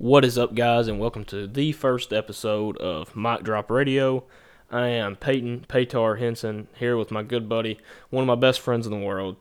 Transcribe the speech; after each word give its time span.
What 0.00 0.24
is 0.24 0.38
up, 0.38 0.54
guys, 0.54 0.88
and 0.88 0.98
welcome 0.98 1.26
to 1.26 1.46
the 1.46 1.72
first 1.72 2.10
episode 2.10 2.78
of 2.78 3.14
Mic 3.14 3.42
Drop 3.42 3.70
Radio. 3.70 4.24
I 4.70 4.86
am 4.86 5.14
Peyton 5.14 5.66
Paytar 5.68 6.18
Henson 6.18 6.68
here 6.78 6.96
with 6.96 7.10
my 7.10 7.22
good 7.22 7.50
buddy, 7.50 7.78
one 8.08 8.22
of 8.22 8.26
my 8.26 8.34
best 8.34 8.60
friends 8.60 8.86
in 8.86 8.92
the 8.92 8.98
world, 8.98 9.36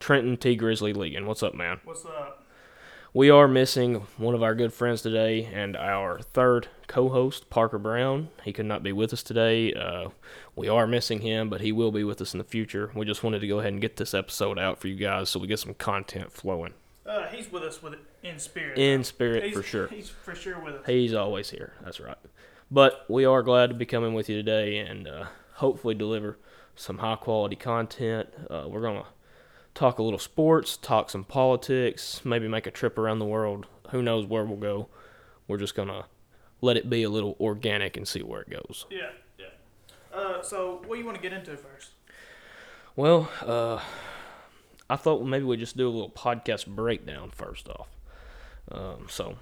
Trenton 0.00 0.36
T. 0.36 0.54
Grizzly 0.54 0.92
Legan. 0.92 1.24
What's 1.24 1.42
up, 1.42 1.54
man? 1.54 1.80
What's 1.84 2.04
up? 2.04 2.44
We 3.14 3.30
are 3.30 3.48
missing 3.48 4.06
one 4.18 4.34
of 4.34 4.42
our 4.42 4.54
good 4.54 4.74
friends 4.74 5.00
today 5.00 5.46
and 5.46 5.78
our 5.78 6.20
third 6.20 6.68
co 6.86 7.08
host, 7.08 7.48
Parker 7.48 7.78
Brown. 7.78 8.28
He 8.44 8.52
could 8.52 8.66
not 8.66 8.82
be 8.82 8.92
with 8.92 9.14
us 9.14 9.22
today. 9.22 9.72
Uh, 9.72 10.10
we 10.54 10.68
are 10.68 10.86
missing 10.86 11.22
him, 11.22 11.48
but 11.48 11.62
he 11.62 11.72
will 11.72 11.90
be 11.90 12.04
with 12.04 12.20
us 12.20 12.34
in 12.34 12.38
the 12.38 12.44
future. 12.44 12.92
We 12.94 13.06
just 13.06 13.24
wanted 13.24 13.38
to 13.38 13.48
go 13.48 13.60
ahead 13.60 13.72
and 13.72 13.80
get 13.80 13.96
this 13.96 14.12
episode 14.12 14.58
out 14.58 14.78
for 14.78 14.88
you 14.88 14.94
guys 14.94 15.30
so 15.30 15.40
we 15.40 15.46
get 15.46 15.60
some 15.60 15.72
content 15.72 16.32
flowing. 16.32 16.74
Uh, 17.04 17.26
he's 17.28 17.50
with 17.50 17.62
us 17.62 17.82
with 17.82 17.94
in 18.22 18.38
spirit. 18.38 18.78
In 18.78 19.02
spirit, 19.04 19.44
he's, 19.44 19.54
for 19.54 19.62
sure. 19.62 19.86
He's 19.90 20.08
for 20.08 20.34
sure 20.34 20.60
with 20.60 20.74
us. 20.74 20.86
He's 20.86 21.14
always 21.14 21.50
here. 21.50 21.72
That's 21.82 21.98
right. 22.00 22.16
But 22.70 23.04
we 23.08 23.24
are 23.24 23.42
glad 23.42 23.68
to 23.70 23.74
be 23.74 23.84
coming 23.84 24.14
with 24.14 24.28
you 24.28 24.36
today 24.36 24.78
and 24.78 25.08
uh, 25.08 25.26
hopefully 25.54 25.94
deliver 25.94 26.38
some 26.76 26.98
high 26.98 27.16
quality 27.16 27.56
content. 27.56 28.28
Uh, 28.48 28.66
we're 28.68 28.80
going 28.80 29.02
to 29.02 29.08
talk 29.74 29.98
a 29.98 30.02
little 30.02 30.18
sports, 30.18 30.76
talk 30.76 31.10
some 31.10 31.24
politics, 31.24 32.22
maybe 32.24 32.48
make 32.48 32.66
a 32.66 32.70
trip 32.70 32.96
around 32.96 33.18
the 33.18 33.24
world. 33.26 33.66
Who 33.90 34.00
knows 34.00 34.26
where 34.26 34.44
we'll 34.44 34.56
go? 34.56 34.88
We're 35.48 35.58
just 35.58 35.74
going 35.74 35.88
to 35.88 36.04
let 36.60 36.76
it 36.76 36.88
be 36.88 37.02
a 37.02 37.10
little 37.10 37.36
organic 37.40 37.96
and 37.96 38.06
see 38.06 38.22
where 38.22 38.42
it 38.42 38.50
goes. 38.50 38.86
Yeah, 38.90 39.10
yeah. 39.38 39.46
Uh, 40.14 40.42
so 40.42 40.82
what 40.86 40.94
do 40.94 41.00
you 41.00 41.06
want 41.06 41.16
to 41.16 41.22
get 41.22 41.32
into 41.32 41.56
first? 41.56 41.90
Well, 42.94 43.30
uh, 43.40 43.80
I 44.92 44.96
thought 44.96 45.24
maybe 45.24 45.46
we 45.46 45.56
just 45.56 45.74
do 45.74 45.88
a 45.88 45.90
little 45.90 46.10
podcast 46.10 46.66
breakdown 46.66 47.30
first 47.30 47.66
off. 47.66 47.88
Um, 48.70 49.06
so, 49.08 49.36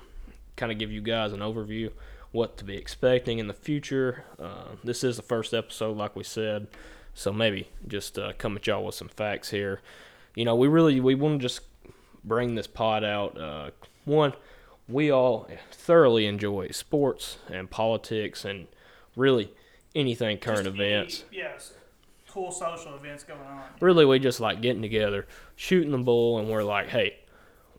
kind 0.54 0.70
of 0.70 0.78
give 0.78 0.92
you 0.92 1.00
guys 1.00 1.32
an 1.32 1.40
overview 1.40 1.90
what 2.30 2.56
to 2.58 2.64
be 2.64 2.76
expecting 2.76 3.40
in 3.40 3.48
the 3.48 3.52
future. 3.52 4.22
Uh, 4.38 4.76
this 4.84 5.02
is 5.02 5.16
the 5.16 5.22
first 5.22 5.52
episode, 5.52 5.96
like 5.96 6.14
we 6.14 6.22
said, 6.22 6.68
so 7.14 7.32
maybe 7.32 7.68
just 7.88 8.16
uh, 8.16 8.32
come 8.38 8.56
at 8.56 8.64
y'all 8.68 8.84
with 8.84 8.94
some 8.94 9.08
facts 9.08 9.50
here. 9.50 9.80
You 10.36 10.44
know, 10.44 10.54
we 10.54 10.68
really 10.68 11.00
we 11.00 11.16
want 11.16 11.40
to 11.40 11.42
just 11.42 11.62
bring 12.22 12.54
this 12.54 12.68
pod 12.68 13.02
out. 13.02 13.36
Uh, 13.36 13.70
one, 14.04 14.34
we 14.88 15.10
all 15.10 15.48
thoroughly 15.72 16.26
enjoy 16.26 16.68
sports 16.68 17.38
and 17.50 17.68
politics 17.68 18.44
and 18.44 18.68
really 19.16 19.52
anything 19.96 20.38
current 20.38 20.68
events 20.68 21.24
yes. 21.32 21.72
Cool 22.32 22.52
social 22.52 22.94
events 22.94 23.24
going 23.24 23.40
on. 23.40 23.62
really 23.80 24.04
we 24.04 24.18
just 24.18 24.38
like 24.40 24.60
getting 24.62 24.82
together, 24.82 25.26
shooting 25.56 25.90
the 25.90 25.98
bull, 25.98 26.38
and 26.38 26.48
we're 26.48 26.62
like, 26.62 26.88
hey, 26.88 27.16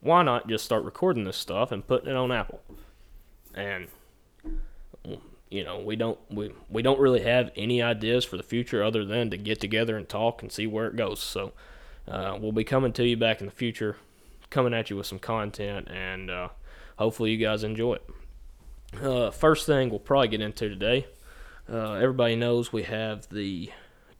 why 0.01 0.23
not 0.23 0.49
just 0.49 0.65
start 0.65 0.83
recording 0.83 1.23
this 1.23 1.37
stuff 1.37 1.71
and 1.71 1.87
putting 1.87 2.09
it 2.09 2.15
on 2.15 2.31
Apple? 2.31 2.61
And 3.53 3.87
you 5.49 5.63
know, 5.63 5.79
we 5.79 5.95
don't 5.95 6.17
we 6.29 6.51
we 6.69 6.81
don't 6.81 6.99
really 6.99 7.21
have 7.21 7.51
any 7.55 7.81
ideas 7.81 8.25
for 8.25 8.37
the 8.37 8.43
future 8.43 8.83
other 8.83 9.05
than 9.05 9.29
to 9.29 9.37
get 9.37 9.59
together 9.59 9.97
and 9.97 10.07
talk 10.07 10.41
and 10.41 10.51
see 10.51 10.65
where 10.65 10.87
it 10.87 10.95
goes. 10.95 11.19
So 11.19 11.51
uh, 12.07 12.37
we'll 12.39 12.53
be 12.53 12.63
coming 12.63 12.93
to 12.93 13.05
you 13.05 13.17
back 13.17 13.41
in 13.41 13.45
the 13.45 13.51
future, 13.51 13.97
coming 14.49 14.73
at 14.73 14.89
you 14.89 14.95
with 14.95 15.07
some 15.07 15.19
content, 15.19 15.89
and 15.89 16.29
uh, 16.29 16.49
hopefully 16.97 17.31
you 17.31 17.37
guys 17.37 17.63
enjoy 17.63 17.95
it. 17.95 18.09
Uh, 19.03 19.31
first 19.31 19.65
thing 19.65 19.89
we'll 19.89 19.99
probably 19.99 20.29
get 20.29 20.41
into 20.41 20.69
today. 20.69 21.05
Uh, 21.71 21.93
everybody 21.93 22.35
knows 22.35 22.73
we 22.73 22.83
have 22.83 23.27
the 23.29 23.69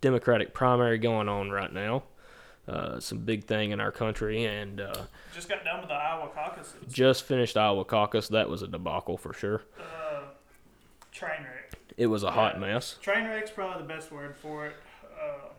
Democratic 0.02 0.53
primary 0.53 0.97
going 0.97 1.30
on 1.30 1.52
right 1.52 1.71
now. 1.71 2.03
Uh, 2.67 2.99
a 3.11 3.16
big 3.16 3.45
thing 3.45 3.71
in 3.71 3.80
our 3.80 3.91
country, 3.91 4.45
and 4.45 4.80
uh, 4.81 4.94
Just 5.33 5.49
got 5.49 5.63
done 5.63 5.80
with 5.80 5.89
the 5.89 5.95
Iowa 5.95 6.30
caucuses. 6.33 6.75
just 6.91 7.23
finished 7.23 7.57
Iowa 7.57 7.83
caucus. 7.85 8.27
That 8.29 8.49
was 8.49 8.61
a 8.61 8.67
debacle 8.67 9.17
for 9.17 9.33
sure. 9.33 9.63
Uh, 9.79 10.22
train 11.11 11.41
wreck. 11.41 11.79
It 11.97 12.05
was 12.07 12.23
a 12.23 12.31
hot 12.31 12.59
mess. 12.59 12.97
Train 13.02 13.25
wreck's 13.25 13.52
probably 13.52 13.81
the 13.81 13.88
best 13.88 14.11
word 14.11 14.35
for 14.38 14.67
it. 14.67 14.75
Uh, 15.03 15.49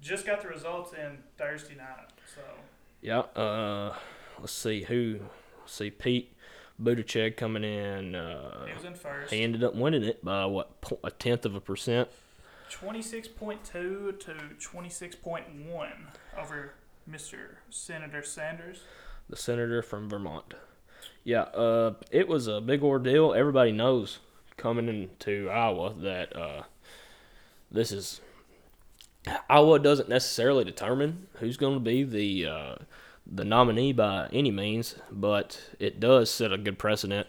just 0.00 0.26
got 0.26 0.40
the 0.42 0.48
results 0.48 0.92
in 0.94 1.18
Thursday 1.38 1.76
night. 1.76 2.08
So 2.34 2.40
Yeah. 3.00 3.20
Uh, 3.40 3.94
let's 4.40 4.52
see 4.52 4.82
who. 4.84 5.20
Let's 5.60 5.74
see 5.74 5.90
Pete 5.90 6.34
Buttigieg 6.82 7.36
coming 7.36 7.62
in. 7.62 8.14
Uh, 8.16 8.66
he 8.66 8.74
was 8.74 8.84
in 8.84 8.94
first. 8.94 9.32
he 9.32 9.42
ended 9.42 9.62
up 9.62 9.74
winning 9.74 10.02
it 10.02 10.24
by 10.24 10.46
what 10.46 10.72
a 11.04 11.10
tenth 11.10 11.44
of 11.44 11.54
a 11.54 11.60
percent. 11.60 12.08
26.2 12.72 13.62
to 14.18 14.34
26.1 14.58 15.90
over 16.38 16.74
Mr. 17.08 17.36
Senator 17.70 18.22
Sanders. 18.22 18.80
the 19.28 19.36
senator 19.36 19.82
from 19.82 20.08
Vermont. 20.08 20.54
Yeah, 21.24 21.42
uh, 21.42 21.94
it 22.10 22.28
was 22.28 22.46
a 22.46 22.60
big 22.60 22.82
ordeal. 22.82 23.34
Everybody 23.34 23.72
knows 23.72 24.18
coming 24.56 24.88
into 24.88 25.48
Iowa 25.50 25.94
that 25.98 26.34
uh, 26.36 26.62
this 27.70 27.92
is 27.92 28.20
Iowa 29.48 29.78
doesn't 29.78 30.08
necessarily 30.08 30.64
determine 30.64 31.26
who's 31.34 31.56
going 31.56 31.74
to 31.74 31.80
be 31.80 32.02
the 32.04 32.46
uh, 32.46 32.74
the 33.26 33.44
nominee 33.44 33.92
by 33.92 34.28
any 34.32 34.50
means, 34.50 34.96
but 35.10 35.60
it 35.78 36.00
does 36.00 36.30
set 36.30 36.52
a 36.52 36.58
good 36.58 36.78
precedent 36.78 37.26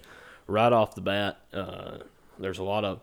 right 0.47 0.73
off 0.73 0.95
the 0.95 1.01
bat. 1.01 1.39
Uh, 1.53 1.97
there's 2.39 2.57
a 2.59 2.63
lot 2.63 2.83
of 2.83 3.01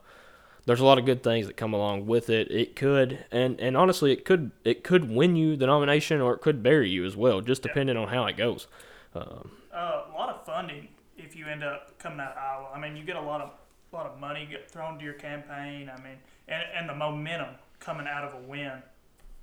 there's 0.71 0.79
a 0.81 0.85
lot 0.85 0.99
of 0.99 1.05
good 1.05 1.25
things 1.25 1.49
that 1.49 1.57
come 1.57 1.73
along 1.75 2.07
with 2.07 2.31
it. 2.31 2.49
It 2.51 2.77
could 2.77 3.25
and 3.33 3.59
and 3.61 3.77
honestly, 3.77 4.13
it 4.13 4.25
could 4.25 4.53
it 4.65 4.85
could 4.85 5.11
win 5.11 5.35
you 5.35 5.57
the 5.57 5.67
nomination 5.67 6.21
or 6.21 6.33
it 6.35 6.41
could 6.41 6.63
bury 6.63 6.89
you 6.89 7.05
as 7.05 7.17
well, 7.17 7.41
just 7.41 7.65
Yeah. 7.65 7.73
depending 7.73 7.97
on 7.97 8.07
how 8.09 8.25
it 8.27 8.37
goes. 8.37 8.69
Um, 9.15 9.51
Uh, 9.73 10.03
a 10.09 10.13
lot 10.13 10.29
of 10.29 10.45
funding 10.47 10.87
if 11.19 11.35
you 11.35 11.47
end 11.47 11.65
up 11.65 11.99
coming 11.99 12.21
out 12.21 12.33
of 12.33 12.39
Iowa. 12.39 12.69
I 12.75 12.79
mean, 12.79 12.97
you 12.97 13.03
get 13.05 13.17
a 13.17 13.21
lot 13.21 13.41
of 13.41 13.51
lot 13.93 14.07
of 14.07 14.21
money 14.21 14.47
get 14.49 14.71
thrown 14.71 14.97
to 14.99 15.05
your 15.05 15.15
campaign. 15.15 15.91
I 15.93 16.01
mean, 16.01 16.19
and, 16.47 16.63
and 16.77 16.89
the 16.89 16.95
momentum 16.95 17.57
coming 17.81 18.07
out 18.07 18.23
of 18.23 18.35
a 18.35 18.39
win. 18.47 18.83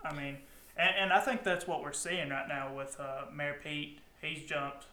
I 0.05 0.13
mean, 0.13 0.37
and, 0.77 0.95
and 0.97 1.13
I 1.13 1.19
think 1.19 1.43
that's 1.43 1.67
what 1.67 1.81
we're 1.83 1.91
seeing 1.91 2.29
right 2.29 2.47
now 2.47 2.73
with 2.73 2.97
uh, 2.99 3.25
Mayor 3.33 3.57
Pete. 3.61 3.99
He's 4.21 4.43
jumped 4.43 4.85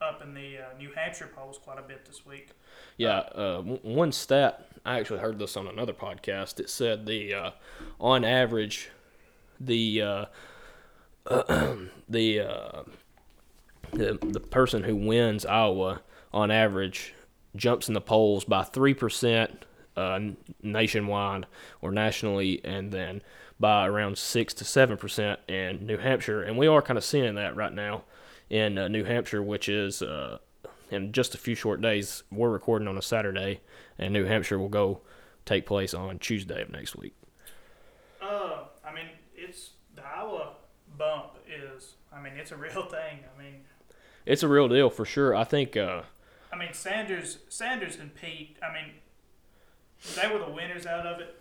up 0.00 0.22
in 0.22 0.34
the 0.34 0.58
uh, 0.58 0.78
New 0.78 0.90
Hampshire 0.94 1.30
polls 1.34 1.58
quite 1.58 1.78
a 1.78 1.82
bit 1.82 2.04
this 2.04 2.24
week. 2.26 2.50
Yeah, 2.98 3.18
uh, 3.34 3.56
w- 3.58 3.80
one 3.82 4.12
stat 4.12 4.67
I 4.84 4.98
actually 4.98 5.20
heard 5.20 5.38
this 5.38 5.56
on 5.56 5.66
another 5.66 5.92
podcast. 5.92 6.60
It 6.60 6.70
said 6.70 7.06
the 7.06 7.34
uh, 7.34 7.50
on 8.00 8.24
average, 8.24 8.90
the 9.60 10.02
uh, 10.02 10.24
the, 12.08 12.40
uh, 12.40 12.82
the 13.92 14.18
the 14.22 14.40
person 14.40 14.84
who 14.84 14.96
wins 14.96 15.44
Iowa 15.44 16.02
on 16.32 16.50
average 16.50 17.14
jumps 17.56 17.88
in 17.88 17.94
the 17.94 18.00
polls 18.00 18.44
by 18.44 18.62
three 18.62 18.94
percent 18.94 19.64
uh, 19.96 20.20
nationwide 20.62 21.46
or 21.82 21.90
nationally, 21.90 22.60
and 22.64 22.92
then 22.92 23.22
by 23.60 23.86
around 23.86 24.16
six 24.16 24.54
to 24.54 24.64
seven 24.64 24.96
percent 24.96 25.40
in 25.48 25.84
New 25.84 25.98
Hampshire. 25.98 26.42
And 26.42 26.56
we 26.56 26.66
are 26.66 26.82
kind 26.82 26.96
of 26.96 27.04
seeing 27.04 27.34
that 27.34 27.56
right 27.56 27.72
now 27.72 28.04
in 28.48 28.78
uh, 28.78 28.88
New 28.88 29.04
Hampshire, 29.04 29.42
which 29.42 29.68
is 29.68 30.00
uh, 30.00 30.38
in 30.90 31.12
just 31.12 31.34
a 31.34 31.38
few 31.38 31.54
short 31.54 31.80
days. 31.80 32.22
We're 32.30 32.50
recording 32.50 32.88
on 32.88 32.96
a 32.96 33.02
Saturday, 33.02 33.60
and 33.98 34.12
New 34.12 34.24
Hampshire 34.24 34.58
will 34.58 34.68
go 34.68 35.00
take 35.44 35.66
place 35.66 35.94
on 35.94 36.18
Tuesday 36.18 36.62
of 36.62 36.70
next 36.70 36.96
week. 36.96 37.14
Uh, 38.22 38.64
I 38.84 38.92
mean, 38.94 39.06
it's 39.36 39.70
the 39.94 40.02
Iowa 40.06 40.52
bump 40.96 41.36
is. 41.46 41.94
I 42.12 42.20
mean, 42.20 42.34
it's 42.34 42.52
a 42.52 42.56
real 42.56 42.82
thing. 42.90 43.20
I 43.36 43.42
mean, 43.42 43.60
It's 44.26 44.42
a 44.42 44.48
real 44.48 44.68
deal 44.68 44.90
for 44.90 45.04
sure. 45.04 45.34
I 45.34 45.44
think. 45.44 45.76
Uh, 45.76 46.02
I 46.52 46.56
mean, 46.56 46.72
Sanders, 46.72 47.38
Sanders 47.48 47.96
and 47.96 48.14
Pete. 48.14 48.56
I 48.62 48.72
mean, 48.72 48.94
they 50.16 50.32
were 50.32 50.38
the 50.44 50.50
winners 50.50 50.86
out 50.86 51.06
of 51.06 51.20
it. 51.20 51.34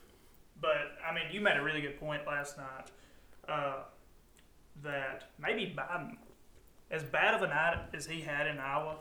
But 0.59 0.97
I 1.07 1.13
mean, 1.13 1.25
you 1.31 1.39
made 1.41 1.57
a 1.57 1.62
really 1.63 1.81
good 1.81 2.00
point 2.00 2.25
last 2.25 2.57
night 2.57 2.91
uh, 3.47 3.84
that 4.84 5.29
maybe 5.39 5.74
Biden, 5.78 6.18
as 6.89 7.03
bad 7.03 7.35
of 7.35 7.41
a 7.44 7.47
night 7.47 7.78
as 7.94 8.06
he 8.07 8.22
had 8.22 8.47
in 8.47 8.57
Iowa, 8.57 8.95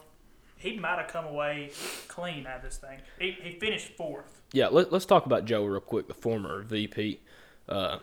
he 0.56 0.78
might 0.78 0.98
have 0.98 1.08
come 1.08 1.24
away 1.26 1.70
clean 2.08 2.46
out 2.46 2.56
of 2.58 2.62
this 2.62 2.78
thing. 2.78 2.98
He, 3.18 3.32
he 3.42 3.58
finished 3.58 3.88
fourth. 3.96 4.40
yeah, 4.52 4.68
let, 4.68 4.92
let's 4.92 5.04
talk 5.06 5.26
about 5.26 5.44
Joe 5.44 5.64
real 5.64 5.80
quick, 5.80 6.08
the 6.08 6.14
former 6.14 6.62
VP. 6.62 7.20
Uh, 7.68 7.98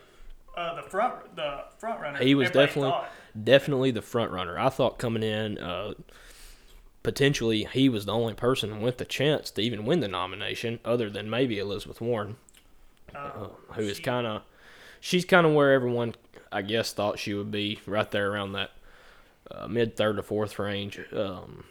Uh, 0.55 0.75
the 0.75 0.83
front, 0.89 1.35
the 1.35 1.63
front 1.79 1.99
runner. 2.01 2.19
He 2.19 2.35
was 2.35 2.51
definitely- 2.51 2.91
thought. 2.91 3.09
definitely 3.43 3.91
the 3.91 4.01
front 4.03 4.31
runner. 4.31 4.57
I 4.59 4.69
thought 4.69 4.97
coming 4.99 5.23
in, 5.23 5.57
uh, 5.57 5.93
potentially 7.01 7.65
he 7.73 7.89
was 7.89 8.05
the 8.05 8.13
only 8.13 8.33
person 8.33 8.81
with 8.81 8.97
the 8.97 9.05
chance 9.05 9.51
to 9.51 9.61
even 9.61 9.85
win 9.85 9.99
the 9.99 10.07
nomination, 10.07 10.79
other 10.85 11.09
than 11.09 11.29
maybe 11.29 11.59
Elizabeth 11.59 11.99
Warren, 12.01 12.37
Uh, 13.15 13.17
uh, 13.17 13.47
who 13.73 13.81
is 13.81 13.97
she- 13.97 14.03
kind 14.03 14.25
of, 14.27 14.43
she's 15.01 15.25
kind 15.25 15.45
of 15.45 15.53
where 15.53 15.73
everyone, 15.73 16.15
I 16.51 16.61
guess, 16.61 16.93
thought 16.93 17.19
she 17.19 17.33
would 17.33 17.51
be, 17.51 17.79
right 17.85 18.09
there 18.11 18.31
around 18.31 18.53
that 18.53 18.71
uh, 19.51 19.67
mid 19.67 19.95
third 19.97 20.15
to 20.17 20.23
fourth 20.23 20.57
range. 20.59 20.99
Um, 21.11 21.65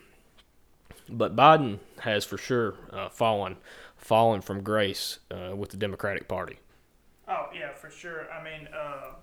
but 1.08 1.34
Biden 1.36 1.78
has 2.00 2.24
for 2.24 2.38
sure 2.38 2.74
uh, 2.92 3.08
fallen, 3.08 3.56
fallen 3.96 4.40
from 4.40 4.62
grace 4.62 5.18
uh, 5.30 5.54
with 5.56 5.70
the 5.70 5.76
Democratic 5.76 6.28
Party. 6.28 6.58
Oh 7.28 7.46
yeah, 7.54 7.72
for 7.74 7.90
sure. 7.90 8.26
I 8.32 8.42
mean, 8.42 8.68
uh, 8.76 9.14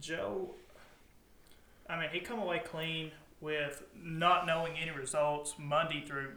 Joe. 0.00 0.50
I 1.88 1.98
mean, 2.00 2.10
he 2.12 2.20
come 2.20 2.38
away 2.38 2.60
clean 2.64 3.10
with 3.40 3.82
not 4.00 4.46
knowing 4.46 4.76
any 4.78 4.90
results 4.90 5.54
Monday 5.58 6.04
through 6.06 6.32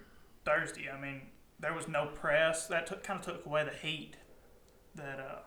Thursday. 0.45 0.89
I 0.89 0.99
mean, 0.99 1.21
there 1.59 1.73
was 1.73 1.87
no 1.87 2.07
press. 2.07 2.67
That 2.67 2.87
took, 2.87 3.03
kind 3.03 3.19
of 3.19 3.25
took 3.25 3.45
away 3.45 3.63
the 3.63 3.87
heat 3.87 4.15
that 4.95 5.19
uh, 5.19 5.39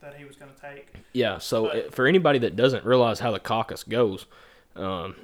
that 0.00 0.14
he 0.16 0.24
was 0.24 0.36
going 0.36 0.50
to 0.54 0.60
take. 0.60 0.88
Yeah. 1.12 1.38
So 1.38 1.68
But- 1.68 1.94
for 1.94 2.06
anybody 2.06 2.38
that 2.40 2.56
doesn't 2.56 2.84
realize 2.84 3.20
how 3.20 3.30
the 3.30 3.40
caucus 3.40 3.82
goes, 3.82 4.26
um, 4.74 5.16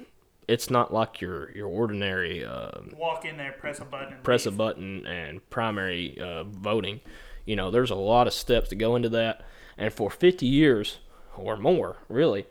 it's 0.47 0.69
not 0.69 0.93
like 0.93 1.21
your 1.21 1.51
your 1.51 1.67
ordinary 1.67 2.43
uh, 2.43 2.71
Walk 2.95 3.25
in 3.25 3.37
there, 3.37 3.53
press 3.53 3.79
a 3.79 3.85
button, 3.85 4.13
and 4.13 4.23
press 4.23 4.45
a 4.45 4.51
button 4.51 5.05
and 5.05 5.47
primary 5.49 6.17
uh, 6.19 6.43
voting. 6.43 7.01
You 7.45 7.55
know, 7.55 7.71
there's 7.71 7.91
a 7.91 7.95
lot 7.95 8.27
of 8.27 8.33
steps 8.33 8.69
to 8.69 8.75
go 8.75 8.95
into 8.95 9.09
that, 9.09 9.45
and 9.77 9.93
for 9.93 10.09
50 10.09 10.45
years 10.45 10.99
or 11.35 11.57
more, 11.57 11.97
really, 12.07 12.45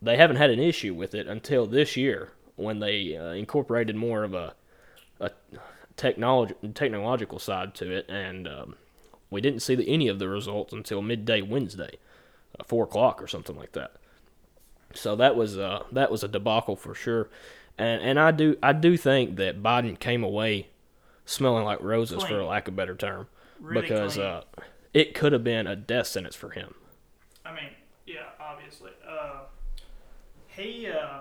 they 0.00 0.16
haven't 0.16 0.36
had 0.36 0.50
an 0.50 0.60
issue 0.60 0.94
with 0.94 1.14
it 1.14 1.26
until 1.26 1.66
this 1.66 1.96
year 1.96 2.32
when 2.56 2.78
they 2.78 3.16
uh, 3.16 3.32
incorporated 3.32 3.96
more 3.96 4.22
of 4.24 4.34
a 4.34 4.54
a 5.20 5.30
technology 5.96 6.54
technological 6.74 7.38
side 7.38 7.74
to 7.76 7.90
it, 7.90 8.06
and 8.08 8.48
um, 8.48 8.76
we 9.30 9.40
didn't 9.40 9.60
see 9.60 9.74
the, 9.74 9.88
any 9.88 10.08
of 10.08 10.18
the 10.18 10.28
results 10.28 10.72
until 10.72 11.02
midday 11.02 11.42
Wednesday, 11.42 11.98
uh, 12.58 12.64
four 12.64 12.84
o'clock 12.84 13.22
or 13.22 13.26
something 13.26 13.56
like 13.56 13.72
that. 13.72 13.92
So 14.94 15.16
that 15.16 15.36
was 15.36 15.58
uh, 15.58 15.84
that 15.92 16.10
was 16.10 16.24
a 16.24 16.28
debacle 16.28 16.76
for 16.76 16.94
sure, 16.94 17.28
and 17.76 18.00
and 18.02 18.18
I 18.18 18.30
do 18.30 18.56
I 18.62 18.72
do 18.72 18.96
think 18.96 19.36
that 19.36 19.62
Biden 19.62 19.98
came 19.98 20.22
away 20.22 20.68
smelling 21.24 21.64
like 21.64 21.80
roses 21.82 22.22
for 22.22 22.44
lack 22.44 22.68
of 22.68 22.74
a 22.74 22.76
better 22.76 22.94
term 22.94 23.28
Really 23.60 23.82
because 23.82 24.18
uh, 24.18 24.42
it 24.92 25.14
could 25.14 25.32
have 25.32 25.44
been 25.44 25.66
a 25.66 25.76
death 25.76 26.06
sentence 26.06 26.36
for 26.36 26.50
him. 26.50 26.74
I 27.44 27.54
mean, 27.54 27.70
yeah, 28.06 28.26
obviously. 28.40 28.90
Uh, 29.08 29.40
he 30.48 30.88
uh, 30.88 31.20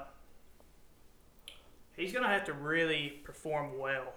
he's 1.95 2.13
gonna 2.13 2.27
have 2.27 2.45
to 2.45 2.53
really 2.53 3.21
perform 3.23 3.79
well 3.79 4.13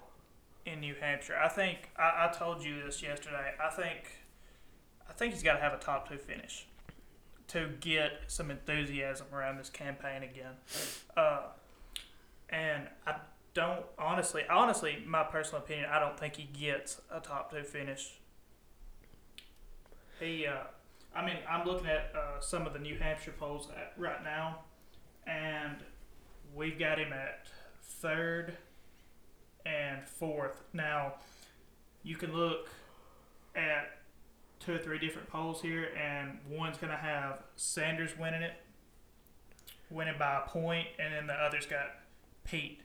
in 0.67 0.81
New 0.81 0.95
Hampshire. 1.01 1.37
I 1.43 1.49
think 1.49 1.91
I, 1.99 2.29
I 2.29 2.37
told 2.37 2.63
you 2.63 2.83
this 2.85 3.03
yesterday. 3.03 3.53
I 3.63 3.71
think 3.71 4.19
I 5.09 5.13
think 5.13 5.33
he's 5.33 5.43
got 5.43 5.55
to 5.55 5.61
have 5.61 5.73
a 5.73 5.79
top 5.79 6.09
two 6.09 6.19
finish 6.19 6.67
to 7.49 7.71
get 7.81 8.13
some 8.27 8.51
enthusiasm 8.51 9.27
around 9.33 9.59
this 9.59 9.71
campaign 9.71 10.23
again. 10.23 10.55
Uh, 11.17 11.43
and 12.51 12.89
I 13.07 13.17
don't 13.55 13.85
honestly, 13.99 14.43
honestly, 14.51 15.03
my 15.07 15.23
personal 15.23 15.63
opinion, 15.63 15.89
I 15.91 15.99
don't 15.99 16.19
think 16.19 16.37
he 16.37 16.45
gets 16.45 17.01
a 17.11 17.21
top 17.21 17.51
two 17.51 17.63
finish. 17.63 18.19
He, 20.21 20.47
uh, 20.47 20.65
I 21.15 21.25
mean, 21.25 21.37
I'm 21.49 21.67
looking 21.67 21.87
at 21.87 22.13
uh, 22.15 22.41
some 22.41 22.67
of 22.67 22.73
the 22.73 22.79
New 22.79 22.99
Hampshire 22.99 23.35
polls 23.39 23.69
right 23.97 24.23
now, 24.25 24.61
and 25.27 25.77
we've 26.55 26.79
got 26.79 26.99
him 26.99 27.13
at 27.13 27.47
third 27.83 28.57
and 29.65 30.07
fourth. 30.07 30.63
Now, 30.73 31.15
you 32.03 32.17
can 32.17 32.35
look 32.35 32.69
at 33.55 33.99
two 34.61 34.75
or 34.75 34.79
three 34.79 34.99
different 34.99 35.29
polls 35.31 35.61
here, 35.63 35.89
and 35.97 36.39
one's 36.51 36.79
going 36.79 36.91
to 36.91 36.97
have 36.97 37.41
Sanders 37.57 38.17
winning 38.19 38.43
it, 38.43 38.55
winning 39.91 40.15
by 40.19 40.43
a 40.45 40.49
point, 40.49 40.89
and 40.99 41.13
then 41.15 41.27
the 41.27 41.35
other's 41.35 41.67
got 41.67 41.87
Pete 42.45 42.81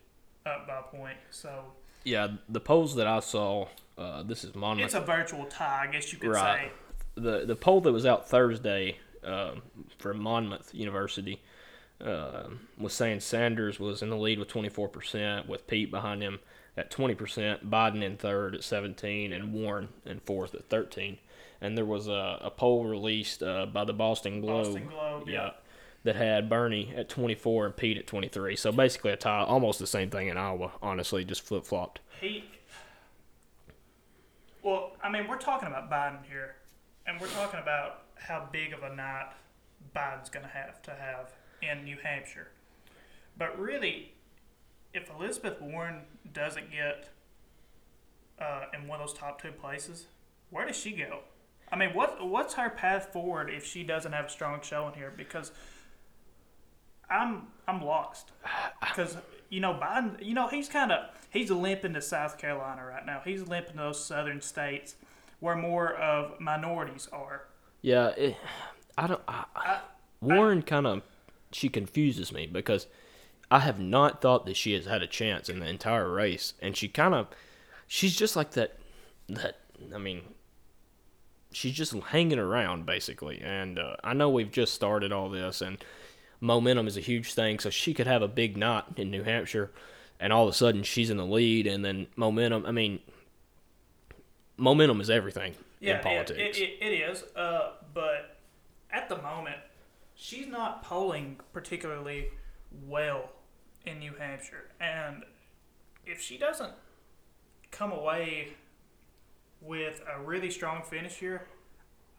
up 0.45 0.67
by 0.67 0.79
a 0.79 0.83
point. 0.83 1.17
So 1.29 1.63
Yeah, 2.03 2.29
the 2.49 2.59
polls 2.59 2.95
that 2.95 3.07
I 3.07 3.19
saw, 3.19 3.67
uh, 3.97 4.23
this 4.23 4.43
is 4.43 4.55
Monmouth. 4.55 4.85
it's 4.85 4.93
a 4.93 5.01
virtual 5.01 5.45
tie, 5.45 5.85
I 5.87 5.91
guess 5.91 6.11
you 6.11 6.19
could 6.19 6.31
Right. 6.31 6.67
say. 6.67 6.71
the 7.15 7.45
the 7.45 7.55
poll 7.55 7.81
that 7.81 7.91
was 7.91 8.05
out 8.05 8.27
Thursday 8.29 8.97
um, 9.23 9.61
from 9.99 10.19
Monmouth 10.19 10.73
University 10.73 11.41
um 11.99 12.67
was 12.79 12.93
saying 12.93 13.19
Sanders 13.19 13.79
was 13.79 14.01
in 14.01 14.09
the 14.09 14.15
lead 14.17 14.39
with 14.39 14.47
24%, 14.47 15.47
with 15.47 15.67
Pete 15.67 15.91
behind 15.91 16.23
him 16.23 16.39
at 16.75 16.89
20%, 16.89 17.69
Biden 17.69 18.01
in 18.01 18.17
third 18.17 18.55
at 18.55 18.63
17, 18.63 19.31
and 19.33 19.53
Warren 19.53 19.89
in 20.05 20.19
fourth 20.21 20.55
at 20.55 20.65
13. 20.69 21.19
And 21.61 21.77
there 21.77 21.85
was 21.85 22.07
a, 22.07 22.39
a 22.41 22.49
poll 22.49 22.85
released 22.85 23.43
uh, 23.43 23.67
by 23.67 23.83
the 23.83 23.93
Boston 23.93 24.41
Globe, 24.41 24.65
Boston 24.65 24.87
Globe, 24.87 25.27
yeah. 25.27 25.33
yeah, 25.33 25.49
that 26.03 26.15
had 26.15 26.49
Bernie 26.49 26.91
at 26.95 27.07
24 27.07 27.67
and 27.67 27.77
Pete 27.77 27.97
at 27.97 28.07
23. 28.07 28.55
So 28.55 28.71
basically 28.71 29.11
a 29.11 29.17
tie, 29.17 29.43
almost 29.43 29.77
the 29.77 29.87
same 29.87 30.09
thing 30.09 30.27
in 30.27 30.37
Iowa. 30.37 30.71
Honestly, 30.81 31.23
just 31.23 31.41
flip 31.41 31.65
flopped. 31.65 31.99
He. 32.19 32.45
Well, 34.63 34.93
I 35.03 35.09
mean, 35.09 35.27
we're 35.27 35.37
talking 35.37 35.67
about 35.67 35.89
Biden 35.89 36.23
here, 36.27 36.55
and 37.07 37.19
we're 37.21 37.27
talking 37.27 37.59
about 37.59 38.03
how 38.15 38.47
big 38.51 38.73
of 38.73 38.83
a 38.83 38.95
night 38.95 39.29
Biden's 39.95 40.29
going 40.29 40.45
to 40.45 40.51
have 40.51 40.81
to 40.83 40.91
have 40.91 41.31
in 41.61 41.83
New 41.83 41.97
Hampshire. 42.03 42.47
But 43.37 43.59
really, 43.59 44.13
if 44.93 45.09
Elizabeth 45.09 45.61
Warren 45.61 46.01
doesn't 46.33 46.71
get 46.71 47.09
uh, 48.39 48.65
in 48.73 48.87
one 48.87 48.99
of 48.99 49.07
those 49.07 49.17
top 49.17 49.41
two 49.41 49.51
places, 49.51 50.07
where 50.49 50.65
does 50.65 50.77
she 50.77 50.91
go? 50.91 51.21
I 51.71 51.77
mean, 51.77 51.93
what 51.93 52.25
what's 52.25 52.55
her 52.55 52.69
path 52.69 53.13
forward 53.13 53.49
if 53.49 53.65
she 53.65 53.83
doesn't 53.83 54.11
have 54.11 54.25
a 54.25 54.29
strong 54.29 54.59
showing 54.61 54.93
here? 54.93 55.13
Because 55.15 55.51
I'm 57.09 57.47
I'm 57.67 57.83
lost 57.83 58.31
because 58.81 59.17
you 59.49 59.59
know 59.59 59.73
Biden, 59.73 60.23
you 60.23 60.33
know 60.33 60.47
he's 60.47 60.67
kind 60.67 60.91
of 60.91 61.09
he's 61.29 61.49
limping 61.49 61.93
to 61.93 62.01
South 62.01 62.37
Carolina 62.37 62.85
right 62.85 63.05
now. 63.05 63.21
He's 63.23 63.47
limping 63.47 63.73
to 63.73 63.79
those 63.79 64.03
southern 64.03 64.41
states 64.41 64.95
where 65.39 65.55
more 65.55 65.93
of 65.93 66.39
minorities 66.39 67.07
are. 67.11 67.43
Yeah, 67.81 68.09
it, 68.09 68.37
I 68.97 69.07
don't. 69.07 69.21
I, 69.27 69.79
Warren 70.21 70.61
kind 70.61 70.85
of 70.85 71.01
she 71.51 71.67
confuses 71.67 72.31
me 72.31 72.47
because 72.47 72.87
I 73.49 73.59
have 73.59 73.79
not 73.79 74.21
thought 74.21 74.45
that 74.45 74.55
she 74.55 74.73
has 74.73 74.85
had 74.85 75.01
a 75.01 75.07
chance 75.07 75.49
in 75.49 75.59
the 75.59 75.67
entire 75.67 76.09
race, 76.09 76.53
and 76.61 76.77
she 76.77 76.87
kind 76.87 77.13
of 77.13 77.27
she's 77.87 78.15
just 78.15 78.35
like 78.35 78.51
that. 78.51 78.77
That 79.29 79.57
I 79.93 79.97
mean, 79.97 80.21
she's 81.51 81.73
just 81.73 81.93
hanging 81.93 82.39
around 82.39 82.85
basically. 82.85 83.41
And 83.41 83.79
uh, 83.79 83.95
I 84.03 84.13
know 84.13 84.29
we've 84.29 84.51
just 84.51 84.73
started 84.73 85.11
all 85.11 85.29
this, 85.29 85.61
and 85.61 85.83
momentum 86.39 86.87
is 86.87 86.97
a 86.97 87.01
huge 87.01 87.33
thing. 87.33 87.59
So 87.59 87.69
she 87.69 87.93
could 87.93 88.07
have 88.07 88.21
a 88.21 88.27
big 88.27 88.57
night 88.57 88.85
in 88.97 89.11
New 89.11 89.23
Hampshire, 89.23 89.71
and 90.19 90.31
all 90.33 90.43
of 90.47 90.49
a 90.49 90.57
sudden 90.57 90.83
she's 90.83 91.09
in 91.09 91.17
the 91.17 91.25
lead, 91.25 91.67
and 91.67 91.83
then 91.83 92.07
momentum. 92.15 92.65
I 92.65 92.71
mean, 92.71 92.99
momentum 94.57 95.01
is 95.01 95.09
everything 95.09 95.55
Yeah, 95.79 95.97
in 95.97 96.03
politics. 96.03 96.57
It, 96.57 96.61
it, 96.61 96.85
it 96.85 97.09
is. 97.09 97.23
Uh, 97.35 97.73
but 97.93 98.37
at 98.91 99.09
the 99.09 99.21
moment, 99.21 99.57
she's 100.15 100.47
not 100.47 100.83
polling 100.83 101.39
particularly 101.53 102.29
well 102.87 103.31
in 103.85 103.99
New 103.99 104.13
Hampshire, 104.13 104.69
and 104.79 105.23
if 106.05 106.21
she 106.21 106.37
doesn't 106.37 106.73
come 107.71 107.91
away 107.91 108.49
with 109.61 110.01
a 110.13 110.21
really 110.21 110.49
strong 110.49 110.81
finish 110.83 111.13
here, 111.15 111.47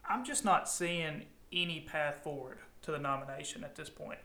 I'm 0.09 0.23
just 0.25 0.43
not 0.45 0.69
seeing 0.69 1.23
any 1.51 1.81
path 1.81 2.21
forward 2.23 2.57
to 2.83 2.91
the 2.91 2.99
nomination 2.99 3.63
at 3.63 3.75
this 3.75 3.89
point. 3.89 4.19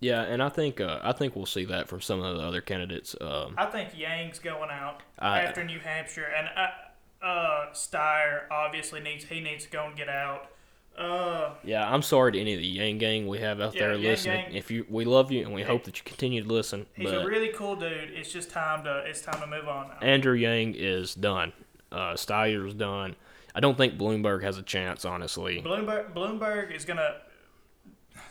Yeah, 0.00 0.22
and 0.22 0.42
I 0.42 0.48
think 0.50 0.80
uh, 0.80 1.00
I 1.02 1.12
think 1.12 1.34
we'll 1.34 1.46
see 1.46 1.64
that 1.66 1.88
from 1.88 2.00
some 2.02 2.20
of 2.22 2.36
the 2.36 2.42
other 2.42 2.60
candidates. 2.60 3.16
Um, 3.20 3.54
I 3.56 3.64
think 3.66 3.96
Yang's 3.96 4.38
going 4.38 4.70
out 4.70 5.02
I- 5.18 5.40
after 5.40 5.64
New 5.64 5.78
Hampshire, 5.78 6.26
and 6.36 6.48
uh, 6.54 7.24
uh, 7.26 7.72
Steyer 7.72 8.42
obviously 8.50 9.00
needs 9.00 9.24
he 9.24 9.40
needs 9.40 9.64
to 9.64 9.70
go 9.70 9.86
and 9.86 9.96
get 9.96 10.08
out. 10.10 10.50
Uh, 10.98 11.54
yeah, 11.62 11.90
I'm 11.90 12.00
sorry 12.02 12.32
to 12.32 12.40
any 12.40 12.54
of 12.54 12.60
the 12.60 12.66
Yang 12.66 12.98
gang 12.98 13.26
we 13.26 13.38
have 13.38 13.60
out 13.60 13.74
Yeah, 13.74 13.80
there 13.88 13.92
Yang 13.94 14.02
listening. 14.02 14.44
gang. 14.46 14.54
If 14.54 14.70
you, 14.70 14.86
we 14.88 15.04
love 15.04 15.30
you, 15.30 15.44
and 15.44 15.52
we 15.54 15.62
hope 15.62 15.84
that 15.84 15.98
you 15.98 16.04
continue 16.04 16.42
to 16.42 16.48
listen. 16.50 16.86
he's 16.94 17.10
a 17.10 17.24
really 17.26 17.48
cool 17.54 17.76
dude. 17.76 18.10
It's 18.14 18.32
just 18.32 18.50
time 18.50 18.84
to 18.84 19.02
it's 19.06 19.20
time 19.20 19.40
to 19.40 19.46
move 19.46 19.68
on 19.68 19.88
now. 19.88 19.98
Andrew 20.00 20.32
Yang 20.34 20.74
is 20.76 21.14
done. 21.14 21.52
Uh, 21.92 22.14
Steyer's 22.14 22.74
done. 22.74 23.14
I 23.54 23.60
don't 23.60 23.76
think 23.78 23.94
Bloomberg 23.96 24.42
has 24.42 24.58
a 24.58 24.62
chance, 24.62 25.04
honestly. 25.04 25.62
Bloomberg 25.64 26.12
Bloomberg 26.12 26.74
is 26.74 26.84
gonna. 26.84 27.16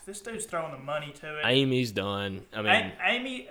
This 0.06 0.22
dude's 0.22 0.46
throwing 0.46 0.72
the 0.72 0.78
money 0.78 1.12
to 1.22 1.40
it. 1.40 1.46
Amy's 1.46 1.92
done. 1.92 2.42
I 2.54 2.62
mean, 2.62 2.68
A- 2.72 2.94
Amy, 3.08 3.50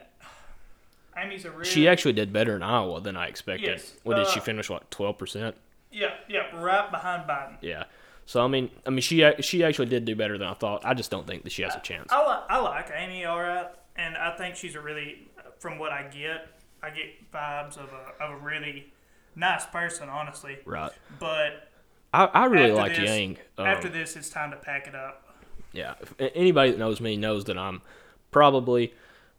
Amy's 1.17 1.45
a 1.45 1.51
real. 1.51 1.65
she 1.65 1.89
actually 1.89 2.13
did 2.13 2.33
better 2.33 2.55
in 2.55 2.63
Iowa 2.63 3.01
than 3.01 3.17
I 3.17 3.27
expected. 3.27 3.67
Yes, 3.69 3.93
What 4.05 4.17
did 4.17 4.29
she 4.29 4.41
uh, 4.41 4.45
finish? 4.45 4.71
Like 4.71 4.89
twelve 4.91 5.19
percent? 5.19 5.57
Yeah, 5.91 6.15
yeah, 6.29 6.51
right 6.61 6.91
behind 6.91 7.29
Biden. 7.29 7.57
Yeah. 7.61 7.85
So 8.27 8.43
I 8.43 8.49
mean, 8.49 8.71
I 8.87 8.91
mean, 8.91 9.01
she 9.01 9.29
she 9.41 9.65
actually 9.65 9.87
did 9.87 10.05
do 10.05 10.15
better 10.17 10.39
than 10.39 10.47
I 10.49 10.55
thought. 10.55 10.85
I 10.85 10.95
just 10.95 11.11
don't 11.11 11.27
think 11.27 11.43
that 11.45 11.53
she 11.53 11.63
has 11.63 11.75
a 11.75 11.81
chance. 11.81 12.11
I, 12.13 12.21
li- 12.21 12.45
I 12.49 12.59
like 12.61 12.91
Amy 12.95 13.25
all 13.25 13.41
right, 13.41 13.67
and 13.97 14.17
I 14.17 14.37
think 14.37 14.57
she's 14.57 14.75
a 14.77 14.81
really, 14.81 15.29
from 15.59 15.79
what 15.79 15.93
I 15.93 16.05
get, 16.05 16.49
I 16.83 16.91
get 16.91 17.31
vibes 17.33 17.77
of 17.77 17.91
a, 17.93 18.23
of 18.25 18.31
a 18.33 18.37
really 18.45 18.93
nice 19.37 19.67
person, 19.67 20.09
honestly. 20.09 20.59
Right. 20.65 20.93
But 21.19 21.69
I, 22.13 22.25
I 22.27 22.45
really 22.47 22.71
after 22.71 22.75
like 22.75 22.97
this, 22.97 23.11
Yang. 23.11 23.39
Um, 23.59 23.67
after 23.67 23.89
this, 23.89 24.17
it's 24.17 24.31
time 24.31 24.51
to 24.51 24.57
pack 24.57 24.87
it 24.87 24.95
up. 24.95 25.37
Yeah, 25.73 25.95
if 26.01 26.15
anybody 26.35 26.71
that 26.71 26.79
knows 26.79 27.01
me 27.01 27.17
knows 27.17 27.45
that 27.47 27.59
I'm 27.59 27.83
probably 28.31 28.95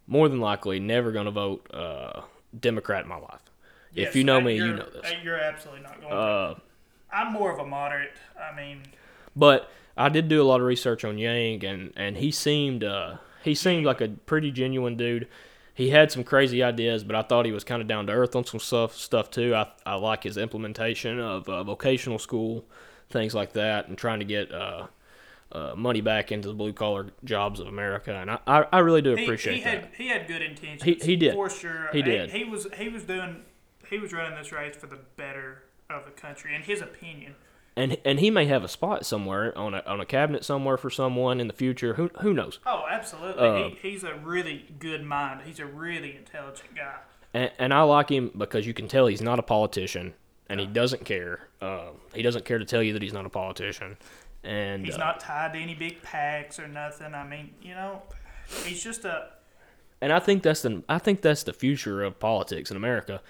more 0.08 0.28
than 0.28 0.40
likely 0.40 0.80
never 0.80 1.12
going 1.12 1.26
to 1.26 1.32
vote 1.32 1.66
uh, 1.74 2.22
Democrat 2.60 3.04
in 3.04 3.10
my 3.10 3.18
life. 3.18 3.40
Yes, 3.94 4.10
if 4.10 4.16
you 4.16 4.26
know 4.26 4.38
uh, 4.38 4.42
me, 4.42 4.56
you 4.56 4.74
know 4.74 4.86
this. 4.94 5.06
uh, 5.06 5.16
You're 5.24 5.40
absolutely 5.40 5.84
not 5.84 6.02
going. 6.02 6.12
to. 6.12 6.18
Uh, 6.18 6.56
I'm 7.14 7.32
more 7.32 7.52
of 7.54 7.60
a 7.60 7.66
moderate. 7.66 8.12
I 8.38 8.54
mean, 8.56 8.84
but 9.36 9.72
I 9.96 10.10
did 10.10 10.28
do 10.28 10.42
a 10.42 10.44
lot 10.44 10.60
of 10.60 10.68
research 10.68 11.06
on 11.06 11.18
Yang, 11.18 11.64
and 11.64 11.94
and 11.96 12.18
he 12.18 12.32
seemed 12.32 12.84
uh, 12.84 13.18
he 13.44 13.56
seemed 13.56 13.86
like 13.86 14.02
a 14.02 14.10
pretty 14.10 14.52
genuine 14.52 14.98
dude. 14.98 15.28
He 15.76 15.90
had 15.90 16.12
some 16.12 16.24
crazy 16.24 16.64
ideas, 16.64 17.04
but 17.04 17.16
I 17.16 17.22
thought 17.22 17.46
he 17.46 17.52
was 17.52 17.64
kind 17.66 17.82
of 17.82 17.88
down 17.88 18.08
to 18.08 18.14
earth 18.14 18.36
on 18.36 18.46
some 18.46 18.60
stuff 18.60 18.96
stuff 18.96 19.30
too. 19.30 19.54
I 19.54 19.68
I 19.86 19.96
like 19.96 20.24
his 20.24 20.38
implementation 20.38 21.20
of 21.20 21.48
uh, 21.48 21.64
vocational 21.64 22.18
school, 22.18 22.66
things 23.10 23.36
like 23.36 23.54
that, 23.54 23.88
and 23.90 23.98
trying 23.98 24.20
to 24.20 24.26
get 24.26 24.52
uh, 24.54 24.88
uh, 25.52 25.74
money 25.76 26.02
back 26.02 26.32
into 26.32 26.48
the 26.48 26.54
blue 26.54 26.74
collar 26.74 27.08
jobs 27.24 27.60
of 27.60 27.68
America, 27.68 28.16
and 28.16 28.32
I, 28.32 28.40
I, 28.48 28.66
I 28.74 28.80
really 28.80 29.02
do 29.02 29.14
appreciate 29.14 29.58
he 29.58 29.64
that. 29.64 29.70
had 29.84 29.90
he 29.98 30.08
had 30.08 30.28
good 30.28 30.42
intentions. 30.42 30.82
He- 30.84 31.06
he 31.06 31.16
did. 31.18 31.34
for 31.34 31.50
sure. 31.50 31.90
He 31.92 32.02
did. 32.02 32.32
He, 32.32 32.46
was 32.46 32.68
he 32.78 32.90
was 32.90 33.04
doing 33.04 33.44
he 33.90 34.00
was 34.00 34.14
running 34.14 34.38
this 34.38 34.52
race 34.52 34.76
for 34.76 34.88
the 34.88 35.00
better 35.18 35.64
of 35.90 36.06
the 36.06 36.12
country, 36.12 36.56
in 36.56 36.62
his 36.62 36.82
opinion. 36.82 37.36
And 37.78 37.98
and 38.06 38.20
he 38.22 38.30
may 38.32 38.46
have 38.46 38.64
a 38.64 38.70
spot 38.70 39.06
somewhere 39.06 39.56
on 39.58 39.74
a 39.74 39.84
on 39.86 40.00
a 40.00 40.06
cabinet 40.06 40.46
somewhere 40.46 40.78
for 40.78 40.90
someone 40.90 41.42
in 41.42 41.48
the 41.48 41.54
future. 41.54 41.96
Who 41.96 42.10
who 42.22 42.34
knows? 42.34 42.60
Oh, 42.66 42.86
absolutely. 42.90 43.48
Uh, 43.48 43.70
he, 43.82 43.90
he's 43.90 44.04
a 44.04 44.16
really 44.16 44.66
good 44.80 45.04
mind. 45.04 45.42
He's 45.46 45.60
a 45.60 45.66
really 45.66 46.16
intelligent 46.16 46.74
guy. 46.74 46.96
And, 47.34 47.52
and 47.60 47.74
I 47.74 47.82
like 47.82 48.10
him 48.10 48.32
because 48.38 48.66
you 48.66 48.74
can 48.74 48.88
tell 48.88 49.08
he's 49.08 49.22
not 49.22 49.40
a 49.40 49.44
politician, 49.44 50.14
and 50.48 50.62
he 50.62 50.66
doesn't 50.66 51.04
care. 51.04 51.50
Uh, 51.62 51.90
he 52.14 52.22
doesn't 52.22 52.46
care 52.46 52.60
to 52.60 52.64
tell 52.66 52.82
you 52.82 52.94
that 52.94 53.02
he's 53.02 53.12
not 53.12 53.26
a 53.26 53.30
politician, 53.30 53.98
and 54.42 54.86
He's 54.86 54.96
uh, 54.96 55.00
not 55.00 55.20
tied 55.20 55.52
to 55.52 55.60
any 55.60 55.76
big 55.76 56.02
PACs 56.02 56.60
or 56.60 56.70
nothing. 56.70 57.14
I 57.14 57.28
mean, 57.28 57.54
you 57.62 57.74
know, 57.74 58.04
he's 58.64 58.82
just 58.82 59.04
a 59.04 59.32
And 60.02 60.14
I 60.14 60.20
think 60.20 60.44
that's 60.44 60.62
the 60.62 60.82
I 60.88 60.98
think 60.98 61.22
that's 61.22 61.44
the 61.44 61.52
future 61.52 62.04
of 62.04 62.22
politics 62.22 62.72
in 62.72 62.78
America, 62.78 63.22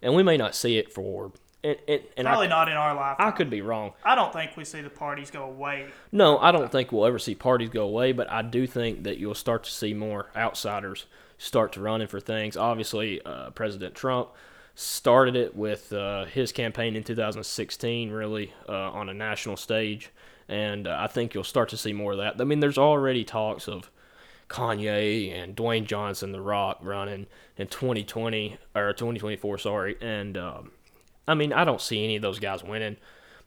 and 0.00 0.14
we 0.14 0.22
may 0.22 0.38
not 0.38 0.54
see 0.54 0.78
it 0.78 0.90
for 0.90 1.32
and 1.62 1.76
and, 1.88 2.02
and 2.16 2.26
probably 2.26 2.46
I, 2.46 2.50
not 2.50 2.68
in 2.68 2.76
our 2.76 2.94
life. 2.94 3.16
I 3.18 3.30
could 3.30 3.50
be 3.50 3.62
wrong. 3.62 3.92
I 4.04 4.14
don't 4.14 4.32
think 4.32 4.56
we 4.56 4.64
see 4.64 4.80
the 4.80 4.90
parties 4.90 5.30
go 5.30 5.44
away. 5.44 5.88
No, 6.12 6.38
I 6.38 6.52
don't 6.52 6.70
think 6.70 6.92
we'll 6.92 7.06
ever 7.06 7.18
see 7.18 7.34
parties 7.34 7.70
go 7.70 7.84
away, 7.84 8.12
but 8.12 8.30
I 8.30 8.42
do 8.42 8.66
think 8.66 9.04
that 9.04 9.18
you'll 9.18 9.34
start 9.34 9.64
to 9.64 9.70
see 9.70 9.94
more 9.94 10.30
outsiders 10.36 11.06
start 11.38 11.72
to 11.72 11.80
running 11.80 12.06
for 12.06 12.20
things. 12.20 12.56
Obviously, 12.56 13.20
uh, 13.22 13.50
President 13.50 13.94
Trump 13.94 14.28
started 14.74 15.36
it 15.36 15.56
with 15.56 15.92
uh, 15.92 16.24
his 16.26 16.52
campaign 16.52 16.96
in 16.96 17.02
2016, 17.02 18.10
really 18.10 18.52
uh, 18.68 18.72
on 18.72 19.08
a 19.08 19.14
national 19.14 19.56
stage, 19.56 20.10
and 20.48 20.86
uh, 20.86 20.96
I 21.00 21.06
think 21.06 21.34
you'll 21.34 21.44
start 21.44 21.68
to 21.70 21.76
see 21.76 21.92
more 21.92 22.12
of 22.12 22.18
that. 22.18 22.40
I 22.40 22.44
mean, 22.44 22.60
there's 22.60 22.78
already 22.78 23.24
talks 23.24 23.68
of 23.68 23.90
Kanye 24.48 25.32
and 25.32 25.56
Dwayne 25.56 25.86
Johnson, 25.86 26.32
The 26.32 26.40
Rock, 26.40 26.78
running 26.82 27.26
in 27.56 27.68
2020 27.68 28.58
or 28.74 28.92
2024, 28.92 29.58
sorry, 29.58 29.96
and 30.00 30.36
um, 30.36 30.72
I 31.26 31.34
mean, 31.34 31.52
I 31.52 31.64
don't 31.64 31.80
see 31.80 32.02
any 32.04 32.16
of 32.16 32.22
those 32.22 32.38
guys 32.38 32.64
winning, 32.64 32.96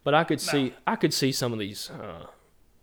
but 0.04 0.14
I 0.14 0.24
could 0.24 0.42
see 0.42 0.74
I 0.86 0.96
could 0.96 1.14
see 1.14 1.32
some 1.32 1.54
of 1.54 1.60
these 1.60 1.90
uh, 1.90 2.28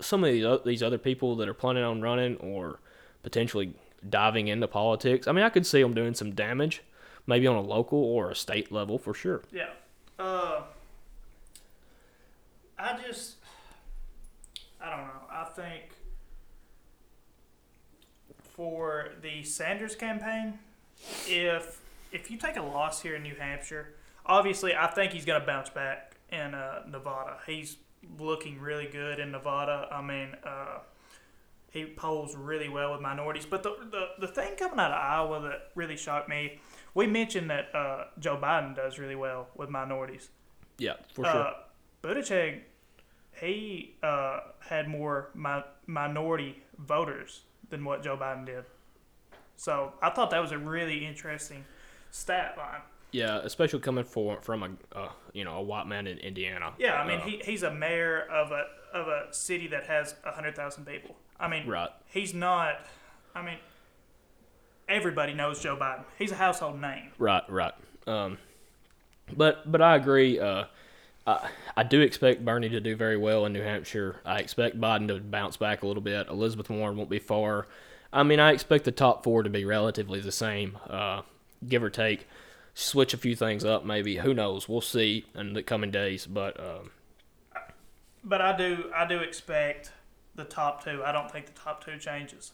some 0.01 0.25
of 0.25 0.33
these 0.33 0.47
these 0.65 0.83
other 0.83 0.99
people 0.99 1.37
that 1.37 1.49
are 1.49 1.55
planning 1.55 1.85
on 1.85 2.03
running 2.03 2.37
or 2.37 2.81
potentially 3.23 3.75
diving 4.09 4.49
into 4.49 4.67
politics. 4.67 5.27
I 5.29 5.33
mean, 5.33 5.45
I 5.45 5.51
could 5.51 5.67
see 5.67 5.83
them 5.83 5.95
doing 5.95 6.15
some 6.15 6.33
damage, 6.33 6.83
maybe 7.27 7.47
on 7.47 7.57
a 7.57 7.61
local 7.61 8.03
or 8.03 8.31
a 8.31 8.35
state 8.35 8.73
level 8.73 8.99
for 8.99 9.15
sure. 9.15 9.43
Yeah. 9.53 9.71
Uh, 10.19 10.63
I 12.79 12.99
just, 13.07 13.37
I 14.81 14.91
don't 14.91 15.05
know. 15.07 15.21
I 15.31 15.45
think 15.45 15.83
for 18.43 19.09
the 19.23 19.43
Sanders 19.43 19.95
campaign, 19.95 20.59
if 21.27 21.81
if 22.13 22.31
you 22.31 22.37
take 22.37 22.57
a 22.57 22.63
loss 22.63 23.03
here 23.03 23.17
in 23.17 23.23
New 23.23 23.35
Hampshire, 23.35 23.95
obviously 24.31 24.75
I 24.75 24.87
think 24.87 25.13
he's 25.13 25.27
going 25.27 25.41
to 25.41 25.47
bounce 25.47 25.69
back 25.69 26.17
in 26.31 26.55
uh, 26.55 26.83
Nevada. 26.89 27.39
He's 27.47 27.77
looking 28.19 28.59
really 28.61 28.87
good 28.87 29.19
in 29.19 29.33
Nevada. 29.33 29.89
I 29.93 30.01
mean, 30.01 30.35
uh, 30.45 30.79
he 31.71 31.85
polls 31.85 32.35
really 32.37 32.69
well 32.69 32.93
with 32.93 33.01
minorities. 33.01 33.45
But 33.45 33.63
the, 33.63 33.77
the, 33.91 34.27
the 34.27 34.29
thing 34.29 34.57
coming 34.57 34.79
out 34.79 34.93
of 34.93 34.99
Iowa 34.99 35.41
that 35.49 35.71
really 35.75 35.97
shocked 35.97 36.29
me, 36.29 36.61
we 36.95 37.07
mentioned 37.07 37.51
that 37.51 37.75
uh, 37.75 38.05
Joe 38.19 38.39
Biden 38.41 38.75
does 38.75 38.99
really 38.99 39.17
well 39.17 39.49
with 39.57 39.69
minorities. 39.69 40.31
Yeah, 40.79 40.95
for 41.13 41.25
sure. 41.25 41.35
Uh, 41.35 41.53
Buttigieg, 42.03 42.61
he 43.41 43.97
uh, 44.03 44.41
had 44.61 44.89
more 44.89 45.31
mi- 45.35 45.65
minority 45.87 46.63
voters 46.79 47.43
than 47.69 47.85
what 47.85 48.03
Joe 48.03 48.17
Biden 48.17 48.47
did. 48.47 48.65
So 49.57 49.93
I 50.01 50.11
thought 50.11 50.31
that 50.31 50.41
was 50.41 50.53
a 50.53 50.59
really 50.59 51.05
interesting 51.05 51.65
stat 52.11 52.55
line. 52.57 52.81
Yeah, 53.12 53.38
especially 53.38 53.81
coming 53.81 54.05
for, 54.05 54.40
from 54.40 54.62
a 54.62 54.99
uh, 54.99 55.09
you 55.33 55.45
know 55.45 55.57
a 55.57 55.62
white 55.62 55.87
man 55.87 56.07
in 56.07 56.19
Indiana. 56.19 56.73
Yeah, 56.79 57.00
I 57.00 57.07
mean 57.07 57.21
Uh, 57.21 57.25
he, 57.25 57.43
he's 57.45 57.62
a 57.62 57.73
mayor 57.73 58.26
of 58.31 58.52
a 58.52 58.64
of 58.93 59.09
a 59.09 59.33
city 59.33 59.67
that 59.69 59.87
has 59.87 60.14
hundred 60.25 60.57
thousand 60.57 60.87
people. 60.87 61.17
I 61.38 61.49
mean, 61.49 61.67
right. 61.67 61.90
he's 62.07 62.35
not. 62.35 62.81
I 63.35 63.43
mean, 63.43 63.59
everybody 64.88 65.33
knows 65.33 65.61
Joe 65.61 65.76
Biden. 65.76 66.05
He's 66.19 66.33
a 66.33 66.37
household 66.37 66.81
name. 66.81 67.12
Right, 67.19 67.43
right. 67.49 67.73
Um, 68.07 68.38
but 69.37 69.71
but 69.71 69.81
I 69.81 69.97
agree. 69.97 70.38
Uh, 70.38 70.64
I 71.26 71.49
I 71.76 71.83
do 71.83 72.00
expect 72.00 72.45
Bernie 72.45 72.69
to 72.69 72.81
do 72.81 72.97
very 72.97 73.17
well 73.17 73.47
in 73.47 73.52
New 73.52 73.62
Hampshire. 73.62 74.21
I 74.25 74.38
expect 74.38 74.81
Biden 74.81 75.09
to 75.09 75.21
bounce 75.21 75.57
back 75.57 75.83
a 75.83 75.87
little 75.87 76.02
bit. 76.02 76.29
Elizabeth 76.29 76.71
Warren 76.71 76.97
won't 76.97 77.11
be 77.11 77.19
far. 77.19 77.67
I 78.12 78.23
mean, 78.25 78.40
I 78.40 78.52
expect 78.52 78.85
the 78.85 78.93
top 78.93 79.23
four 79.23 79.43
to 79.45 79.50
be 79.50 79.64
relatively 79.64 80.21
the 80.21 80.33
same, 80.33 80.76
uh, 80.88 81.23
give 81.67 81.83
or 81.83 81.90
take. 81.90 82.26
Switch 82.81 83.13
a 83.13 83.19
few 83.19 83.37
things 83.37 83.65
up, 83.65 83.85
maybe. 83.85 84.17
Who 84.17 84.33
knows? 84.33 84.69
We'll 84.69 84.81
see 84.81 85.27
in 85.35 85.53
the 85.53 85.63
coming 85.63 85.91
days. 85.91 86.27
But 86.27 86.59
um, 86.59 86.91
But 88.25 88.41
I 88.41 88.57
do 88.57 88.91
I 88.95 89.07
do 89.07 89.19
expect 89.19 89.93
the 90.35 90.45
top 90.45 90.83
two. 90.85 91.03
I 91.05 91.13
don't 91.13 91.31
think 91.31 91.47
the 91.47 91.53
top 91.53 91.85
two 91.85 91.99
changes. 91.99 92.53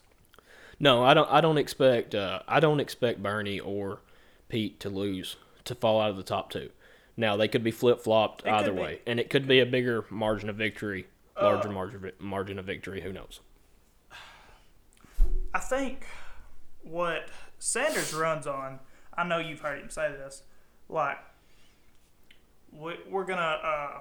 no, 0.81 1.05
I 1.05 1.15
don't. 1.15 1.31
I 1.31 1.41
don't 1.41 1.59
expect. 1.59 2.15
Uh, 2.15 2.41
I 2.49 2.59
don't 2.61 2.81
expect 2.81 3.23
Bernie 3.23 3.61
or 3.61 4.01
Pete 4.49 4.81
to 4.81 4.89
lose 4.91 5.37
to 5.65 5.75
fall 5.75 6.01
out 6.01 6.11
of 6.11 6.17
the 6.17 6.23
top 6.23 6.51
two. 6.51 6.71
Now 7.17 7.37
they 7.37 7.49
could 7.49 7.63
be 7.65 7.71
flip 7.71 8.01
flopped 8.01 8.47
either 8.47 8.73
be. 8.73 8.81
way, 8.81 9.01
and 9.07 9.19
it 9.21 9.31
could 9.31 9.47
be 9.47 9.61
a 9.61 9.67
bigger 9.67 10.05
margin 10.11 10.51
of 10.51 10.57
victory, 10.57 11.07
larger 11.41 11.69
Uh, 11.69 11.73
margin 11.73 12.13
margin 12.19 12.59
of 12.59 12.65
victory. 12.67 13.01
Who 13.03 13.13
knows? 13.13 13.41
I 15.55 15.59
think 15.61 16.05
what 16.83 17.29
Sanders 17.59 18.13
runs 18.13 18.47
on, 18.47 18.81
I 19.17 19.25
know 19.25 19.39
you've 19.39 19.61
heard 19.61 19.81
him 19.81 19.91
say 19.91 20.11
this, 20.11 20.43
like, 20.89 21.19
we, 22.73 22.95
we're 23.09 23.25
going 23.25 23.39
to 23.39 23.45
uh, 23.45 24.01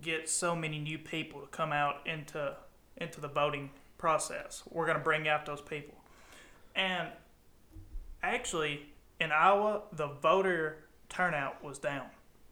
get 0.00 0.28
so 0.28 0.56
many 0.56 0.78
new 0.78 0.98
people 0.98 1.40
to 1.40 1.46
come 1.48 1.72
out 1.72 2.06
into, 2.06 2.54
into 2.96 3.20
the 3.20 3.28
voting 3.28 3.70
process. 3.98 4.62
We're 4.70 4.86
going 4.86 4.98
to 4.98 5.04
bring 5.04 5.28
out 5.28 5.46
those 5.46 5.60
people. 5.60 5.94
And 6.74 7.08
actually, 8.22 8.86
in 9.20 9.32
Iowa, 9.32 9.82
the 9.92 10.08
voter 10.08 10.78
turnout 11.08 11.62
was 11.62 11.78
down. 11.78 12.06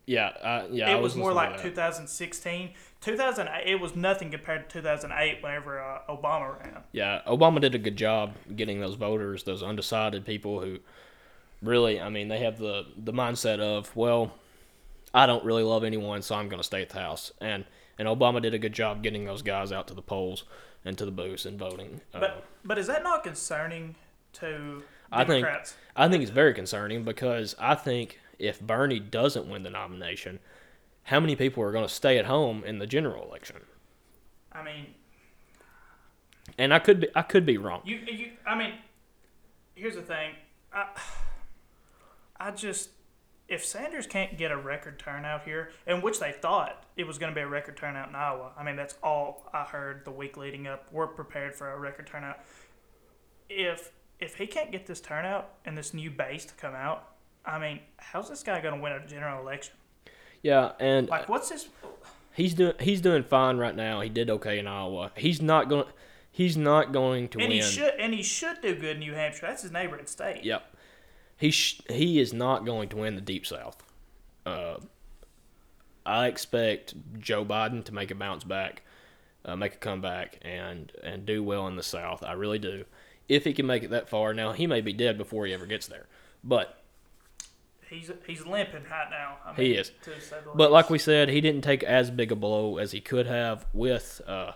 Yeah, 0.07 0.33
I, 0.43 0.67
yeah. 0.71 0.91
I 0.91 0.99
it 0.99 1.03
was 1.03 1.17
more 1.17 1.33
like 1.33 1.57
to 1.57 1.63
2016. 1.63 2.71
2008, 3.01 3.71
it 3.71 3.81
was 3.81 3.97
nothing 3.97 4.31
compared 4.31 4.69
to 4.69 4.81
2008 4.81 5.43
whenever 5.43 5.81
uh, 5.81 6.01
Obama 6.09 6.59
ran. 6.59 6.83
Yeah, 6.93 7.23
Obama 7.27 7.61
did 7.61 7.75
a 7.75 7.79
good 7.79 7.97
job 7.97 8.35
getting 8.55 8.81
those 8.81 8.97
voters, 8.97 9.45
those 9.45 9.63
undecided 9.63 10.27
people 10.27 10.61
who 10.61 10.79
really, 11.65 12.01
I 12.01 12.09
mean, 12.09 12.29
they 12.29 12.39
have 12.41 12.59
the 12.59 12.87
the 12.97 13.13
mindset 13.13 13.61
of, 13.61 13.95
well, 13.97 14.33
I 15.13 15.27
don't 15.27 15.45
really 15.45 15.63
love 15.63 15.85
anyone, 15.85 16.23
so 16.23 16.35
I'm 16.35 16.49
going 16.49 16.61
to 16.61 16.65
stay 16.65 16.83
at 16.83 16.91
the 16.91 17.01
house. 17.01 17.33
And 17.41 17.65
and 17.99 18.09
Obama 18.09 18.43
did 18.43 18.55
a 18.55 18.59
good 18.59 18.73
job 18.73 19.03
getting 19.03 19.25
those 19.25 19.43
guys 19.43 19.71
out 19.73 19.87
to 19.89 19.95
the 19.95 20.03
polls 20.03 20.45
and 20.85 20.99
to 20.99 21.05
the 21.05 21.11
booths 21.13 21.47
and 21.47 21.59
voting. 21.59 22.01
Uh, 22.13 22.21
But 22.21 22.45
but 22.65 22.79
is 22.79 22.87
that 22.89 23.03
not 23.03 23.23
concerning 23.25 23.95
to 24.35 24.83
I 25.13 25.25
think- 25.25 25.45
Democrats? 25.45 25.77
I 25.97 26.09
think 26.09 26.23
it's 26.23 26.33
very 26.33 26.55
concerning 26.55 27.05
because 27.05 27.55
I 27.59 27.75
think 27.77 28.19
if 28.39 28.61
Bernie 28.61 28.99
doesn't 28.99 29.49
win 29.49 29.63
the 29.63 29.71
nomination, 29.71 30.41
how 31.05 31.21
many 31.21 31.37
people 31.37 31.63
are 31.63 31.71
going 31.71 31.87
to 31.87 31.93
stay 31.93 32.19
at 32.19 32.25
home 32.27 32.65
in 32.65 32.79
the 32.81 32.87
general 32.87 33.25
election? 33.25 33.61
I 34.53 34.63
mean, 34.65 34.87
And 36.59 36.75
I 36.75 36.79
could 36.81 37.01
be 37.01 37.09
I 37.15 37.23
could 37.23 37.47
be 37.47 37.59
wrong. 37.59 37.83
you 37.85 37.97
you. 37.97 38.33
I 38.47 38.57
mean, 38.57 38.75
here's 39.77 39.95
the 39.95 40.03
thing. 40.03 40.33
I 40.73 40.87
I 42.39 42.51
just 42.51 42.91
if 43.47 43.65
Sanders 43.65 44.07
can't 44.07 44.39
get 44.39 44.51
a 44.51 44.57
record 44.57 44.99
turnout 44.99 45.45
here, 45.45 45.71
in 45.87 46.01
which 46.01 46.19
they 46.19 46.33
thought 46.33 46.85
it 46.97 47.07
was 47.07 47.19
going 47.19 47.31
to 47.31 47.35
be 47.35 47.43
a 47.43 47.47
record 47.47 47.77
turnout 47.77 48.09
in 48.09 48.15
Iowa. 48.15 48.53
I 48.57 48.63
mean, 48.65 48.75
that's 48.77 48.95
all 49.03 49.49
I 49.53 49.65
heard 49.65 50.05
the 50.07 50.11
week 50.11 50.37
leading 50.39 50.67
up. 50.67 50.87
We're 50.91 51.07
prepared 51.07 51.55
for 51.55 51.71
a 51.73 51.79
record 51.79 52.07
turnout. 52.07 52.39
If 53.49 53.93
if 54.21 54.37
he 54.37 54.47
can't 54.47 54.73
get 54.73 54.87
this 54.87 55.01
turnout 55.01 55.51
and 55.65 55.77
this 55.77 55.93
new 55.93 56.11
base 56.11 56.45
to 56.47 56.55
come 56.55 56.75
out, 56.75 57.09
I 57.45 57.59
mean, 57.59 57.81
how's 57.99 58.31
this 58.31 58.43
guy 58.43 58.61
going 58.61 58.75
to 58.77 58.81
win 58.81 58.93
a 58.93 59.07
general 59.07 59.41
election? 59.43 59.75
Yeah, 60.43 60.73
and 60.81 61.09
Like, 61.09 61.29
what's 61.29 61.49
this? 61.51 61.69
He's 62.35 62.55
doing 62.55 62.75
he's 62.81 63.01
doing 63.01 63.23
fine 63.23 63.59
right 63.59 63.77
now. 63.77 64.01
He 64.01 64.09
did 64.09 64.31
okay 64.31 64.59
in 64.59 64.67
Iowa. 64.67 65.13
He's 65.17 65.41
not 65.43 65.69
going 65.69 65.87
he's 66.31 66.57
not 66.57 66.93
going 66.93 67.29
to 67.29 67.39
And 67.39 67.49
win. 67.49 67.57
he 67.59 67.63
should 67.63 67.95
and 67.99 68.15
he 68.15 68.23
should 68.23 68.61
do 68.63 68.75
good 68.75 68.97
in 68.97 69.01
New 69.01 69.13
Hampshire. 69.15 69.47
That's 69.47 69.63
his 69.63 69.71
neighboring 69.73 70.07
state. 70.07 70.43
Yep. 70.45 70.74
He 71.37 71.51
sh- 71.51 71.81
he 71.91 72.21
is 72.21 72.33
not 72.33 72.65
going 72.65 72.89
to 72.91 72.97
win 72.97 73.15
the 73.17 73.21
deep 73.21 73.47
south. 73.47 73.83
Uh, 74.47 74.77
I 76.07 76.27
expect 76.27 76.95
Joe 77.19 77.45
Biden 77.45 77.85
to 77.85 77.95
make 77.95 78.11
a 78.11 78.15
bounce 78.15 78.45
back, 78.45 78.83
uh, 79.45 79.57
make 79.57 79.75
a 79.75 79.79
comeback 79.79 80.39
and 80.43 80.93
and 81.03 81.25
do 81.27 81.43
well 81.43 81.67
in 81.67 81.77
the 81.77 81.83
south. 81.83 82.23
I 82.23 82.33
really 82.33 82.59
do. 82.59 82.85
if 83.29 83.45
he 83.45 83.55
can 83.55 83.67
make 83.67 83.83
it 83.83 83.91
that 83.91 84.09
far. 84.09 84.35
Now 84.35 84.53
he 84.53 84.67
may 84.67 84.81
be 84.81 84.93
dead 84.93 85.17
before 85.19 85.47
he 85.47 85.55
ever 85.55 85.67
gets 85.67 85.87
there, 85.87 86.07
but 86.43 86.81
He's 87.91 88.11
he's 88.27 88.45
limping 88.45 88.85
right 88.91 89.09
now. 89.11 89.37
I 89.45 89.55
He 89.55 89.75
is. 89.75 89.93
But 90.55 90.73
like 90.73 90.91
we 90.91 90.99
said, 90.99 91.29
he 91.29 91.41
didn't 91.41 91.63
take 91.63 91.83
as 91.85 92.11
big 92.11 92.33
a 92.33 92.35
blow 92.37 92.79
as 92.79 92.93
he 92.93 93.01
could 93.01 93.27
have 93.27 93.67
with 93.73 94.21
uh 94.27 94.53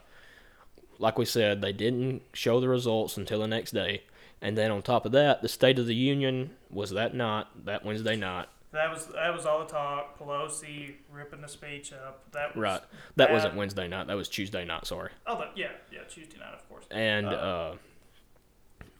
like 0.99 1.17
we 1.19 1.25
said, 1.25 1.61
they 1.63 1.73
didn't 1.73 2.23
show 2.33 2.59
the 2.59 2.69
results 2.69 3.17
until 3.17 3.41
the 3.41 3.47
next 3.47 3.71
day. 3.73 4.03
And 4.41 4.57
then 4.57 4.71
on 4.71 4.83
top 4.83 5.05
of 5.05 5.13
that, 5.13 5.43
the 5.43 5.49
State 5.49 5.79
of 5.79 5.87
the 5.87 5.95
Union 5.95 6.51
was 6.71 6.91
that 6.91 7.15
night, 7.15 7.47
that 7.65 7.85
Wednesday 7.85 8.15
night. 8.17 8.47
that 8.73 8.91
was 8.91 9.07
that 9.09 9.35
was 9.35 9.47
all 9.47 9.61
the 9.61 9.65
talk. 9.65 10.19
Pelosi 10.19 10.95
ripping 11.11 11.41
the 11.41 11.49
speech 11.49 11.93
up. 11.93 12.23
That 12.33 12.55
was 12.55 12.63
Right. 12.63 12.81
That 13.17 13.29
bad. 13.29 13.33
wasn't 13.33 13.55
Wednesday 13.57 13.89
night, 13.89 14.07
that 14.07 14.15
was 14.17 14.29
Tuesday 14.29 14.65
night, 14.65 14.87
sorry. 14.87 15.11
Oh, 15.27 15.39
that, 15.39 15.53
yeah, 15.57 15.71
yeah, 15.91 16.01
Tuesday 16.09 16.39
night, 16.39 16.55
of 16.55 16.69
course. 16.69 16.85
And 16.91 17.27
Uh. 17.27 17.31
uh 17.31 17.75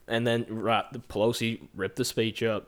and 0.07 0.25
then 0.25 0.45
right, 0.49 0.85
the 0.91 0.99
Pelosi 0.99 1.61
ripped 1.75 1.95
the 1.97 2.05
speech 2.05 2.41
up. 2.43 2.67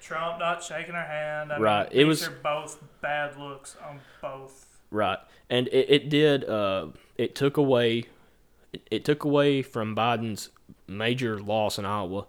Trump 0.00 0.38
not 0.38 0.62
shaking 0.62 0.94
her 0.94 1.02
hand. 1.04 1.52
I 1.52 1.58
Right, 1.58 1.90
Mean, 1.90 2.00
it 2.00 2.04
was- 2.04 2.28
both 2.42 2.82
bad 3.00 3.36
looks 3.38 3.76
on 3.88 4.00
both. 4.20 4.66
Right, 4.90 5.18
and 5.48 5.68
it, 5.68 5.86
it 5.88 6.08
did. 6.10 6.44
Uh, 6.44 6.88
it 7.16 7.34
took 7.34 7.56
away, 7.56 8.04
it, 8.74 8.82
it 8.90 9.04
took 9.06 9.24
away 9.24 9.62
from 9.62 9.96
Biden's 9.96 10.50
major 10.96 11.38
loss 11.40 11.78
in 11.78 11.84
Iowa, 11.84 12.26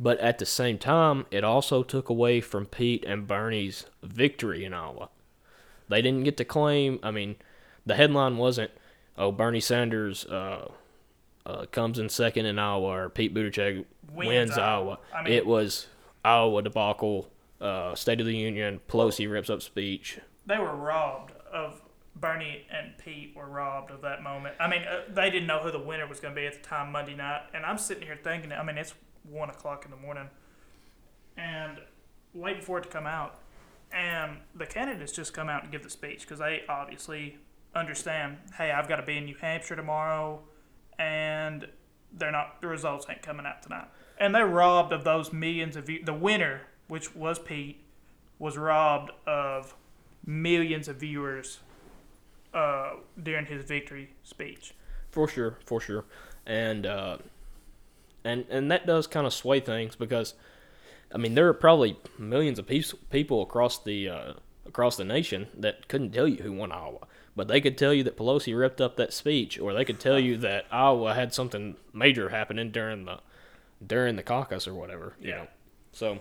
but 0.00 0.18
at 0.20 0.38
the 0.38 0.46
same 0.46 0.78
time, 0.78 1.26
it 1.30 1.44
also 1.44 1.82
took 1.82 2.08
away 2.08 2.40
from 2.40 2.66
Pete 2.66 3.04
and 3.06 3.26
Bernie's 3.26 3.86
victory 4.02 4.64
in 4.64 4.72
Iowa. 4.74 5.08
They 5.88 6.02
didn't 6.02 6.24
get 6.24 6.36
to 6.38 6.44
claim. 6.44 6.98
I 7.02 7.10
mean, 7.10 7.36
the 7.86 7.94
headline 7.94 8.36
wasn't, 8.38 8.70
"Oh, 9.18 9.30
Bernie 9.32 9.60
Sanders 9.60 10.24
uh, 10.26 10.68
uh, 11.46 11.66
comes 11.66 11.98
in 11.98 12.08
second 12.08 12.46
in 12.46 12.58
Iowa," 12.58 12.86
or 12.86 13.08
Pete 13.10 13.34
Buttigieg 13.34 13.84
Wins 14.12 14.28
wins, 14.28 14.58
Iowa. 14.58 14.64
Iowa. 14.64 14.98
I 15.14 15.22
mean- 15.22 15.32
it 15.32 15.46
was 15.46 15.86
Iowa 16.24 16.62
debacle, 16.62 17.28
uh, 17.60 17.94
State 17.94 18.20
of 18.20 18.26
the 18.26 18.36
Union, 18.36 18.80
Pelosi 18.88 19.30
rips 19.30 19.50
up 19.50 19.60
speech. 19.62 20.18
They 20.46 20.58
were 20.58 20.74
robbed 20.74 21.32
of 21.52 21.82
Bernie 22.16 22.66
and 22.70 22.96
Pete 22.96 23.34
were 23.34 23.46
robbed 23.46 23.90
of 23.90 24.02
that 24.02 24.22
moment. 24.22 24.54
I 24.60 24.68
mean, 24.68 24.82
uh, 24.82 25.02
they 25.12 25.30
didn't 25.30 25.46
know 25.46 25.58
who 25.58 25.70
the 25.70 25.80
winner 25.80 26.06
was 26.06 26.20
going 26.20 26.34
to 26.34 26.40
be 26.40 26.46
at 26.46 26.54
the 26.54 26.60
time 26.60 26.92
Monday 26.92 27.14
night, 27.14 27.42
and 27.52 27.64
I'm 27.66 27.78
sitting 27.78 28.04
here 28.04 28.18
thinking. 28.22 28.52
I 28.52 28.62
mean, 28.62 28.78
it's 28.78 28.94
one 29.28 29.50
o'clock 29.50 29.84
in 29.84 29.90
the 29.90 29.96
morning, 29.96 30.28
and 31.36 31.78
waiting 32.32 32.62
for 32.62 32.78
it 32.78 32.84
to 32.84 32.88
come 32.88 33.06
out, 33.06 33.40
and 33.92 34.38
the 34.54 34.66
candidates 34.66 35.12
just 35.12 35.34
come 35.34 35.48
out 35.48 35.64
and 35.64 35.72
give 35.72 35.82
the 35.82 35.90
speech 35.90 36.20
because 36.20 36.38
they 36.38 36.62
obviously 36.68 37.38
understand. 37.74 38.38
Hey, 38.56 38.70
I've 38.70 38.88
got 38.88 38.96
to 38.96 39.02
be 39.02 39.16
in 39.16 39.24
New 39.24 39.36
Hampshire 39.40 39.76
tomorrow, 39.76 40.40
and 40.98 41.66
they're 42.12 42.30
not. 42.30 42.60
The 42.60 42.68
results 42.68 43.06
ain't 43.10 43.22
coming 43.22 43.44
out 43.44 43.60
tonight, 43.60 43.88
and 44.18 44.32
they're 44.32 44.46
robbed 44.46 44.92
of 44.92 45.02
those 45.02 45.32
millions 45.32 45.74
of. 45.74 45.86
The 45.86 46.14
winner, 46.14 46.62
which 46.86 47.16
was 47.16 47.40
Pete, 47.40 47.82
was 48.38 48.56
robbed 48.56 49.10
of 49.26 49.74
millions 50.24 50.86
of 50.86 50.96
viewers 50.96 51.58
uh, 52.54 52.94
during 53.22 53.46
his 53.46 53.64
victory 53.64 54.10
speech. 54.22 54.72
For 55.10 55.28
sure, 55.28 55.58
for 55.66 55.80
sure, 55.80 56.04
and 56.46 56.86
uh, 56.86 57.18
and 58.24 58.46
and 58.50 58.70
that 58.70 58.86
does 58.86 59.06
kind 59.06 59.26
of 59.26 59.32
sway 59.34 59.60
things 59.60 59.94
because, 59.96 60.34
I 61.14 61.18
mean, 61.18 61.34
there 61.34 61.46
are 61.48 61.54
probably 61.54 61.98
millions 62.18 62.58
of 62.58 62.66
peop- 62.66 63.10
people 63.10 63.42
across 63.42 63.78
the 63.82 64.08
uh, 64.08 64.32
across 64.66 64.96
the 64.96 65.04
nation 65.04 65.48
that 65.56 65.86
couldn't 65.88 66.12
tell 66.12 66.26
you 66.26 66.42
who 66.42 66.52
won 66.52 66.72
Iowa, 66.72 67.06
but 67.36 67.46
they 67.48 67.60
could 67.60 67.76
tell 67.78 67.92
you 67.94 68.02
that 68.04 68.16
Pelosi 68.16 68.58
ripped 68.58 68.80
up 68.80 68.96
that 68.96 69.12
speech, 69.12 69.58
or 69.58 69.72
they 69.72 69.84
could 69.84 70.00
tell 70.00 70.18
you 70.18 70.36
that 70.38 70.64
Iowa 70.72 71.14
had 71.14 71.32
something 71.34 71.76
major 71.92 72.30
happening 72.30 72.70
during 72.70 73.04
the 73.04 73.20
during 73.86 74.16
the 74.16 74.22
caucus 74.22 74.66
or 74.66 74.74
whatever. 74.74 75.14
You 75.20 75.28
Yeah. 75.28 75.36
know, 75.36 75.46
so. 75.92 76.18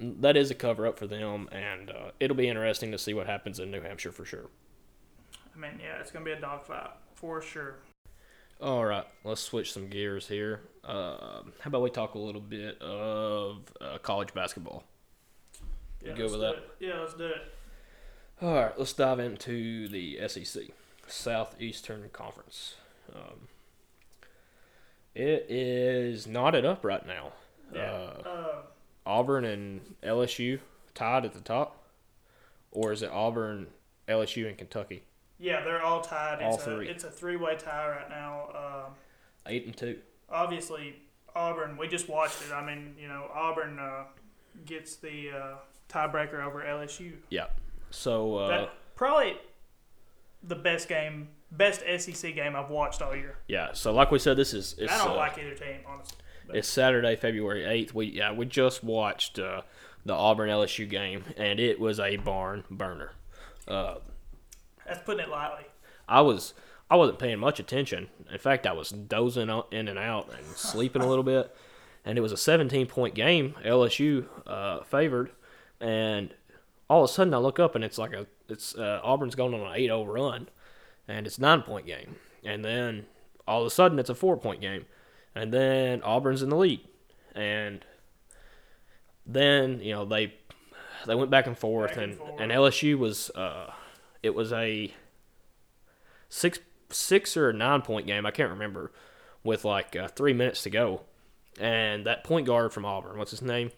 That 0.00 0.36
is 0.36 0.50
a 0.50 0.54
cover 0.54 0.84
up 0.86 0.98
for 0.98 1.06
them, 1.06 1.48
and 1.52 1.90
uh, 1.90 2.10
it'll 2.18 2.36
be 2.36 2.48
interesting 2.48 2.90
to 2.90 2.98
see 2.98 3.14
what 3.14 3.26
happens 3.28 3.60
in 3.60 3.70
New 3.70 3.80
Hampshire 3.80 4.10
for 4.10 4.24
sure. 4.24 4.46
I 5.56 5.60
mean, 5.60 5.80
yeah, 5.82 6.00
it's 6.00 6.10
gonna 6.10 6.24
be 6.24 6.32
a 6.32 6.40
dogfight 6.40 6.90
for 7.14 7.40
sure. 7.40 7.76
All 8.60 8.84
right, 8.84 9.04
let's 9.24 9.40
switch 9.40 9.72
some 9.72 9.88
gears 9.88 10.28
here. 10.28 10.60
Uh, 10.84 11.42
how 11.60 11.68
about 11.68 11.82
we 11.82 11.90
talk 11.90 12.14
a 12.14 12.18
little 12.18 12.40
bit 12.40 12.80
of 12.80 13.60
uh, 13.80 13.98
college 13.98 14.32
basketball? 14.34 14.84
Yeah, 16.02 16.12
good 16.12 16.30
let's 16.30 16.32
with 16.32 16.40
do 16.40 16.46
that? 16.46 16.54
it. 16.56 16.70
Yeah, 16.80 17.00
let's 17.00 17.14
do 17.14 17.26
it. 17.26 17.52
All 18.42 18.54
right, 18.54 18.78
let's 18.78 18.92
dive 18.92 19.18
into 19.18 19.88
the 19.88 20.18
SEC, 20.28 20.64
Southeastern 21.06 22.08
Conference. 22.12 22.74
Um, 23.14 23.48
it 25.14 25.46
is 25.48 26.26
knotted 26.26 26.64
up 26.64 26.84
right 26.84 27.06
now. 27.06 27.32
Yeah. 27.74 27.92
Uh, 27.92 28.28
Uh, 28.28 28.62
Auburn 29.06 29.44
and 29.44 29.94
LSU 30.02 30.60
tied 30.94 31.24
at 31.24 31.32
the 31.32 31.40
top, 31.40 31.84
or 32.70 32.92
is 32.92 33.02
it 33.02 33.10
Auburn, 33.10 33.68
LSU, 34.08 34.46
and 34.48 34.58
Kentucky? 34.58 35.02
Yeah, 35.38 35.62
they're 35.64 35.82
all 35.82 36.00
tied. 36.00 36.42
All 36.42 36.54
It's 36.54 36.64
three. 36.64 36.88
A, 36.88 36.90
it's 36.90 37.04
a 37.04 37.10
three-way 37.10 37.56
tie 37.56 37.88
right 37.88 38.08
now. 38.08 38.48
Um, 38.54 38.92
Eight 39.46 39.66
and 39.66 39.76
two. 39.76 39.98
obviously, 40.30 40.96
Auburn. 41.34 41.76
We 41.76 41.88
just 41.88 42.08
watched 42.08 42.42
it. 42.42 42.52
I 42.52 42.64
mean, 42.64 42.94
you 43.00 43.08
know, 43.08 43.28
Auburn 43.32 43.78
uh, 43.78 44.04
gets 44.64 44.96
the 44.96 45.30
uh, 45.30 45.54
tiebreaker 45.88 46.44
over 46.44 46.62
LSU. 46.62 47.12
Yeah. 47.30 47.46
So 47.90 48.36
uh, 48.36 48.48
that 48.48 48.72
probably 48.96 49.36
the 50.42 50.56
best 50.56 50.88
game, 50.88 51.28
best 51.52 51.82
SEC 51.98 52.34
game 52.34 52.56
I've 52.56 52.70
watched 52.70 53.02
all 53.02 53.14
year. 53.14 53.36
yeah. 53.48 53.72
So 53.72 53.92
like 53.92 54.10
we 54.10 54.18
said, 54.18 54.36
this 54.36 54.52
is 54.52 54.74
it's, 54.78 54.92
I 54.92 54.98
don't 54.98 55.12
uh, 55.12 55.16
like 55.16 55.38
either 55.38 55.54
team, 55.54 55.78
honestly. 55.86 56.18
It's 56.52 56.68
Saturday, 56.68 57.16
February 57.16 57.64
eighth. 57.64 57.92
We 57.94 58.06
yeah 58.06 58.32
we 58.32 58.46
just 58.46 58.82
watched 58.84 59.38
uh, 59.38 59.62
the 60.04 60.14
Auburn 60.14 60.48
LSU 60.48 60.88
game, 60.88 61.24
and 61.36 61.58
it 61.60 61.78
was 61.80 61.98
a 62.00 62.16
barn 62.16 62.64
burner. 62.70 63.12
That's 64.86 65.02
putting 65.04 65.20
it 65.24 65.28
lightly. 65.28 65.66
I 66.08 66.20
was 66.20 66.54
I 66.90 66.96
wasn't 66.96 67.18
paying 67.18 67.38
much 67.38 67.58
attention. 67.58 68.08
In 68.32 68.38
fact, 68.38 68.66
I 68.66 68.72
was 68.72 68.90
dozing 68.90 69.50
in 69.70 69.88
and 69.88 69.98
out 69.98 70.30
and 70.36 70.46
sleeping 70.56 71.02
a 71.02 71.08
little 71.08 71.24
bit. 71.24 71.54
And 72.04 72.16
it 72.16 72.20
was 72.20 72.30
a 72.30 72.36
17 72.36 72.86
point 72.86 73.14
game. 73.16 73.56
LSU 73.64 74.26
uh, 74.46 74.84
favored, 74.84 75.32
and 75.80 76.32
all 76.88 77.02
of 77.02 77.10
a 77.10 77.12
sudden 77.12 77.34
I 77.34 77.38
look 77.38 77.58
up 77.58 77.74
and 77.74 77.82
it's 77.82 77.98
like 77.98 78.12
a 78.12 78.26
it's 78.48 78.76
uh, 78.76 79.00
Auburn's 79.02 79.34
going 79.34 79.52
on 79.54 79.60
an 79.60 79.72
8-0 79.76 80.06
run, 80.06 80.48
and 81.08 81.26
it's 81.26 81.38
nine 81.40 81.62
point 81.62 81.84
game. 81.84 82.14
And 82.44 82.64
then 82.64 83.06
all 83.48 83.62
of 83.62 83.66
a 83.66 83.70
sudden 83.70 83.98
it's 83.98 84.08
a 84.08 84.14
four 84.14 84.36
point 84.36 84.60
game, 84.60 84.86
and 85.34 85.52
then 85.52 86.00
Auburn's 86.04 86.42
in 86.42 86.48
the 86.48 86.56
lead, 86.56 86.80
and 87.34 87.84
then 89.26 89.80
you 89.80 89.92
know 89.92 90.04
they 90.04 90.34
they 91.06 91.14
went 91.16 91.30
back 91.30 91.48
and 91.48 91.58
forth, 91.58 91.90
Back 91.90 91.98
and 91.98 92.12
and 92.12 92.20
forth. 92.20 92.40
and 92.40 92.52
LSU 92.52 92.96
was 92.96 93.30
uh, 93.30 93.72
it 94.26 94.34
was 94.34 94.52
a 94.52 94.92
six 96.28 96.58
six 96.90 97.36
or 97.36 97.52
nine 97.52 97.82
point 97.82 98.06
game. 98.06 98.26
I 98.26 98.30
can't 98.30 98.50
remember. 98.50 98.92
With 99.44 99.64
like 99.64 99.94
uh, 99.94 100.08
three 100.08 100.32
minutes 100.32 100.64
to 100.64 100.70
go, 100.70 101.02
and 101.60 102.04
that 102.04 102.24
point 102.24 102.46
guard 102.48 102.72
from 102.72 102.84
Auburn, 102.84 103.16
what's 103.16 103.30
his 103.30 103.42
name? 103.42 103.70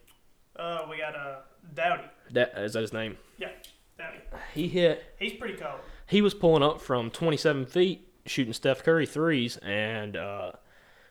Uh, 0.57 0.87
we 0.89 0.97
got 0.97 1.15
uh, 1.15 1.41
Doughty. 1.75 2.05
That 2.31 2.55
is 2.57 2.73
that 2.73 2.81
his 2.81 2.95
name? 2.95 3.19
Yeah, 3.37 3.51
Doughty. 3.99 4.17
He 4.55 4.69
hit. 4.69 5.05
He's 5.19 5.35
pretty 5.35 5.57
cold. 5.59 5.81
He 6.07 6.23
was 6.23 6.33
pulling 6.33 6.63
up 6.63 6.81
from 6.81 7.11
27 7.11 7.67
feet, 7.67 8.09
shooting 8.25 8.55
Steph 8.55 8.83
Curry 8.83 9.05
threes 9.05 9.59
and 9.59 10.17
uh, 10.17 10.53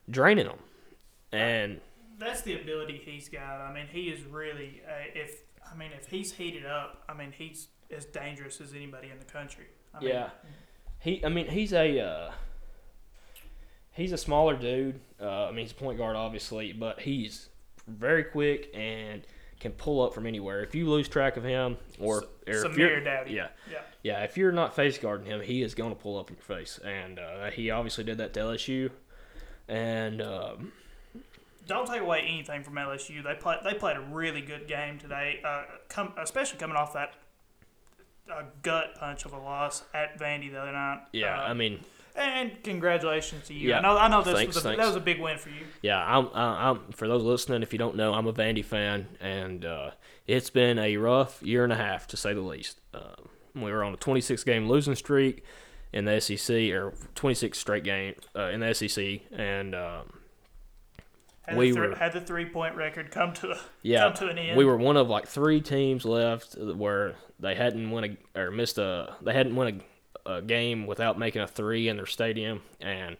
draining 0.10 0.47
them. 0.47 0.60
And 1.32 1.80
That's 2.17 2.41
the 2.41 2.60
ability 2.60 3.00
he's 3.06 3.30
got. 3.30 3.62
I 3.62 3.71
mean, 3.71 3.86
he 3.91 4.06
is 4.10 4.26
really. 4.26 4.82
Uh, 4.88 4.93
if 5.13 5.41
I 5.71 5.78
mean, 5.78 5.91
if 5.95 6.08
he's 6.08 6.34
heated 6.34 6.65
up, 6.65 7.04
I 7.08 7.13
mean, 7.13 7.32
he's 7.38 7.67
as 7.95 8.06
dangerous 8.06 8.60
as 8.62 8.73
anybody 8.73 9.10
in 9.10 9.19
the 9.19 9.26
country. 9.26 9.65
I 9.93 10.00
mean, 10.00 10.10
Yeah. 10.10 10.30
he, 11.00 11.23
I 11.26 11.30
mean, 11.30 11.47
he's 11.47 11.73
a 11.73 12.00
uh, 12.00 12.32
he's 13.91 14.12
a 14.12 14.17
smaller 14.17 14.56
dude. 14.56 15.00
Uh, 15.21 15.45
I 15.45 15.52
mean, 15.52 15.62
he's 15.65 15.71
a 15.71 15.76
point 15.76 15.97
guard, 15.97 16.15
obviously, 16.15 16.73
but 16.73 17.00
he's 17.00 17.50
very 17.88 18.23
quick 18.23 18.69
and 18.73 19.21
can 19.60 19.71
pull 19.71 20.04
up 20.06 20.13
from 20.13 20.28
anywhere. 20.28 20.62
If 20.62 20.76
you 20.76 20.88
lose 20.88 21.08
track 21.10 21.36
of 21.36 21.43
him, 21.43 21.78
or, 22.00 22.17
or 22.19 22.26
if 22.45 22.63
Samir 22.63 22.78
you're, 22.78 23.02
Doughty. 23.02 23.34
yeah, 23.34 23.47
Yeah. 23.71 23.80
yeah, 24.04 24.23
if 24.23 24.38
you're 24.38 24.52
not 24.52 24.76
face 24.76 25.00
guarding 25.00 25.26
him, 25.26 25.41
he 25.41 25.63
is 25.63 25.73
going 25.73 25.89
to 25.89 26.00
pull 26.00 26.19
up 26.19 26.30
in 26.30 26.36
your 26.36 26.43
face, 26.43 26.78
and 26.86 27.17
uh, 27.17 27.50
he 27.50 27.71
obviously 27.71 28.04
did 28.04 28.17
that 28.19 28.34
to 28.36 28.39
LSU. 28.41 28.91
And 29.67 30.21
um, 30.21 30.71
Don't 31.65 31.88
take 31.88 32.02
away 32.02 32.21
anything 32.21 32.62
from 32.63 32.76
LSU. 32.76 33.23
They 33.23 33.34
play. 33.34 33.58
They 33.63 33.73
played 33.73 33.97
a 33.97 34.02
really 34.02 34.41
good 34.41 34.67
game 34.67 35.00
today. 35.00 35.41
Uh, 35.43 35.63
come, 35.89 36.13
especially 36.21 36.60
coming 36.60 36.78
off 36.78 36.93
that 36.93 37.13
uh, 38.32 38.44
gut 38.62 38.96
punch 39.00 39.26
of 39.26 39.34
a 39.34 39.38
loss 39.38 39.84
at 39.94 40.20
Vandy 40.20 40.52
the 40.52 40.60
other 40.62 40.72
night. 40.72 41.02
yeah, 41.13 41.40
Uh, 41.42 41.44
I 41.50 41.54
mean, 41.54 41.80
and 42.16 42.52
congratulations 42.63 43.46
to 43.48 43.54
you. 43.54 43.70
Yeah. 43.70 43.80
I 43.80 43.82
know. 43.82 43.98
I 43.98 44.08
know 44.08 44.22
this 44.24 44.34
Thanks, 44.34 44.56
was 44.56 44.58
a, 44.66 44.70
thanks. 44.70 44.80
that 44.82 44.88
was 44.88 44.96
a 44.96 45.00
big 45.00 45.20
win 45.22 45.38
for 45.38 45.50
you. 45.50 45.66
Yeah, 45.84 46.04
I'm, 46.04 46.30
I'm. 46.34 46.92
For 46.92 47.08
those 47.08 47.22
listening, 47.24 47.62
if 47.62 47.72
you 47.74 47.80
don't 47.80 47.96
know, 47.96 48.13
I'm 48.13 48.26
a 48.28 48.34
Vandy 48.34 48.66
fan, 48.66 49.08
and 49.22 49.63
uh, 49.63 49.92
it's 50.26 50.50
been 50.50 50.80
a 50.80 50.98
rough 50.98 51.42
year 51.44 51.63
and 51.63 51.72
a 51.72 51.76
half 51.78 52.08
to 52.08 52.18
say 52.18 52.34
the 52.34 52.42
least. 52.42 52.80
Um, 52.94 53.30
we 53.56 53.72
were 53.72 53.84
on 53.84 53.94
a 53.94 53.98
26 53.98 54.44
game 54.44 54.68
losing 54.68 54.96
streak 54.96 55.44
in 55.94 56.06
the 56.06 56.20
SEC, 56.20 56.56
or 56.72 56.94
26 57.16 57.58
straight 57.58 57.84
game 57.84 58.16
uh, 58.36 58.50
in 58.50 58.62
the 58.62 58.74
SEC, 58.74 59.22
and 59.32 59.76
um, 59.76 60.12
Had, 61.44 61.56
We 61.58 61.70
the, 61.72 61.76
thr- 61.76 61.82
were- 61.90 61.96
had 61.96 62.13
the 62.13 62.22
three 62.22 62.46
point 62.46 62.76
record 62.76 63.12
come 63.12 63.34
to 63.36 63.52
a, 63.52 63.60
Yeah, 63.84 64.04
come 64.06 64.13
to 64.16 64.28
an 64.30 64.38
end. 64.38 64.58
we 64.58 64.66
were 64.66 64.76
one 64.78 64.98
of 64.98 65.08
like 65.08 65.28
three 65.28 65.62
teams 65.62 66.04
left 66.04 66.58
where 66.58 67.16
they 67.39 67.56
hadn't 67.56 67.89
won 67.89 68.17
a 68.36 68.39
or 68.39 68.52
missed 68.52 68.78
a 68.78 69.15
they 69.21 69.34
hadn't 69.34 69.56
won 69.56 69.82
a, 70.26 70.32
a 70.38 70.41
game 70.41 70.88
without 70.88 71.19
making 71.19 71.41
a 71.41 71.47
three 71.47 71.88
in 71.88 71.97
their 71.97 72.06
stadium, 72.06 72.62
and 72.82 73.17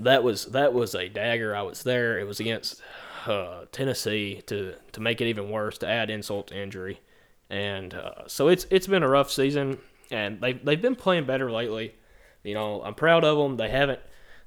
that 0.00 0.22
was 0.24 0.46
that 0.46 0.72
was 0.72 0.94
a 0.94 1.08
dagger. 1.08 1.54
I 1.54 1.62
was 1.62 1.82
there. 1.82 2.18
It 2.18 2.26
was 2.26 2.40
against 2.40 2.80
uh, 3.26 3.66
Tennessee 3.72 4.42
to 4.46 4.74
to 4.92 5.00
make 5.00 5.20
it 5.20 5.26
even 5.26 5.50
worse 5.50 5.78
to 5.78 5.88
add 5.88 6.10
insult 6.10 6.48
to 6.48 6.60
injury, 6.60 7.00
and 7.50 7.94
uh, 7.94 8.26
so 8.26 8.48
it's 8.48 8.66
it's 8.70 8.86
been 8.86 9.02
a 9.02 9.08
rough 9.08 9.30
season, 9.30 9.78
and 10.10 10.40
they 10.40 10.54
they've 10.54 10.82
been 10.82 10.96
playing 10.96 11.24
better 11.24 11.50
lately. 11.50 11.94
You 12.42 12.54
know, 12.54 12.82
I'm 12.82 12.94
proud 12.94 13.22
of 13.24 13.38
them. 13.38 13.56
They 13.56 13.68
haven't 13.68 14.00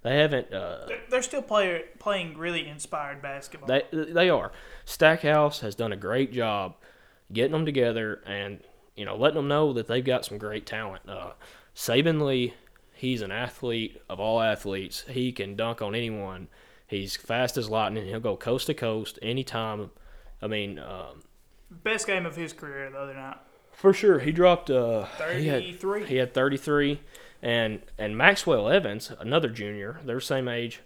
they 0.04 0.18
haven't. 0.18 0.54
Uh, 0.54 0.86
They're, 0.88 1.00
they're 1.10 1.22
still 1.22 1.42
player, 1.42 1.84
playing 1.98 2.38
really 2.38 2.68
inspired 2.68 3.22
basketball. 3.22 3.68
they 3.68 3.84
they 3.92 4.30
are. 4.30 4.52
Stackhouse 4.84 5.62
has 5.62 5.74
done 5.74 5.94
a 5.94 5.98
great 5.98 6.34
job 6.34 6.76
getting 7.32 7.52
them 7.54 7.66
together 7.66 8.22
and 8.26 8.60
you 8.96 9.06
know 9.06 9.16
letting 9.16 9.38
them 9.38 9.48
know 9.48 9.74
that 9.74 9.88
they've 9.88 10.04
got 10.06 10.26
some 10.26 10.38
great 10.38 10.66
talent. 10.66 11.08
Uh, 11.08 11.32
Saben 11.76 12.22
Lee, 12.26 12.54
he's 12.94 13.22
an 13.22 13.32
athlete 13.32 14.02
of 14.10 14.20
all 14.20 14.42
athletes. 14.42 15.04
He 15.10 15.32
can 15.32 15.56
dunk 15.56 15.82
on 15.82 15.96
anyone. 15.96 16.48
He's 16.88 17.16
fast 17.16 17.58
as 17.58 17.70
lightning. 17.70 18.06
He'll 18.06 18.20
go 18.20 18.38
coast 18.38 18.68
to 18.68 18.74
coast 18.74 19.18
anytime. 19.22 19.90
I 20.42 20.48
mean, 20.48 20.78
um, 20.80 21.24
Best 21.72 22.06
game 22.08 22.26
of 22.26 22.36
his 22.36 22.54
career 22.54 22.90
the 22.92 22.98
other 23.00 23.14
night. 23.16 23.38
for 23.72 23.92
sure, 23.92 24.20
he 24.20 24.32
dropped. 24.32 24.70
Uh, 24.70 25.06
he 25.36 25.48
had 25.48 25.64
33. 25.64 26.06
he 26.06 26.16
had 26.18 26.34
33, 26.34 27.02
and 27.42 27.82
and 27.98 28.16
Maxwell 28.18 28.70
Evans, 28.70 29.12
another 29.20 29.50
junior, 29.50 30.00
they're 30.06 30.20
same 30.22 30.48
age. 30.48 30.82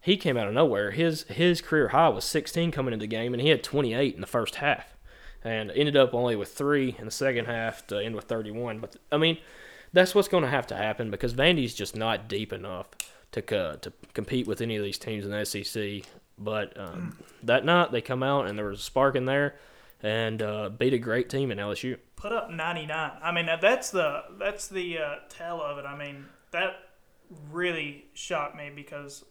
He 0.00 0.16
came 0.16 0.36
out 0.36 0.48
of 0.48 0.54
nowhere. 0.54 0.90
His 0.90 1.22
his 1.24 1.60
career 1.60 1.88
high 1.88 2.08
was 2.08 2.24
16 2.24 2.70
coming 2.72 2.92
into 2.92 3.04
the 3.04 3.08
game, 3.08 3.32
and 3.32 3.40
he 3.40 3.48
had 3.50 3.62
28 3.62 4.14
in 4.16 4.20
the 4.20 4.26
first 4.26 4.56
half, 4.56 4.95
and 5.46 5.70
ended 5.70 5.96
up 5.96 6.12
only 6.12 6.34
with 6.34 6.52
three 6.52 6.96
in 6.98 7.04
the 7.04 7.10
second 7.10 7.44
half 7.44 7.86
to 7.86 7.98
end 7.98 8.16
with 8.16 8.24
31. 8.24 8.80
But 8.80 8.96
I 9.12 9.16
mean, 9.16 9.38
that's 9.92 10.12
what's 10.12 10.26
going 10.26 10.42
to 10.42 10.50
have 10.50 10.66
to 10.68 10.76
happen 10.76 11.08
because 11.10 11.34
Vandy's 11.34 11.72
just 11.72 11.94
not 11.94 12.28
deep 12.28 12.52
enough 12.52 12.88
to 13.30 13.42
co- 13.42 13.76
to 13.76 13.92
compete 14.12 14.48
with 14.48 14.60
any 14.60 14.76
of 14.76 14.82
these 14.82 14.98
teams 14.98 15.24
in 15.24 15.30
the 15.30 15.44
SEC. 15.46 16.02
But 16.36 16.78
um, 16.78 17.16
that 17.44 17.64
night 17.64 17.92
they 17.92 18.00
come 18.00 18.24
out 18.24 18.46
and 18.46 18.58
there 18.58 18.66
was 18.66 18.80
a 18.80 18.82
spark 18.82 19.14
in 19.14 19.24
there, 19.24 19.54
and 20.02 20.42
uh, 20.42 20.68
beat 20.68 20.92
a 20.92 20.98
great 20.98 21.30
team 21.30 21.52
in 21.52 21.58
LSU. 21.58 21.96
put 22.16 22.32
up 22.32 22.50
99. 22.50 23.12
I 23.22 23.32
mean, 23.32 23.46
that's 23.46 23.90
the 23.90 24.24
that's 24.38 24.66
the 24.66 24.98
uh, 24.98 25.14
tell 25.28 25.62
of 25.62 25.78
it. 25.78 25.86
I 25.86 25.96
mean, 25.96 26.26
that 26.50 26.74
really 27.52 28.06
shocked 28.14 28.56
me 28.56 28.72
because 28.74 29.24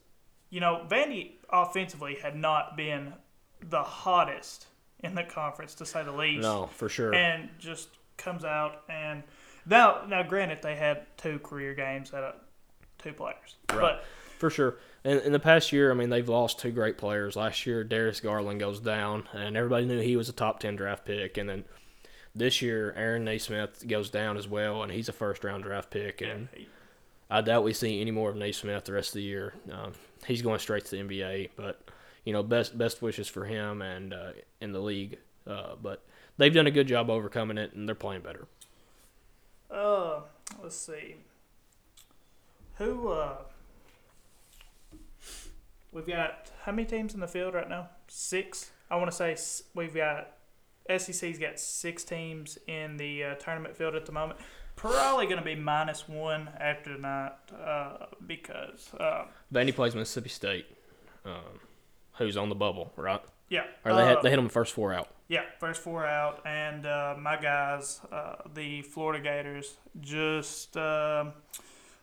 you 0.50 0.62
know 0.62 0.86
Vandy 0.90 1.34
offensively 1.50 2.16
had 2.16 2.38
not 2.38 2.78
been 2.78 3.16
the 3.60 3.84
hottest 3.84 4.68
in 5.04 5.16
the 5.16 5.24
conference 5.24 5.76
to 5.76 5.86
say 5.86 6.04
the 6.04 6.12
least, 6.12 6.42
No, 6.42 6.68
for 6.68 6.90
sure. 6.90 7.14
and 7.14 7.50
just 7.60 7.90
comes 8.18 8.44
out 8.46 8.84
and 8.90 9.24
now 9.66 10.04
now 10.08 10.24
granted 10.24 10.60
they 10.62 10.76
had 10.76 11.06
two 11.18 11.40
career 11.40 11.74
games 11.74 12.14
out 12.14 12.24
of 12.24 12.36
two 12.98 13.14
players, 13.14 13.56
Right. 13.74 14.00
For 14.40 14.50
sure. 14.50 14.76
In, 15.06 15.20
in 15.20 15.32
the 15.32 15.40
past 15.40 15.72
year, 15.72 15.92
I 15.92 15.94
mean, 15.94 16.10
they've 16.10 16.28
lost 16.28 16.60
two 16.60 16.72
great 16.72 16.98
players. 16.98 17.36
Last 17.38 17.66
year, 17.66 17.84
Darius 17.86 18.20
Garland 18.20 18.60
goes 18.60 18.80
down, 18.82 19.30
and 19.34 19.56
everybody 19.56 19.86
knew 19.86 20.00
he 20.02 20.18
was 20.18 20.28
a 20.28 20.34
top 20.34 20.60
10 20.60 20.76
draft 20.76 21.06
pick. 21.06 21.38
And 21.38 21.48
then 21.50 21.64
this 22.36 22.62
year, 22.62 22.94
Aaron 22.98 23.24
Nesmith 23.24 23.88
goes 23.88 24.10
down 24.10 24.36
as 24.36 24.46
well, 24.48 24.84
and 24.84 24.92
he's 24.92 25.08
a 25.08 25.14
first 25.14 25.44
round 25.46 25.64
draft 25.64 25.90
pick. 25.90 26.18
but 26.20 26.28
And 26.28 26.50
I 27.30 27.42
doubt 27.42 27.64
we 27.64 27.72
see 27.72 28.02
any 28.02 28.12
more 28.12 28.30
of 28.30 28.36
Nesmith 28.36 28.84
the 28.86 28.92
rest 28.94 29.10
of 29.10 29.16
the 29.16 29.22
year. 29.24 29.54
Um, 29.72 29.94
he's 30.28 30.42
going 30.42 30.60
straight 30.60 30.84
to 30.86 30.92
the 30.92 30.98
NBA, 31.02 31.52
but, 31.56 31.80
you 32.26 32.34
know, 32.34 32.44
best 32.44 32.78
best 32.78 33.02
wishes 33.02 33.28
for 33.28 33.46
him 33.46 33.82
and 33.82 34.14
uh, 34.14 34.32
in 34.60 34.74
the 34.74 34.82
league. 34.82 35.18
Uh, 35.48 35.76
but 35.82 36.04
they've 36.38 36.54
done 36.54 36.68
a 36.68 36.72
good 36.72 36.88
job 36.88 37.10
overcoming 37.10 37.58
it, 37.58 37.74
and 37.74 37.88
they're 37.88 37.96
playing 37.96 38.22
better. 38.22 38.48
Uh, 39.72 40.22
let's 40.62 40.76
see. 40.76 41.16
Who 42.78 43.08
uh 43.10 43.38
We've 45.96 46.06
got 46.06 46.52
how 46.64 46.74
many 46.74 46.86
teams 46.86 47.14
in 47.14 47.22
the 47.22 47.28
field 47.28 47.54
right 47.54 47.70
now? 47.70 47.88
6. 48.10 48.72
I 48.92 48.98
want 48.98 49.10
to 49.10 49.16
say 49.16 49.38
we've 49.74 49.96
got 49.96 50.28
SEC's 50.90 51.40
got 51.40 51.58
6 51.58 52.04
teams 52.04 52.58
in 52.68 52.98
the 52.98 53.24
uh, 53.24 53.36
tournament 53.36 53.78
field 53.78 53.96
at 53.96 54.06
the 54.06 54.12
moment. 54.12 54.42
Probably 54.76 55.26
going 55.26 55.38
to 55.38 55.46
be 55.46 55.56
minus 55.56 56.10
1 56.10 56.50
after 56.60 56.96
tonight 56.96 57.32
uh, 57.58 58.08
because 58.28 58.90
uh, 59.00 59.24
Vandy 59.54 59.74
plays 59.74 59.96
Mississippi 59.96 60.28
State, 60.28 60.66
um, 61.24 61.62
who's 62.18 62.38
on 62.38 62.50
the 62.50 62.56
bubble, 62.56 62.92
right? 62.96 63.22
yeah. 63.50 63.64
Or 63.84 63.94
they, 63.94 64.02
uh, 64.02 64.06
had, 64.08 64.18
they 64.24 64.30
hit 64.30 64.36
them 64.38 64.50
first 64.50 64.74
four 64.74 64.94
out. 64.94 65.08
Yeah, 65.28 65.42
first 65.60 65.82
four 65.82 66.06
out, 66.06 66.42
and 66.46 66.86
uh, 66.86 67.16
my 67.20 67.36
guys, 67.38 68.00
uh, 68.12 68.36
the 68.54 68.82
Florida 68.84 69.24
Gators, 69.24 69.76
just 70.00 70.78
um 70.78 71.34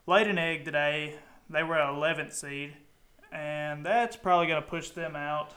laid 0.07 0.27
an 0.27 0.39
egg 0.39 0.65
today. 0.65 1.15
They 1.49 1.63
were 1.63 1.79
at 1.79 1.89
11th 1.95 2.33
seed, 2.33 2.75
and 3.31 3.85
that's 3.87 4.17
probably 4.17 4.47
going 4.49 4.63
to 4.63 4.69
push 4.69 4.91
them 4.91 5.15
out. 5.17 5.53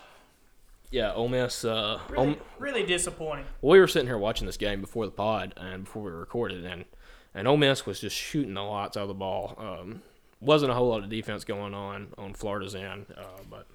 Yeah, 0.92 1.14
Ole 1.14 1.28
Miss. 1.30 1.66
Uh, 1.66 2.00
Really, 2.10 2.28
Ole- 2.30 2.38
really 2.60 2.86
disappointing. 2.86 3.46
we 3.62 3.80
were 3.80 3.88
sitting 3.88 4.08
here 4.08 4.18
watching 4.18 4.46
this 4.46 4.58
game 4.58 4.82
before 4.82 5.06
the 5.06 5.12
pod 5.12 5.54
and 5.58 5.86
before 5.86 6.04
we 6.04 6.12
recorded, 6.12 6.66
and 6.66 6.86
and 7.34 7.48
Ole 7.48 7.58
Miss 7.58 7.86
was 7.86 8.00
just 8.00 8.16
shooting 8.16 8.54
the 8.54 8.62
lots 8.62 8.96
out 8.96 9.02
of 9.04 9.08
the 9.10 9.14
ball. 9.16 9.56
Um, 9.58 10.02
wasn't 10.40 10.72
a 10.72 10.76
whole 10.76 10.90
lot 10.90 11.04
of 11.04 11.10
defense 11.10 11.44
going 11.44 11.74
on 11.74 12.10
on 12.18 12.34
Florida's 12.34 12.76
end, 12.76 13.08
uh, 13.18 13.24
but 13.50 13.66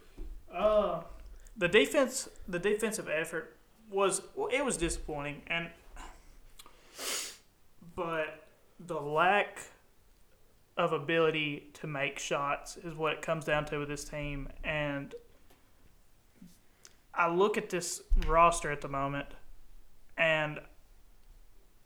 Uh, 0.55 1.03
the 1.57 1.69
defense, 1.69 2.29
the 2.49 2.59
defensive 2.59 3.09
effort 3.09 3.57
was 3.91 4.23
well, 4.35 4.49
it 4.53 4.65
was 4.65 4.77
disappointing, 4.77 5.43
and 5.47 5.69
but 7.95 8.47
the 8.79 9.01
lack 9.01 9.59
of 10.77 10.93
ability 10.93 11.69
to 11.75 11.87
make 11.87 12.19
shots 12.19 12.77
is 12.79 12.95
what 12.95 13.13
it 13.13 13.23
comes 13.23 13.45
down 13.45 13.67
to 13.67 13.79
with 13.79 13.89
this 13.89 14.05
team. 14.05 14.49
And 14.65 15.15
I 17.15 17.31
look 17.31 17.59
at 17.59 17.69
this 17.69 18.03
roster 18.27 18.71
at 18.71 18.81
the 18.81 18.89
moment, 18.89 19.29
and 20.17 20.61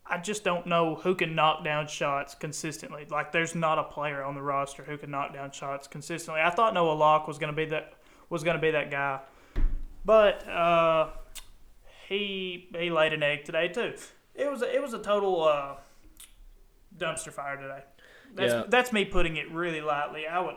I 0.06 0.18
just 0.18 0.44
don't 0.44 0.66
know 0.66 0.94
who 0.94 1.14
can 1.14 1.34
knock 1.34 1.64
down 1.64 1.88
shots 1.88 2.34
consistently. 2.34 3.06
Like, 3.10 3.32
there's 3.32 3.54
not 3.54 3.78
a 3.78 3.84
player 3.84 4.22
on 4.22 4.34
the 4.34 4.42
roster 4.42 4.84
who 4.84 4.96
can 4.98 5.10
knock 5.10 5.32
down 5.32 5.50
shots 5.50 5.88
consistently. 5.88 6.42
I 6.42 6.50
thought 6.50 6.74
Noah 6.74 6.92
Locke 6.92 7.26
was 7.26 7.38
going 7.38 7.52
to 7.52 7.56
be 7.56 7.64
that 7.66 7.94
was 8.34 8.42
going 8.42 8.56
to 8.56 8.60
be 8.60 8.72
that 8.72 8.90
guy, 8.90 9.20
but 10.04 10.46
uh, 10.48 11.10
he 12.08 12.68
he 12.76 12.90
laid 12.90 13.12
an 13.12 13.22
egg 13.22 13.44
today 13.44 13.68
too. 13.68 13.94
It 14.34 14.50
was 14.50 14.60
a, 14.60 14.74
it 14.74 14.82
was 14.82 14.92
a 14.92 14.98
total 14.98 15.44
uh, 15.44 15.74
dumpster 16.98 17.32
fire 17.32 17.56
today. 17.56 17.84
That's 18.34 18.52
Yeah. 18.52 18.64
that's 18.68 18.92
me 18.92 19.04
putting 19.04 19.36
it 19.36 19.48
really 19.52 19.80
lightly. 19.80 20.26
I 20.26 20.40
would 20.40 20.56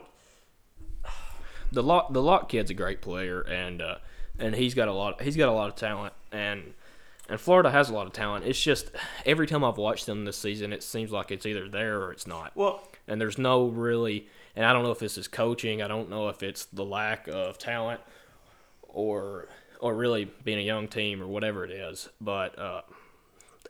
the 1.71 1.83
Locke 1.83 2.11
the 2.11 2.21
Locke 2.21 2.49
kid's 2.49 2.71
a 2.71 2.73
great 2.73 3.01
player, 3.01 3.41
and 3.41 3.79
uh, 3.81 3.95
and 4.39 4.55
he's 4.55 4.73
got 4.73 4.87
a 4.87 4.93
lot 4.93 5.21
he's 5.21 5.37
got 5.37 5.47
a 5.47 5.51
lot 5.53 5.69
of 5.69 5.75
talent, 5.75 6.13
and 6.31 6.73
and 7.29 7.39
Florida 7.39 7.69
has 7.69 7.89
a 7.89 7.93
lot 7.93 8.07
of 8.07 8.13
talent. 8.13 8.45
It's 8.45 8.59
just 8.59 8.89
every 9.23 9.45
time 9.45 9.63
I've 9.63 9.77
watched 9.77 10.07
them 10.07 10.25
this 10.25 10.37
season, 10.37 10.73
it 10.73 10.81
seems 10.81 11.11
like 11.11 11.29
it's 11.29 11.45
either 11.45 11.69
there 11.69 12.01
or 12.01 12.11
it's 12.11 12.25
not. 12.25 12.53
well 12.55 12.81
and 13.07 13.21
there's 13.21 13.37
no 13.37 13.67
really 13.67 14.27
and 14.57 14.65
I 14.65 14.73
don't 14.73 14.81
know 14.81 14.91
if 14.91 14.97
this 14.97 15.19
is 15.19 15.27
coaching, 15.27 15.83
I 15.83 15.87
don't 15.87 16.09
know 16.09 16.29
if 16.29 16.41
it's 16.41 16.65
the 16.65 16.83
lack 16.83 17.27
of 17.27 17.59
talent 17.59 18.01
or 18.81 19.47
or 19.79 19.93
really 19.93 20.25
being 20.43 20.57
a 20.57 20.63
young 20.63 20.87
team 20.87 21.21
or 21.21 21.27
whatever 21.27 21.63
it 21.63 21.69
is, 21.69 22.09
but 22.19 22.57
uh, 22.57 22.81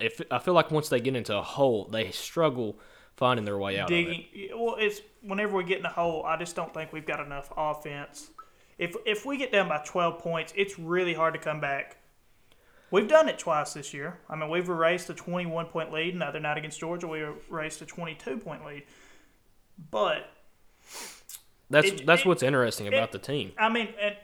if 0.00 0.22
I 0.30 0.38
feel 0.38 0.54
like 0.54 0.70
once 0.70 0.88
they 0.88 0.98
get 0.98 1.14
into 1.14 1.36
a 1.36 1.42
hole, 1.42 1.84
they 1.84 2.10
struggle 2.10 2.80
finding 3.16 3.44
their 3.44 3.58
way 3.58 3.78
out 3.78 3.90
of 3.90 3.96
it. 3.96 4.06
digging. 4.32 4.58
Well, 4.58 4.76
it's 4.78 5.02
whenever 5.22 5.58
we 5.58 5.64
get 5.64 5.80
in 5.80 5.84
a 5.84 5.90
hole, 5.90 6.24
I 6.24 6.38
just 6.38 6.56
don't 6.56 6.72
think 6.72 6.94
we've 6.94 7.06
got 7.06 7.20
enough 7.20 7.52
offense. 7.54 8.30
If 8.78 8.96
if 9.04 9.26
we 9.26 9.36
get 9.36 9.52
down 9.52 9.68
by 9.68 9.82
12 9.84 10.18
points, 10.20 10.54
it's 10.56 10.78
really 10.78 11.12
hard 11.12 11.34
to 11.34 11.40
come 11.40 11.60
back. 11.60 11.98
We've 12.90 13.08
done 13.08 13.28
it 13.28 13.38
twice 13.38 13.74
this 13.74 13.92
year. 13.92 14.18
I 14.30 14.36
mean, 14.36 14.48
we've 14.48 14.66
erased 14.66 15.10
a 15.10 15.14
21 15.14 15.66
point 15.66 15.92
lead. 15.92 16.14
Another 16.14 16.40
night 16.40 16.56
against 16.56 16.80
Georgia, 16.80 17.06
we 17.06 17.22
erased 17.50 17.82
a 17.82 17.86
22 17.86 18.38
point 18.38 18.64
lead. 18.64 18.84
But 19.90 20.30
That's 21.70 21.88
It- 21.88 22.06
that's 22.06 22.22
it- 22.22 22.26
what's 22.28 22.42
interesting 22.42 22.86
it- 22.86 22.94
about 22.94 23.12
the 23.12 23.18
team. 23.18 23.52
I 23.58 23.68
mean, 23.68 23.88
and 24.00 24.16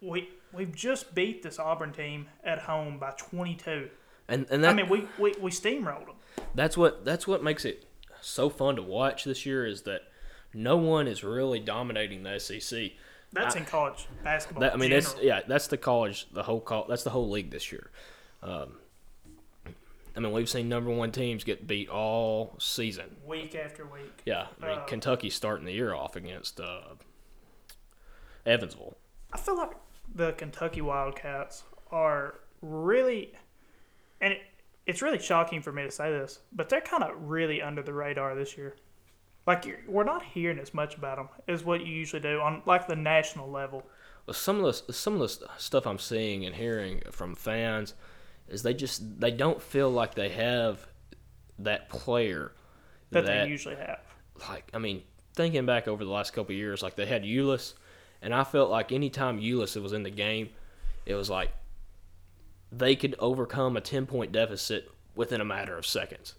we 0.00 0.30
we've 0.52 0.74
just 0.74 1.14
beat 1.14 1.42
this 1.42 1.58
Auburn 1.58 1.92
team 1.92 2.28
at 2.44 2.60
home 2.60 2.98
by 2.98 3.10
22. 3.12 3.90
And 4.28 4.46
and 4.50 4.64
that, 4.64 4.70
I 4.70 4.74
mean, 4.74 4.88
we, 4.88 5.06
we, 5.18 5.32
we 5.40 5.50
steamrolled 5.50 6.06
them. 6.06 6.16
that's 6.54 6.76
what 6.76 7.04
that's 7.04 7.26
what 7.26 7.42
makes 7.42 7.64
it 7.64 7.86
so 8.20 8.48
fun 8.48 8.76
to 8.76 8.82
watch 8.82 9.24
this 9.24 9.44
year 9.46 9.66
is 9.66 9.82
that 9.82 10.02
no 10.54 10.76
one 10.76 11.06
is 11.06 11.22
really 11.22 11.60
dominating 11.60 12.22
the 12.22 12.38
SEC. 12.40 12.92
That's 13.32 13.54
in 13.56 13.64
college 13.64 14.06
basketball. 14.24 14.62
That, 14.62 14.72
I 14.72 14.76
mean, 14.76 14.92
in 14.92 15.00
that's 15.00 15.16
yeah, 15.20 15.40
that's 15.46 15.66
the 15.66 15.76
college, 15.76 16.26
the 16.32 16.42
whole 16.44 16.60
call, 16.60 16.86
that's 16.88 17.02
the 17.02 17.10
whole 17.10 17.28
league 17.28 17.50
this 17.50 17.70
year. 17.70 17.90
Um, 18.42 18.78
I 20.16 20.20
mean, 20.20 20.32
we've 20.32 20.48
seen 20.48 20.68
number 20.68 20.90
one 20.90 21.12
teams 21.12 21.44
get 21.44 21.66
beat 21.66 21.88
all 21.90 22.56
season. 22.58 23.16
week 23.26 23.54
after 23.54 23.84
week. 23.84 24.22
Yeah, 24.24 24.46
I 24.62 24.66
mean, 24.66 24.78
Uh, 24.78 24.84
Kentucky's 24.84 25.34
starting 25.34 25.66
the 25.66 25.72
year 25.72 25.92
off 25.94 26.16
against 26.16 26.58
uh, 26.58 26.94
Evansville. 28.44 28.96
I 29.32 29.38
feel 29.38 29.56
like 29.56 29.72
the 30.14 30.32
Kentucky 30.32 30.80
Wildcats 30.80 31.64
are 31.90 32.40
really, 32.62 33.34
and 34.20 34.32
it, 34.32 34.40
it's 34.86 35.02
really 35.02 35.18
shocking 35.18 35.60
for 35.60 35.72
me 35.72 35.82
to 35.82 35.90
say 35.90 36.10
this, 36.10 36.40
but 36.52 36.68
they're 36.68 36.80
kind 36.80 37.02
of 37.02 37.10
really 37.20 37.60
under 37.60 37.82
the 37.82 37.92
radar 37.92 38.34
this 38.34 38.56
year. 38.56 38.76
Like 39.46 39.66
you're, 39.66 39.80
we're 39.86 40.04
not 40.04 40.22
hearing 40.24 40.58
as 40.58 40.74
much 40.74 40.96
about 40.96 41.16
them 41.18 41.28
as 41.46 41.64
what 41.64 41.84
you 41.84 41.92
usually 41.92 42.22
do 42.22 42.40
on 42.40 42.62
like 42.66 42.88
the 42.88 42.96
national 42.96 43.50
level. 43.50 43.84
Well, 44.26 44.34
some 44.34 44.64
of 44.64 44.86
the 44.86 44.92
some 44.92 45.20
of 45.20 45.20
the 45.20 45.48
stuff 45.56 45.86
I'm 45.86 46.00
seeing 46.00 46.44
and 46.44 46.54
hearing 46.56 47.02
from 47.12 47.36
fans 47.36 47.94
is 48.48 48.62
they 48.62 48.74
just 48.74 49.20
they 49.20 49.30
don't 49.30 49.60
feel 49.60 49.90
like 49.90 50.14
they 50.14 50.28
have 50.30 50.86
that 51.58 51.88
player 51.88 52.52
That, 53.10 53.26
they 53.26 53.46
usually 53.48 53.76
have. 53.76 54.00
like 54.48 54.70
I 54.74 54.78
mean, 54.78 55.02
thinking 55.34 55.66
back 55.66 55.88
over 55.88 56.04
the 56.04 56.10
last 56.10 56.32
couple 56.32 56.52
of 56.52 56.58
years, 56.58 56.82
like 56.82 56.96
they 56.96 57.06
had 57.06 57.22
Ulis, 57.24 57.74
and 58.22 58.34
I 58.34 58.44
felt 58.44 58.70
like 58.70 58.92
anytime 58.92 59.40
Ulis 59.40 59.80
was 59.80 59.92
in 59.92 60.02
the 60.02 60.10
game, 60.10 60.50
it 61.06 61.14
was 61.14 61.30
like 61.30 61.50
they 62.72 62.96
could 62.96 63.14
overcome 63.18 63.76
a 63.76 63.80
ten 63.80 64.06
point 64.06 64.32
deficit 64.32 64.90
within 65.14 65.40
a 65.40 65.44
matter 65.44 65.76
of 65.78 65.86
seconds. 65.86 66.34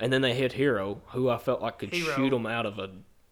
And 0.00 0.12
then 0.12 0.22
they 0.22 0.32
hit 0.34 0.52
Herro, 0.52 1.00
who 1.08 1.28
I 1.28 1.38
felt 1.38 1.60
like 1.60 1.78
could 1.78 1.90
Herro. 1.90 2.14
shoot 2.14 2.30
them 2.30 2.46
out 2.46 2.64
of 2.66 2.78
a 2.78 2.90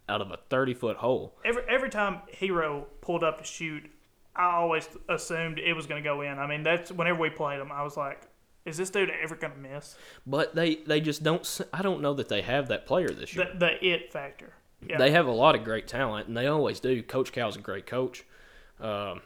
out 0.09 0.21
of 0.21 0.31
a 0.31 0.39
thirty 0.51 0.75
foot 0.75 0.97
hole. 0.99 1.35
Every 1.45 1.63
every 1.69 1.89
time 1.91 2.21
Herro 2.41 2.85
pulled 3.01 3.23
up 3.25 3.39
to 3.39 3.45
shoot, 3.45 3.91
I 4.37 4.55
always 4.57 4.89
assumed 5.09 5.59
it 5.59 5.73
was 5.73 5.87
going 5.87 6.03
to 6.03 6.09
go 6.09 6.21
in. 6.21 6.39
I 6.39 6.47
mean, 6.47 6.63
that's 6.63 6.93
whenever 6.93 7.19
we 7.19 7.31
played 7.31 7.59
them, 7.61 7.73
I 7.73 7.83
was 7.83 7.97
like, 7.97 8.23
"Is 8.65 8.77
this 8.77 8.91
dude 8.91 9.11
ever 9.11 9.35
going 9.35 9.53
to 9.53 9.59
miss?" 9.59 9.97
But 10.27 10.55
they 10.55 10.77
they 10.77 11.01
just 11.01 11.23
don't. 11.23 11.61
I 11.73 11.83
don't 11.83 12.01
know 12.01 12.15
that 12.15 12.29
they 12.29 12.43
have 12.43 12.69
that 12.69 12.87
player 12.87 13.09
this 13.09 13.35
year. 13.35 13.49
The 13.53 13.59
the 13.59 13.87
it 13.87 14.13
factor. 14.13 14.53
Yeah. 14.87 14.99
They 14.99 15.11
have 15.11 15.27
a 15.27 15.33
lot 15.33 15.55
of 15.55 15.65
great 15.65 15.89
talent, 15.89 16.29
and 16.29 16.37
they 16.37 16.47
always 16.47 16.81
do. 16.81 17.03
Coach 17.03 17.33
Cal's 17.33 17.57
a 17.57 17.61
great 17.61 17.87
coach. 17.87 18.25
Um, 18.79 19.23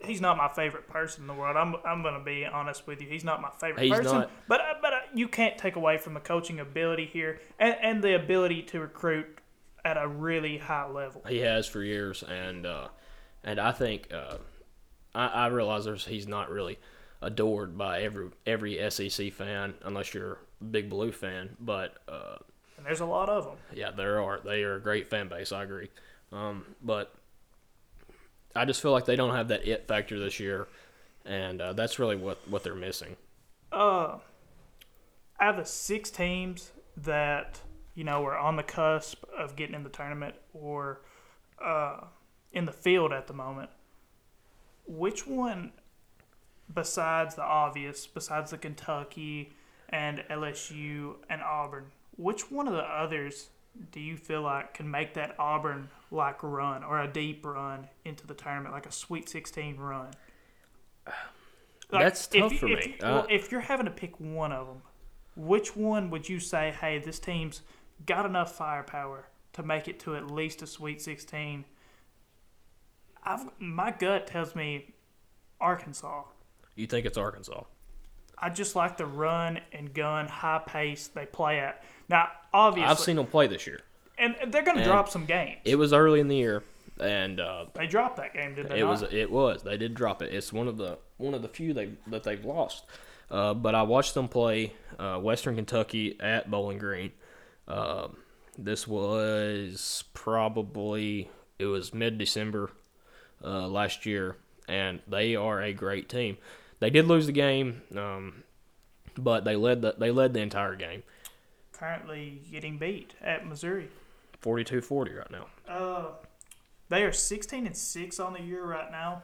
he's 0.00 0.20
not 0.20 0.36
my 0.36 0.48
favorite 0.48 0.88
person 0.88 1.22
in 1.22 1.26
the 1.26 1.34
world. 1.34 1.56
I'm 1.56 1.74
I'm 1.84 2.02
gonna 2.02 2.22
be 2.22 2.46
honest 2.46 2.86
with 2.86 3.00
you. 3.00 3.08
He's 3.08 3.24
not 3.24 3.40
my 3.40 3.50
favorite 3.58 3.90
person. 3.90 4.04
not. 4.04 4.30
But 4.46 4.60
uh, 4.60 4.74
but 4.80 4.92
uh, 4.92 5.00
you 5.14 5.28
can't 5.28 5.58
take 5.58 5.76
away 5.76 5.98
from 5.98 6.14
the 6.14 6.20
coaching 6.20 6.60
ability 6.60 7.06
here 7.06 7.40
and 7.58 7.76
and 7.82 8.02
the 8.02 8.14
ability 8.14 8.62
to 8.62 8.80
recruit 8.80 9.26
at 9.84 9.96
a 9.96 10.06
really 10.06 10.58
high 10.58 10.88
level. 10.88 11.22
he 11.28 11.38
has 11.38 11.66
for 11.66 11.82
years, 11.82 12.22
and 12.22 12.66
uh, 12.66 12.88
and 13.44 13.58
I 13.60 13.72
think 13.72 14.12
uh, 14.12 14.36
I, 15.14 15.26
I 15.26 15.46
realize 15.48 15.84
there's 15.84 16.06
he's 16.06 16.26
not 16.26 16.50
really 16.50 16.78
adored 17.20 17.76
by 17.76 18.02
every 18.02 18.28
every 18.46 18.90
SEC 18.90 19.32
fan 19.32 19.74
unless 19.84 20.14
you're 20.14 20.38
a 20.60 20.64
Big 20.64 20.88
Blue 20.90 21.12
fan. 21.12 21.56
But 21.60 21.94
uh, 22.08 22.36
And 22.76 22.86
there's 22.86 23.00
a 23.00 23.06
lot 23.06 23.28
of 23.28 23.44
them. 23.44 23.56
yeah, 23.74 23.90
there 23.90 24.20
are 24.22 24.40
they 24.44 24.62
are 24.62 24.76
a 24.76 24.80
great 24.80 25.08
fan 25.08 25.28
base. 25.28 25.52
I 25.52 25.62
agree, 25.64 25.88
um, 26.32 26.64
but 26.82 27.14
I 28.54 28.64
just 28.64 28.80
feel 28.82 28.92
like 28.92 29.04
they 29.04 29.16
don't 29.16 29.34
have 29.34 29.48
that 29.48 29.66
it 29.66 29.86
factor 29.88 30.18
this 30.18 30.40
year, 30.40 30.68
and 31.24 31.60
uh, 31.60 31.72
that's 31.72 31.98
really 31.98 32.16
what 32.16 32.38
what 32.48 32.62
they're 32.64 32.74
missing. 32.74 33.16
Uh, 33.70 34.18
out 35.40 35.50
of 35.54 35.56
the 35.56 35.64
six 35.64 36.10
teams 36.10 36.72
that 36.96 37.60
you 37.94 38.04
know 38.04 38.24
are 38.24 38.36
on 38.38 38.56
the 38.56 38.62
cusp 38.62 39.22
of 39.36 39.56
getting 39.56 39.74
in 39.74 39.82
the 39.82 39.90
tournament 39.90 40.34
or 40.54 41.02
uh, 41.64 41.98
in 42.52 42.64
the 42.64 42.72
field 42.72 43.12
at 43.12 43.26
the 43.26 43.32
moment, 43.34 43.70
which 44.86 45.26
one, 45.26 45.72
besides 46.72 47.34
the 47.34 47.42
obvious, 47.42 48.06
besides 48.06 48.50
the 48.50 48.58
Kentucky 48.58 49.52
and 49.90 50.24
LSU 50.30 51.16
and 51.28 51.42
Auburn, 51.42 51.86
which 52.16 52.50
one 52.50 52.66
of 52.66 52.74
the 52.74 52.82
others 52.82 53.48
do 53.92 54.00
you 54.00 54.16
feel 54.16 54.42
like 54.42 54.74
can 54.74 54.90
make 54.90 55.14
that 55.14 55.36
Auburn 55.38 55.88
like 56.10 56.42
run 56.42 56.82
or 56.82 57.00
a 57.00 57.06
deep 57.06 57.44
run 57.44 57.86
into 58.04 58.26
the 58.26 58.34
tournament, 58.34 58.74
like 58.74 58.86
a 58.86 58.92
Sweet 58.92 59.28
16 59.28 59.76
run? 59.76 60.08
Like, 61.90 62.02
That's 62.02 62.26
tough 62.26 62.52
you- 62.52 62.58
for 62.58 62.68
if 62.68 62.84
me. 62.86 62.96
well, 63.00 63.20
Uh, 63.20 63.26
if 63.30 63.50
you're 63.50 63.62
having 63.62 63.86
to 63.86 63.90
pick 63.92 64.20
one 64.20 64.52
of 64.52 64.66
them, 64.66 64.82
which 65.36 65.74
one 65.74 66.10
would 66.10 66.28
you 66.28 66.38
say, 66.38 66.70
hey, 66.78 66.98
this 66.98 67.18
team's 67.18 67.62
got 68.04 68.26
enough 68.26 68.54
firepower 68.54 69.24
to 69.54 69.62
make 69.62 69.88
it 69.88 69.98
to 70.00 70.14
at 70.14 70.30
least 70.30 70.60
a 70.60 70.66
Sweet 70.66 71.00
16? 71.00 71.64
I've, 73.24 73.46
my 73.58 73.90
gut 73.90 74.26
tells 74.26 74.54
me 74.54 74.94
Arkansas. 75.60 76.22
You 76.76 76.86
think 76.86 77.06
it's 77.06 77.18
Arkansas? 77.18 77.64
I 78.40 78.50
just 78.50 78.76
like 78.76 78.96
the 78.96 79.06
run 79.06 79.60
and 79.72 79.92
gun, 79.92 80.28
high 80.28 80.62
pace 80.64 81.08
they 81.08 81.26
play 81.26 81.58
at. 81.58 81.82
Now, 82.08 82.28
obviously, 82.54 82.88
I've 82.90 83.00
seen 83.00 83.16
them 83.16 83.26
play 83.26 83.48
this 83.48 83.66
year. 83.66 83.80
and 84.16 84.36
they're 84.48 84.62
going 84.62 84.78
to 84.78 84.84
drop 84.84 85.08
some 85.08 85.24
games. 85.26 85.58
It 85.64 85.74
was 85.76 85.92
early 85.92 86.20
in 86.20 86.28
the 86.28 86.36
year, 86.36 86.62
and 87.00 87.40
uh, 87.40 87.66
they 87.74 87.86
dropped 87.88 88.16
that 88.18 88.34
game, 88.34 88.54
did 88.54 88.68
they 88.68 88.78
it 88.78 88.84
not? 88.84 88.90
was 88.90 89.02
it 89.12 89.30
was 89.30 89.62
they 89.64 89.76
did 89.76 89.94
drop 89.94 90.22
it. 90.22 90.32
It's 90.32 90.52
one 90.52 90.68
of 90.68 90.76
the 90.78 90.98
one 91.16 91.34
of 91.34 91.42
the 91.42 91.48
few 91.48 91.72
they 91.74 91.90
that 92.06 92.22
they've 92.22 92.44
lost. 92.44 92.84
Uh, 93.30 93.54
but 93.54 93.74
I 93.74 93.82
watched 93.82 94.14
them 94.14 94.28
play 94.28 94.72
uh, 94.98 95.18
Western 95.18 95.56
Kentucky 95.56 96.16
at 96.20 96.50
Bowling 96.50 96.78
Green. 96.78 97.12
Um 97.66 98.16
this 98.56 98.88
was 98.88 100.04
probably 100.14 101.30
it 101.58 101.66
was 101.66 101.92
mid 101.94 102.18
December 102.18 102.70
uh, 103.44 103.68
last 103.68 104.06
year, 104.06 104.36
and 104.68 105.00
they 105.06 105.36
are 105.36 105.62
a 105.62 105.72
great 105.72 106.08
team. 106.08 106.36
They 106.80 106.90
did 106.90 107.06
lose 107.06 107.26
the 107.26 107.32
game, 107.32 107.82
um, 107.96 108.44
but 109.16 109.44
they 109.44 109.56
led 109.56 109.82
the 109.82 109.94
they 109.98 110.10
led 110.10 110.34
the 110.34 110.40
entire 110.40 110.76
game, 110.76 111.02
Currently 111.72 112.42
getting 112.50 112.76
beat 112.78 113.14
at 113.22 113.46
Missouri. 113.46 113.88
42-40 114.42 115.18
right 115.18 115.30
now. 115.30 115.46
Uh, 115.68 116.10
they 116.88 117.02
are 117.02 117.12
16 117.12 117.66
and 117.66 117.76
6 117.76 118.20
on 118.20 118.32
the 118.32 118.40
year 118.40 118.64
right 118.64 118.90
now. 118.90 119.22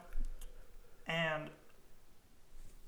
And 1.07 1.50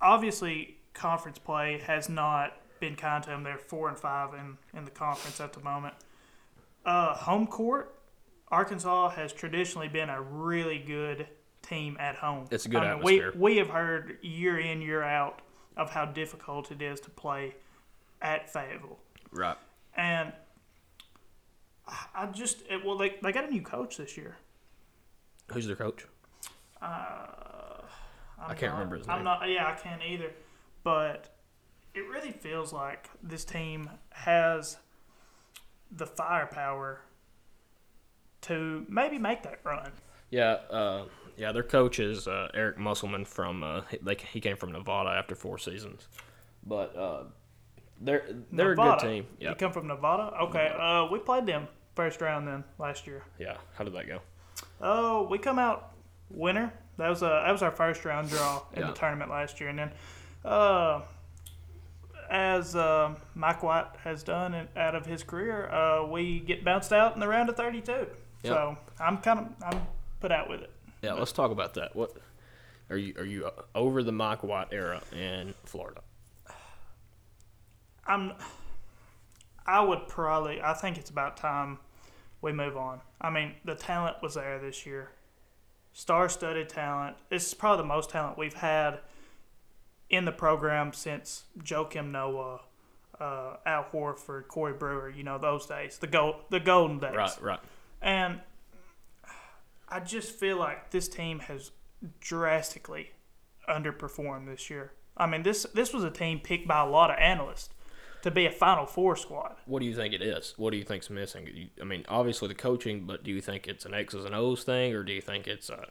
obviously, 0.01 0.77
conference 0.93 1.39
play 1.39 1.81
has 1.87 2.09
not 2.09 2.55
been 2.81 2.97
kind 2.97 3.23
to 3.25 3.31
them. 3.31 3.43
They're 3.43 3.59
4 3.59 3.89
and 3.91 3.99
5 3.99 4.35
in, 4.35 4.59
in 4.77 4.85
the 4.85 4.91
conference 4.91 5.41
at 5.41 5.53
the 5.53 5.61
moment. 5.61 5.95
Uh, 6.85 7.15
home 7.15 7.47
court, 7.47 7.96
Arkansas 8.49 9.11
has 9.11 9.33
traditionally 9.33 9.89
been 9.89 10.09
a 10.09 10.21
really 10.21 10.79
good 10.79 11.27
team 11.63 11.97
at 11.99 12.17
home. 12.17 12.47
It's 12.51 12.67
a 12.67 12.69
good 12.69 12.79
I 12.83 12.91
mean, 12.91 12.99
atmosphere. 12.99 13.33
We, 13.35 13.41
we 13.53 13.57
have 13.59 13.69
heard 13.69 14.19
year 14.23 14.59
in, 14.59 14.81
year 14.81 15.03
out 15.03 15.43
of 15.77 15.91
how 15.91 16.05
difficult 16.07 16.71
it 16.71 16.81
is 16.81 17.01
to 17.01 17.11
play 17.11 17.55
at 18.23 18.53
Fayetteville. 18.53 18.99
Right. 19.33 19.57
And 19.97 20.33
I- 22.15 22.27
just, 22.27 22.63
it, 22.71 22.85
well, 22.85 22.97
they, 22.97 23.17
they 23.23 23.33
got 23.33 23.49
a 23.49 23.51
new 23.51 23.63
coach 23.63 23.97
this 23.97 24.17
year. 24.17 24.37
Who's 25.53 25.67
their 25.67 25.77
coach? 25.77 26.05
Uh, 26.81 26.87
I'm 28.39 28.51
I 28.51 28.55
can't 28.55 28.73
not- 28.73 28.79
remember 28.79 28.97
his 28.99 29.09
I'm 29.09 29.17
name. 29.19 29.25
not. 29.25 29.49
Yeah, 29.49 29.67
I 29.67 29.73
can't 29.75 30.03
either. 30.03 30.31
But 30.85 31.35
it 31.95 32.01
really 32.09 32.33
feels 32.33 32.73
like 32.73 33.11
this 33.23 33.45
team 33.45 33.91
has 34.11 34.77
the 35.91 36.07
firepower 36.07 37.01
to 38.43 38.85
maybe 38.89 39.19
make 39.19 39.43
that 39.43 39.61
run. 39.65 39.91
Yeah, 40.31 40.53
uh, 40.71 41.05
yeah. 41.37 41.53
Their 41.53 41.63
coach 41.63 41.99
is 41.99 42.27
uh, 42.27 42.49
Eric 42.55 42.79
Musselman 42.79 43.25
from 43.25 43.63
uh, 43.63 43.83
like 44.03 44.21
he 44.21 44.41
came 44.41 44.57
from 44.57 44.73
Nevada 44.73 45.11
after 45.11 45.35
four 45.35 45.59
seasons, 45.59 46.09
but 46.65 46.97
uh, 46.97 47.25
they're 48.01 48.25
they're 48.53 48.75
Nevada. 48.75 48.91
a 48.91 49.01
good 49.01 49.09
team. 49.09 49.27
Yeah, 49.41 49.51
you 49.51 49.55
come 49.55 49.73
from 49.73 49.87
Nevada. 49.87 50.35
Okay, 50.43 50.65
Nevada. 50.65 50.83
Uh, 50.83 51.09
we 51.11 51.19
played 51.19 51.47
them 51.47 51.69
first 51.95 52.21
round 52.21 52.47
then 52.49 52.65
last 52.79 53.07
year. 53.07 53.23
Yeah, 53.39 53.57
how 53.77 53.85
did 53.85 53.95
that 53.95 54.07
go? 54.07 54.21
Oh, 54.81 55.27
we 55.31 55.39
come 55.39 55.59
out 55.59 55.93
winner. 56.31 56.73
That 56.99 57.09
was 57.09 57.23
a 57.23 57.43
that 57.45 57.53
was 57.53 57.63
our 57.63 57.71
first 57.71 58.05
round 58.05 58.29
draw 58.29 58.63
in 58.75 58.81
yeah. 58.81 58.89
the 58.89 58.95
tournament 58.95 59.31
last 59.31 59.61
year, 59.61 59.69
and 59.69 59.79
then. 59.79 59.93
Uh, 60.45 61.03
as 62.29 62.75
uh, 62.75 63.15
Mike 63.35 63.63
White 63.63 63.87
has 64.03 64.23
done 64.23 64.69
out 64.77 64.95
of 64.95 65.07
his 65.07 65.23
career, 65.23 65.69
uh, 65.71 66.07
we 66.07 66.41
get 66.41 66.65
bounced 66.65 66.93
out 66.93 67.15
in 67.15 67.21
the 67.21 67.29
round 67.29 67.49
of 67.49 67.57
32. 67.57 68.07
Yep. 68.47 68.55
So 68.55 68.77
I'm 69.01 69.19
kind 69.19 69.41
of 69.41 69.47
I'm 69.63 69.87
put 70.21 70.33
out 70.33 70.49
with 70.49 70.63
it. 70.63 70.71
Yeah, 71.03 71.11
but. 71.11 71.19
let's 71.21 71.33
talk 71.33 71.51
about 71.51 71.75
that. 71.75 71.95
What 71.95 72.13
are 72.91 72.97
you 72.97 73.15
are 73.19 73.25
you 73.25 73.51
over 73.75 74.03
the 74.03 74.13
Mike 74.13 74.43
White 74.43 74.69
era 74.73 75.03
in 75.13 75.55
Florida? 75.65 76.01
I'm. 78.07 78.33
I 79.67 79.81
would 79.81 80.09
probably. 80.09 80.61
I 80.63 80.75
think 80.75 80.97
it's 80.97 81.11
about 81.11 81.37
time 81.37 81.79
we 82.41 82.53
move 82.53 82.77
on. 82.77 83.01
I 83.21 83.31
mean, 83.31 83.55
the 83.65 83.75
talent 83.75 84.17
was 84.23 84.35
there 84.35 84.59
this 84.59 84.87
year. 84.87 85.11
Star-studded 85.93 86.69
talent. 86.69 87.17
It's 87.31 87.55
probably 87.55 87.83
the 87.83 87.89
most 87.89 88.11
talent 88.11 88.39
we've 88.39 88.55
had 88.55 89.01
in 90.11 90.25
the 90.25 90.33
program 90.33 90.93
since 90.93 91.45
Joakim 91.59 92.11
Noah, 92.11 92.61
uh, 93.19 93.57
Al 93.65 93.85
Horford, 93.85 94.47
Corey 94.47 94.75
Brewer. 94.75 95.11
You 95.11 95.25
know 95.25 95.39
those 95.39 95.67
days, 95.67 95.99
the 95.99 96.07
gold, 96.07 96.37
the 96.51 96.61
golden 96.61 96.99
days. 96.99 97.17
Right, 97.17 97.43
right. 97.43 97.61
And 98.07 98.39
I 99.89 99.99
just 99.99 100.31
feel 100.31 100.57
like 100.59 100.91
this 100.91 101.09
team 101.09 101.41
has 101.41 101.73
drastically 102.21 103.11
underperformed 103.69 104.47
this 104.47 104.71
year. 104.71 104.93
I 105.17 105.27
mean, 105.27 105.43
this 105.43 105.65
this 105.75 105.93
was 105.93 106.05
a 106.05 106.11
team 106.11 106.39
picked 106.39 106.69
by 106.69 106.81
a 106.83 106.87
lot 106.89 107.11
of 107.11 107.17
analysts 107.19 107.71
to 108.23 108.31
be 108.31 108.47
a 108.47 108.53
Final 108.53 108.87
Four 108.87 109.17
squad. 109.17 109.57
What 109.67 109.81
do 109.81 109.87
you 109.87 109.95
think 109.97 110.15
it 110.15 110.23
is? 110.23 110.55
What 110.57 110.71
do 110.71 110.77
you 110.77 110.85
think's 110.85 111.11
missing? 111.11 111.49
You- 111.53 111.69
I 111.81 111.85
mean, 111.85 112.05
obviously 112.09 112.47
the 112.47 112.55
coaching, 112.55 113.07
but 113.07 113.25
do 113.25 113.33
you 113.33 113.41
think 113.41 113.67
it's 113.67 113.85
an 113.85 113.93
X's 113.93 114.25
and 114.25 114.37
O's 114.37 114.63
thing, 114.63 114.95
or 114.95 115.03
do 115.03 115.13
you 115.13 115.21
think 115.21 115.49
it's 115.49 115.69
a 115.69 115.89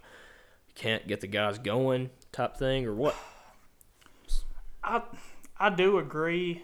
can't 0.73 1.07
get 1.07 1.19
the 1.19 1.27
guys 1.27 1.57
going 1.57 2.11
type 2.31 2.55
thing, 2.55 2.85
or 2.85 2.93
what? 2.93 3.15
I 4.85 5.01
I 5.59 5.69
do 5.69 5.97
agree. 5.97 6.63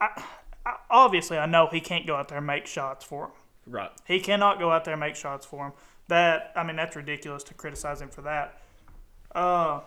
I, 0.00 0.24
I 0.66 0.74
obviously 0.90 1.38
I 1.38 1.46
know 1.46 1.68
he 1.68 1.80
can't 1.80 2.04
go 2.04 2.16
out 2.16 2.26
there 2.28 2.38
and 2.38 2.46
make 2.48 2.66
shots 2.66 3.04
for 3.04 3.26
him. 3.26 3.32
Right. 3.66 3.90
He 4.06 4.20
cannot 4.20 4.58
go 4.58 4.70
out 4.70 4.84
there 4.84 4.94
and 4.94 5.00
make 5.00 5.16
shots 5.16 5.46
for 5.46 5.66
him. 5.66 5.72
That 6.08 6.52
I 6.56 6.64
mean 6.64 6.76
that's 6.76 6.96
ridiculous 6.96 7.44
to 7.44 7.54
criticize 7.54 8.00
him 8.00 8.08
for 8.08 8.22
that. 8.22 8.60
Uh, 9.34 9.80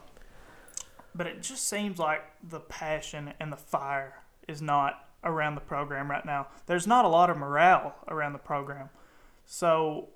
but 1.15 1.27
it 1.27 1.41
just 1.41 1.67
seems 1.67 1.99
like 1.99 2.23
the 2.47 2.59
passion 2.59 3.33
and 3.39 3.51
the 3.51 3.57
fire 3.57 4.15
is 4.47 4.61
not 4.61 5.07
around 5.23 5.55
the 5.55 5.61
program 5.61 6.09
right 6.09 6.25
now. 6.25 6.47
There's 6.65 6.87
not 6.87 7.05
a 7.05 7.07
lot 7.07 7.29
of 7.29 7.37
morale 7.37 7.95
around 8.07 8.33
the 8.33 8.39
program. 8.39 8.89
So 9.45 10.09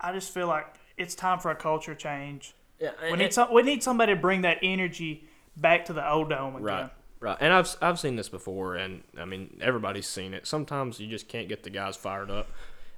I 0.00 0.12
just 0.12 0.32
feel 0.32 0.46
like 0.46 0.66
it's 0.96 1.14
time 1.14 1.38
for 1.38 1.50
a 1.50 1.56
culture 1.56 1.94
change. 1.94 2.54
Yeah. 2.80 2.90
We 3.10 3.16
need 3.16 3.32
some, 3.32 3.52
we 3.52 3.62
need 3.62 3.82
somebody 3.82 4.14
to 4.14 4.20
bring 4.20 4.42
that 4.42 4.58
energy 4.62 5.28
back 5.56 5.84
to 5.86 5.92
the 5.92 6.08
old 6.08 6.30
dome 6.30 6.56
again. 6.56 6.64
Right. 6.64 6.90
Right. 7.24 7.38
And 7.40 7.54
I've 7.54 7.74
I've 7.80 7.98
seen 7.98 8.16
this 8.16 8.28
before, 8.28 8.74
and 8.74 9.02
I 9.18 9.24
mean 9.24 9.56
everybody's 9.62 10.06
seen 10.06 10.34
it. 10.34 10.46
Sometimes 10.46 11.00
you 11.00 11.06
just 11.08 11.26
can't 11.26 11.48
get 11.48 11.62
the 11.62 11.70
guys 11.70 11.96
fired 11.96 12.30
up, 12.30 12.48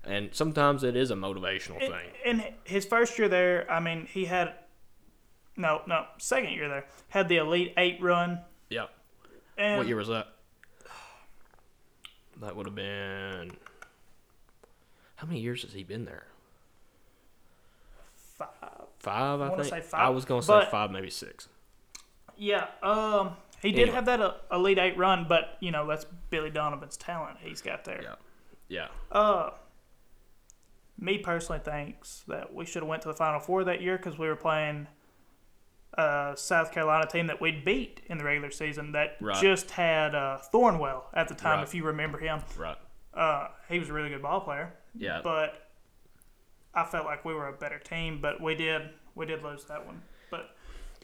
and 0.02 0.30
sometimes 0.32 0.82
it 0.82 0.96
is 0.96 1.12
a 1.12 1.14
motivational 1.14 1.80
In- 1.80 1.92
thing. 1.92 2.10
In 2.24 2.44
his 2.64 2.84
first 2.84 3.16
year 3.20 3.28
there, 3.28 3.70
I 3.70 3.78
mean, 3.78 4.06
he 4.06 4.24
had 4.24 4.54
no, 5.56 5.82
no, 5.86 6.06
second 6.18 6.50
year 6.54 6.68
there 6.68 6.86
had 7.08 7.28
the 7.28 7.36
Elite 7.36 7.72
Eight 7.76 8.02
run. 8.02 8.40
Yeah. 8.68 8.86
And 9.56 9.78
What 9.78 9.86
year 9.86 9.94
was 9.94 10.08
that? 10.08 10.26
That 12.40 12.56
would 12.56 12.66
have 12.66 12.74
been. 12.74 13.52
How 15.14 15.28
many 15.28 15.38
years 15.38 15.62
has 15.62 15.72
he 15.72 15.84
been 15.84 16.04
there? 16.04 16.26
Five. 18.36 18.48
Five, 18.98 19.40
I, 19.40 19.48
wanna 19.50 19.62
think. 19.62 19.74
say 19.84 19.88
five, 19.88 20.00
I 20.00 20.08
was 20.08 20.24
gonna 20.24 20.42
say 20.42 20.48
but- 20.52 20.70
five, 20.72 20.90
maybe 20.90 21.10
six. 21.10 21.48
Yeah, 22.38 22.66
um, 22.82 23.30
he 23.66 23.72
did 23.72 23.83
Anyway. 23.83 23.94
have 23.96 24.05
that 24.07 24.20
uh, 24.20 24.35
Elite 24.52 24.79
Eight 24.79 24.96
run, 24.96 25.26
but 25.29 25.57
you 25.61 25.70
know 25.70 25.87
that's 25.87 26.05
Billy 26.31 26.50
Donovan's 26.50 26.96
talent 26.96 27.38
he's 27.40 27.61
got 27.62 27.85
there. 27.85 28.00
Yeah. 28.02 28.14
Yeah. 28.68 28.88
Uh, 29.12 29.50
me 30.98 31.18
personally 31.18 31.61
thinks 31.61 32.24
that 32.29 32.55
we 32.55 32.64
should 32.64 32.83
have 32.83 32.88
went 32.88 33.02
to 33.02 33.09
the 33.09 33.14
Final 33.14 33.40
Four 33.40 33.64
that 33.64 33.83
year 33.83 33.96
because 33.96 34.18
we 34.18 34.26
were 34.26 34.37
playing 34.37 34.87
a 35.94 36.33
South 36.37 36.72
Carolina 36.72 37.07
team 37.07 37.26
that 37.26 37.40
we'd 37.40 37.64
beat 37.64 38.00
in 38.07 38.18
the 38.18 38.24
regular 38.24 38.50
season 38.50 38.92
that 38.92 39.16
Right. 39.20 39.40
just 39.40 39.70
had 39.72 40.14
uh, 40.14 40.38
Thornwell 40.52 41.05
at 41.14 41.29
the 41.29 41.35
time, 41.35 41.59
Right. 41.59 41.68
if 41.68 41.74
you 41.74 41.85
remember 41.85 42.18
him. 42.18 42.40
Right. 42.57 42.76
Uh, 43.14 43.48
he 43.68 43.79
was 43.79 43.88
a 43.88 43.92
really 43.92 44.09
good 44.11 44.22
ball 44.22 44.40
player. 44.40 44.72
Yeah. 44.94 45.20
but 45.22 45.68
I 46.74 46.85
felt 46.85 47.05
like 47.07 47.24
we 47.24 47.35
were 47.35 47.48
a 47.48 47.52
better 47.52 47.79
team. 47.79 48.18
But 48.20 48.40
we 48.40 48.55
did 48.55 48.90
we 49.14 49.24
did 49.26 49.42
lose 49.42 49.64
that 49.66 49.87
one. 49.87 50.02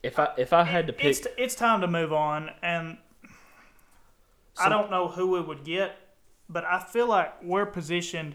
If 0.03 0.19
I 0.19 0.29
if 0.37 0.53
I 0.53 0.65
had 0.65 0.87
to 0.89 0.93
pick, 0.93 1.07
it's 1.07 1.27
it's 1.39 1.55
time 1.55 1.81
to 1.81 1.87
move 1.87 2.13
on, 2.13 2.51
and 2.63 2.99
I 4.59 4.69
don't 4.69 4.91
know 4.91 5.09
who 5.09 5.29
we 5.31 5.41
would 5.41 5.65
get, 5.65 5.97
but 6.49 6.65
I 6.65 6.81
feel 6.81 7.07
like 7.07 7.43
we're 7.43 7.67
positioned. 7.67 8.35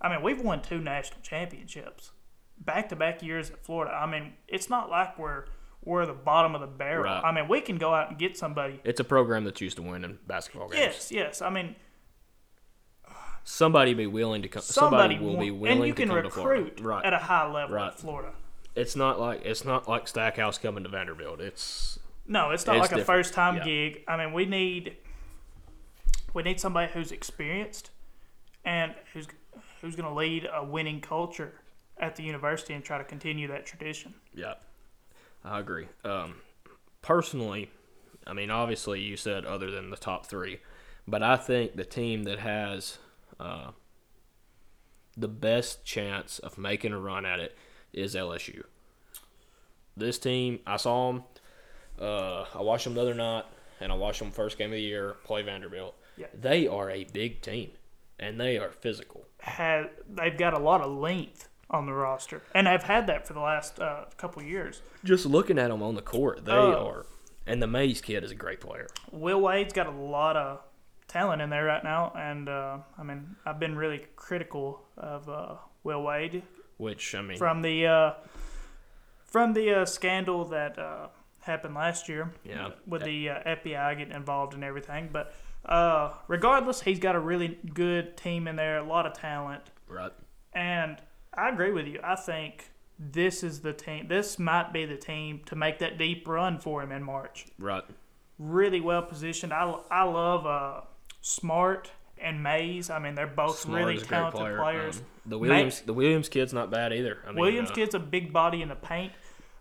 I 0.00 0.08
mean, 0.10 0.22
we've 0.22 0.40
won 0.40 0.62
two 0.62 0.78
national 0.80 1.20
championships, 1.22 2.10
back 2.58 2.88
to 2.90 2.96
back 2.96 3.22
years 3.22 3.50
at 3.50 3.64
Florida. 3.64 3.94
I 3.94 4.06
mean, 4.10 4.32
it's 4.48 4.68
not 4.68 4.90
like 4.90 5.16
we're 5.18 5.44
we're 5.84 6.04
the 6.06 6.12
bottom 6.12 6.54
of 6.56 6.60
the 6.60 6.66
barrel. 6.66 7.04
Right. 7.04 7.22
I 7.24 7.30
mean, 7.30 7.46
we 7.46 7.60
can 7.60 7.78
go 7.78 7.94
out 7.94 8.10
and 8.10 8.18
get 8.18 8.36
somebody. 8.36 8.80
it's 8.82 8.98
a 8.98 9.04
program 9.04 9.44
that's 9.44 9.60
used 9.60 9.76
to 9.76 9.82
winning 9.82 10.18
basketball 10.26 10.68
games. 10.68 10.80
Yes, 10.80 11.12
yes. 11.12 11.42
I 11.42 11.50
mean, 11.50 11.76
Somebody 13.44 13.94
be 13.94 14.08
willing 14.08 14.42
to 14.42 14.48
come. 14.48 14.60
somebody, 14.62 15.14
Somebody, 15.14 15.18
will 15.24 15.36
want- 15.36 15.40
be 15.46 15.50
willing 15.52 15.78
and 15.78 15.86
you 15.86 15.92
to 15.92 15.96
can 16.02 16.08
come 16.08 16.20
to 16.24 16.30
Florida. 16.30 16.64
recruit 16.64 16.80
Right. 16.84 17.04
at 17.04 17.12
a 17.12 17.18
high 17.18 17.46
level 17.48 17.76
Right. 17.76 17.86
at 17.86 17.94
Florida. 18.00 18.32
It's 18.76 18.94
not 18.94 19.18
like 19.18 19.40
it's 19.44 19.64
not 19.64 19.88
like 19.88 20.06
Stackhouse 20.06 20.58
coming 20.58 20.84
to 20.84 20.90
Vanderbilt. 20.90 21.40
It's 21.40 21.98
No, 22.28 22.50
it's 22.50 22.66
not 22.66 22.76
It's 22.76 22.92
like 22.92 23.00
a 23.00 23.04
first 23.04 23.32
time 23.32 23.56
Yeah. 23.56 23.64
gig. 23.64 24.04
I 24.06 24.16
mean, 24.18 24.34
we 24.34 24.44
need 24.44 24.96
we 26.34 26.42
need 26.42 26.60
somebody 26.60 26.92
who's 26.92 27.10
experienced 27.10 27.90
and 28.64 28.94
who's 29.14 29.26
who's 29.80 29.96
going 29.96 30.08
to 30.08 30.14
lead 30.14 30.46
a 30.52 30.62
winning 30.62 31.00
culture 31.00 31.54
at 31.98 32.16
the 32.16 32.22
university 32.22 32.74
and 32.74 32.84
try 32.84 32.98
to 32.98 33.04
continue 33.04 33.48
that 33.48 33.64
tradition. 33.64 34.14
Yeah, 34.34 34.54
I 35.42 35.60
agree. 35.60 35.88
Um, 36.04 36.36
personally, 37.00 37.70
I 38.26 38.34
mean, 38.34 38.50
obviously, 38.50 39.00
you 39.00 39.16
said 39.16 39.46
other 39.46 39.70
than 39.70 39.88
the 39.88 39.96
top 39.96 40.26
three, 40.26 40.60
but 41.08 41.22
I 41.22 41.36
think 41.38 41.76
the 41.76 41.84
team 41.84 42.24
that 42.24 42.40
has 42.40 42.98
uh, 43.40 43.70
the 45.16 45.28
best 45.28 45.84
chance 45.84 46.38
of 46.40 46.58
making 46.58 46.92
a 46.92 46.98
run 46.98 47.24
at 47.24 47.40
it 47.40 47.56
is 47.96 48.14
LSU. 48.14 48.62
This 49.96 50.18
team, 50.18 50.60
I 50.66 50.76
saw 50.76 51.12
them. 51.12 51.24
Uh, 52.00 52.44
I 52.54 52.60
watched 52.60 52.84
them 52.84 52.94
the 52.94 53.00
other 53.00 53.14
night, 53.14 53.44
and 53.80 53.90
I 53.90 53.94
watched 53.94 54.18
them 54.20 54.30
first 54.30 54.58
game 54.58 54.66
of 54.70 54.72
the 54.76 54.80
year 54.82 55.16
play 55.24 55.42
Vanderbilt. 55.42 55.94
Yeah. 56.16 56.26
They 56.38 56.66
are 56.66 56.90
a 56.90 57.04
big 57.04 57.40
team, 57.40 57.70
and 58.18 58.38
they 58.38 58.58
are 58.58 58.70
physical. 58.70 59.26
Had 59.40 59.90
they've 60.08 60.36
got 60.36 60.52
a 60.54 60.58
lot 60.58 60.80
of 60.82 60.90
length 60.90 61.48
on 61.70 61.86
the 61.86 61.92
roster, 61.92 62.42
and 62.54 62.68
I've 62.68 62.82
had 62.84 63.06
that 63.06 63.26
for 63.26 63.32
the 63.32 63.40
last 63.40 63.80
uh, 63.80 64.04
couple 64.18 64.42
years. 64.42 64.82
Just 65.04 65.24
looking 65.26 65.58
at 65.58 65.68
them 65.68 65.82
on 65.82 65.94
the 65.94 66.02
court, 66.02 66.44
they 66.44 66.52
Oh. 66.52 66.86
are. 66.86 67.06
And 67.48 67.62
the 67.62 67.66
Mays 67.68 68.00
kid 68.00 68.24
is 68.24 68.32
a 68.32 68.34
great 68.34 68.60
player. 68.60 68.88
Will 69.12 69.40
Wade's 69.40 69.72
got 69.72 69.86
a 69.86 69.90
lot 69.92 70.36
of 70.36 70.60
talent 71.06 71.40
in 71.40 71.48
there 71.48 71.64
right 71.64 71.84
now, 71.84 72.12
and 72.18 72.48
uh, 72.48 72.78
I 72.98 73.02
mean, 73.04 73.36
I've 73.46 73.60
been 73.60 73.76
really 73.76 74.04
critical 74.16 74.80
of 74.98 75.28
uh, 75.28 75.54
Will 75.84 76.02
Wade 76.02 76.42
Which 76.78 77.14
I 77.14 77.22
mean, 77.22 77.38
from 77.38 77.62
the 77.62 77.86
uh, 77.86 78.12
from 79.24 79.54
the 79.54 79.80
uh, 79.82 79.84
scandal 79.86 80.44
that 80.46 80.78
uh, 80.78 81.08
happened 81.40 81.74
last 81.74 82.08
year. 82.08 82.32
Yeah. 82.44 82.70
With 82.86 83.04
the 83.04 83.30
uh, 83.30 83.54
FBI 83.56 83.98
getting 83.98 84.14
involved 84.14 84.54
and 84.54 84.62
everything, 84.62 85.08
but 85.12 85.34
uh, 85.64 86.12
regardless, 86.28 86.82
he's 86.82 86.98
got 86.98 87.16
a 87.16 87.20
really 87.20 87.58
good 87.74 88.16
team 88.16 88.46
in 88.46 88.56
there, 88.56 88.78
a 88.78 88.84
lot 88.84 89.06
of 89.06 89.14
talent, 89.14 89.62
right? 89.88 90.12
and 90.52 90.98
I 91.34 91.48
agree 91.48 91.72
with 91.72 91.86
you. 91.86 92.00
I 92.02 92.16
think 92.16 92.70
this 92.98 93.42
is 93.42 93.60
the 93.60 93.72
team. 93.72 94.08
This 94.08 94.38
might 94.38 94.72
be 94.72 94.86
the 94.86 94.96
team 94.96 95.40
to 95.46 95.56
make 95.56 95.78
that 95.80 95.98
deep 95.98 96.26
run 96.26 96.58
for 96.58 96.82
him 96.82 96.92
in 96.92 97.02
March. 97.02 97.46
Right. 97.58 97.84
Really 98.38 98.80
well 98.80 99.02
positioned. 99.02 99.52
I, 99.52 99.74
I 99.90 100.04
love 100.04 100.46
uh, 100.46 100.80
Smart 101.20 101.90
and 102.18 102.42
Mays. 102.42 102.88
I 102.88 102.98
mean, 102.98 103.14
they're 103.14 103.26
both 103.26 103.58
Smart 103.58 103.80
really 103.80 103.96
is 103.96 104.02
a 104.02 104.06
great 104.06 104.18
talented 104.18 104.40
player. 104.40 104.56
players. 104.56 104.98
Um, 104.98 105.04
the 105.26 105.38
Williams, 105.38 105.80
the 105.80 105.94
Williams 105.94 106.28
kid's 106.28 106.52
not 106.52 106.70
bad 106.70 106.92
either. 106.92 107.18
I 107.26 107.30
mean, 107.30 107.40
Williams 107.40 107.70
uh, 107.70 107.74
kid's 107.74 107.94
a 107.94 107.98
big 107.98 108.32
body 108.32 108.62
in 108.62 108.68
the 108.68 108.76
paint. 108.76 109.12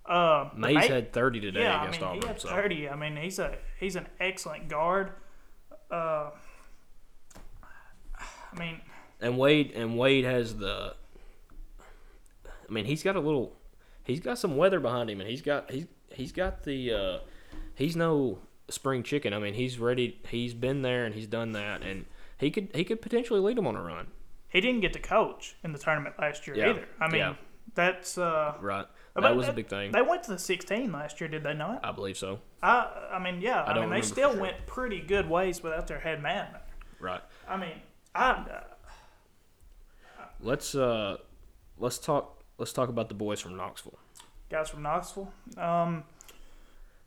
Uh, 0.06 0.50
Mays 0.56 0.76
May- 0.76 0.88
had 0.88 1.14
30 1.14 1.40
today 1.40 1.62
yeah, 1.62 1.82
against 1.82 2.02
I 2.02 2.06
mean, 2.06 2.14
he 2.14 2.18
Auburn. 2.20 2.28
had 2.28 2.42
so. 2.42 2.50
thirty. 2.50 2.90
I 2.90 2.96
mean, 2.96 3.18
he's 3.18 3.40
a 3.40 3.58
he's 3.80 3.96
an 3.96 4.08
excellent 4.20 4.70
guard. 4.70 5.12
Uh, 5.90 6.30
I 8.16 8.60
mean, 8.60 8.82
And 9.20 9.38
Wade 9.38 9.72
and 9.76 9.98
Wade 9.98 10.26
has 10.26 10.58
the. 10.58 10.96
I 12.48 12.72
mean, 12.72 12.86
he's 12.86 13.04
got 13.04 13.16
a 13.16 13.20
little. 13.20 13.54
He's 14.04 14.20
got 14.20 14.38
some 14.38 14.58
weather 14.58 14.80
behind 14.80 15.10
him, 15.10 15.20
and 15.22 15.30
he's 15.30 15.42
got 15.42 15.72
he's 15.72 15.88
he's 16.12 16.32
got 16.32 16.64
the. 16.64 16.92
Uh, 16.94 17.20
he's 17.76 17.96
no 17.96 18.40
spring 18.70 19.04
chicken. 19.04 19.34
I 19.34 19.40
mean, 19.40 19.54
he's 19.54 19.80
ready. 19.80 20.20
He's 20.30 20.54
been 20.54 20.82
there 20.82 21.06
and 21.06 21.14
he's 21.16 21.28
done 21.28 21.52
that, 21.54 21.82
and 21.82 22.06
he 22.38 22.52
could 22.52 22.70
he 22.74 22.84
could 22.84 23.02
potentially 23.02 23.40
lead 23.40 23.58
them 23.58 23.68
on 23.68 23.76
a 23.76 23.82
run. 23.82 24.08
He 24.56 24.62
didn't 24.62 24.80
get 24.82 24.94
to 24.94 25.00
coach 25.00 25.56
in 25.64 25.74
the 25.74 25.78
tournament 25.80 26.16
last 26.18 26.48
year 26.48 26.56
Yeah, 26.56 26.70
either. 26.70 26.86
I 27.00 27.08
mean, 27.10 27.20
yeah. 27.20 27.34
that's 27.74 28.18
uh, 28.18 28.56
Right. 28.62 28.86
That 29.16 29.36
was 29.36 29.48
a 29.48 29.54
big 29.54 29.68
thing. 29.68 29.92
they 29.92 30.02
went 30.02 30.24
to 30.24 30.32
the 30.32 30.40
16 30.40 30.92
last 30.92 31.20
year, 31.20 31.30
did 31.30 31.44
they 31.44 31.54
not? 31.54 31.84
I 31.86 31.92
believe 31.92 32.18
so. 32.18 32.40
I 32.64 33.10
I 33.14 33.20
mean, 33.20 33.42
yeah. 33.42 33.64
I, 33.66 33.74
don't 33.74 33.90
mean, 33.90 34.00
they 34.00 34.02
still 34.02 34.32
sure. 34.32 34.42
went 34.42 34.66
pretty 34.66 35.02
good 35.02 35.30
ways 35.30 35.62
without 35.62 35.88
their 35.88 36.00
head 36.00 36.22
man. 36.22 36.48
Right. 37.00 37.22
I 37.48 37.58
mean, 37.58 37.82
I 38.14 38.32
uh, 38.32 38.64
Let's 40.40 40.76
uh, 40.76 41.18
let's 41.78 41.98
talk 41.98 42.44
let's 42.58 42.74
talk 42.74 42.90
about 42.90 43.10
the 43.10 43.16
boys 43.16 43.42
from 43.42 43.56
Knoxville. 43.58 44.00
guys 44.50 44.70
from 44.70 44.84
Knoxville. 44.84 45.32
Um, 45.58 46.04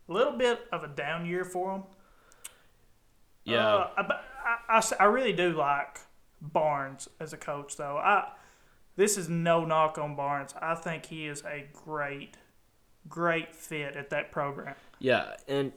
a 0.07 0.13
little 0.13 0.33
bit 0.33 0.67
of 0.71 0.83
a 0.83 0.87
down 0.87 1.25
year 1.25 1.45
for 1.45 1.73
them. 1.73 1.83
Yeah. 3.43 3.67
Uh, 3.67 3.89
I, 3.97 4.01
but 4.03 4.23
I, 4.45 4.77
I 4.77 5.03
I 5.03 5.05
really 5.05 5.33
do 5.33 5.53
like 5.53 5.99
Barnes 6.41 7.07
as 7.19 7.33
a 7.33 7.37
coach, 7.37 7.77
though. 7.77 7.97
I 7.97 8.31
this 8.95 9.17
is 9.17 9.29
no 9.29 9.63
knock 9.63 9.97
on 9.97 10.15
Barnes. 10.15 10.53
I 10.61 10.75
think 10.75 11.05
he 11.05 11.25
is 11.25 11.41
a 11.45 11.65
great, 11.71 12.35
great 13.07 13.55
fit 13.55 13.95
at 13.95 14.09
that 14.09 14.31
program. 14.31 14.75
Yeah, 14.99 15.35
and 15.47 15.71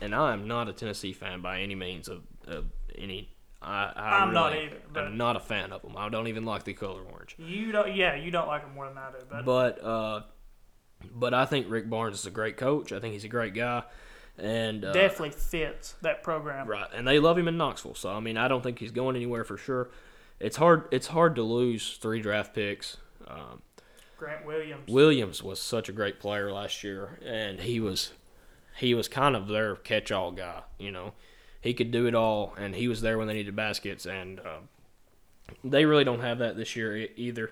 and 0.00 0.14
I 0.14 0.32
am 0.32 0.46
not 0.46 0.68
a 0.68 0.72
Tennessee 0.72 1.12
fan 1.12 1.40
by 1.40 1.60
any 1.60 1.74
means 1.74 2.08
of, 2.08 2.22
of 2.46 2.66
any. 2.96 3.30
I, 3.60 3.92
I 3.96 4.18
I'm 4.20 4.32
not 4.32 4.54
either, 4.54 4.76
but- 4.92 5.04
I'm 5.04 5.16
not 5.16 5.34
a 5.34 5.40
fan 5.40 5.72
of 5.72 5.82
them. 5.82 5.96
I 5.96 6.08
don't 6.08 6.28
even 6.28 6.44
like 6.44 6.62
the 6.62 6.74
color 6.74 7.02
orange. 7.02 7.34
You 7.38 7.72
don't, 7.72 7.92
yeah, 7.96 8.14
you 8.14 8.30
don't 8.30 8.46
like 8.46 8.62
them 8.62 8.74
more 8.74 8.86
than 8.88 8.96
I 8.96 9.10
do, 9.10 9.18
but, 9.28 9.44
But 9.44 9.84
uh, 9.84 10.22
but 11.12 11.34
I 11.34 11.44
think 11.46 11.66
Rick 11.68 11.90
Barnes 11.90 12.20
is 12.20 12.26
a 12.26 12.30
great 12.30 12.56
coach. 12.56 12.92
I 12.92 13.00
think 13.00 13.14
he's 13.14 13.24
a 13.24 13.28
great 13.28 13.54
guy, 13.54 13.82
and 14.38 14.84
uh, 14.84 14.92
Definitely 14.92 15.30
fits 15.30 15.94
that 16.02 16.22
program. 16.22 16.68
Right, 16.68 16.88
and 16.94 17.08
they 17.08 17.18
love 17.18 17.36
him 17.36 17.48
in 17.48 17.56
Knoxville. 17.56 17.96
So 17.96 18.10
I 18.10 18.20
mean, 18.20 18.36
I 18.36 18.46
don't 18.46 18.62
think 18.62 18.78
he's 18.78 18.92
going 18.92 19.16
anywhere 19.16 19.42
for 19.42 19.56
sure. 19.56 19.90
It's 20.40 20.56
hard. 20.56 20.84
It's 20.90 21.08
hard 21.08 21.34
to 21.36 21.42
lose 21.42 21.96
three 21.96 22.20
draft 22.22 22.54
picks. 22.54 22.96
Um, 23.26 23.62
Grant 24.16 24.44
Williams. 24.46 24.88
Williams 24.88 25.42
was 25.42 25.60
such 25.60 25.88
a 25.88 25.92
great 25.92 26.18
player 26.20 26.52
last 26.52 26.82
year, 26.84 27.18
and 27.24 27.60
he 27.60 27.80
was 27.80 28.12
he 28.76 28.94
was 28.94 29.08
kind 29.08 29.34
of 29.36 29.48
their 29.48 29.76
catch-all 29.76 30.32
guy. 30.32 30.62
You 30.78 30.90
know, 30.92 31.12
he 31.60 31.74
could 31.74 31.90
do 31.90 32.06
it 32.06 32.14
all, 32.14 32.54
and 32.58 32.74
he 32.74 32.88
was 32.88 33.00
there 33.00 33.18
when 33.18 33.26
they 33.26 33.34
needed 33.34 33.56
baskets. 33.56 34.06
And 34.06 34.40
uh, 34.40 34.58
they 35.64 35.84
really 35.84 36.04
don't 36.04 36.20
have 36.20 36.38
that 36.38 36.56
this 36.56 36.76
year 36.76 36.96
e- 36.96 37.10
either. 37.16 37.50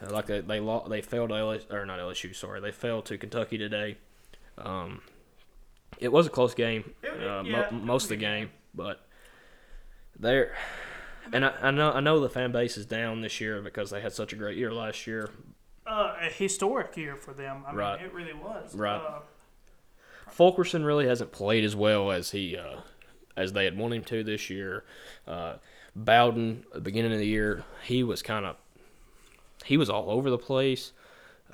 Uh, 0.00 0.10
like 0.12 0.26
they 0.26 0.40
they, 0.40 0.60
lo- 0.60 0.86
they 0.88 1.02
failed 1.02 1.30
to 1.30 1.34
LSU, 1.36 1.72
or 1.72 1.86
not 1.86 1.98
LSU. 1.98 2.34
Sorry, 2.34 2.60
they 2.60 2.72
failed 2.72 3.04
to 3.06 3.18
Kentucky 3.18 3.58
today. 3.58 3.96
Um, 4.58 5.02
it 5.98 6.12
was 6.12 6.26
a 6.26 6.30
close 6.30 6.54
game, 6.54 6.94
uh, 7.04 7.42
yeah, 7.42 7.68
mo- 7.70 7.78
most 7.80 8.04
of 8.04 8.08
the 8.10 8.16
game, 8.16 8.50
but 8.74 9.04
they're. 10.18 10.54
And 11.32 11.44
I, 11.44 11.52
I 11.62 11.70
know 11.70 11.92
I 11.92 12.00
know 12.00 12.20
the 12.20 12.28
fan 12.28 12.52
base 12.52 12.76
is 12.76 12.86
down 12.86 13.20
this 13.20 13.40
year 13.40 13.60
because 13.60 13.90
they 13.90 14.00
had 14.00 14.12
such 14.12 14.32
a 14.32 14.36
great 14.36 14.56
year 14.56 14.72
last 14.72 15.06
year. 15.06 15.30
Uh, 15.86 16.14
a 16.20 16.26
historic 16.26 16.96
year 16.96 17.16
for 17.16 17.32
them. 17.34 17.64
I 17.66 17.72
mean, 17.72 18.04
it 18.04 18.12
really 18.12 18.32
was. 18.32 18.74
Right. 18.74 18.96
Uh, 18.96 19.20
Fulkerson 20.28 20.84
really 20.84 21.06
hasn't 21.06 21.32
played 21.32 21.64
as 21.64 21.76
well 21.76 22.10
as 22.10 22.30
he 22.30 22.56
uh, 22.56 22.80
as 23.36 23.52
they 23.52 23.64
had 23.64 23.76
wanted 23.76 23.96
him 23.96 24.04
to 24.04 24.24
this 24.24 24.50
year. 24.50 24.84
Uh, 25.26 25.54
Bowden, 25.94 26.64
at 26.68 26.74
the 26.74 26.80
beginning 26.80 27.12
of 27.12 27.18
the 27.18 27.26
year, 27.26 27.64
he 27.84 28.02
was 28.02 28.22
kind 28.22 28.46
of 28.46 28.56
he 29.64 29.76
was 29.76 29.90
all 29.90 30.10
over 30.10 30.30
the 30.30 30.38
place. 30.38 30.92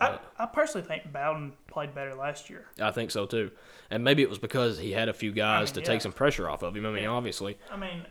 I, 0.01 0.21
I 0.39 0.47
personally 0.47 0.87
think 0.87 1.13
Bowden 1.13 1.55
played 1.67 1.93
better 1.93 2.15
last 2.15 2.49
year. 2.49 2.67
I 2.81 2.93
think 2.93 3.11
so 3.11 3.27
too, 3.27 3.51
and 3.91 4.05
maybe 4.05 4.23
it 4.23 4.29
was 4.29 4.39
because 4.39 4.79
he 4.79 4.93
had 4.93 5.09
a 5.09 5.13
few 5.13 5.33
guys 5.33 5.69
mean, 5.69 5.75
to 5.75 5.81
yeah. 5.81 5.87
take 5.87 6.03
some 6.03 6.13
pressure 6.13 6.49
off 6.49 6.63
of 6.63 6.77
him. 6.77 6.87
I 6.87 6.91
mean, 6.93 7.07
obviously, 7.07 7.59
I 7.69 7.77
mean, 7.77 8.07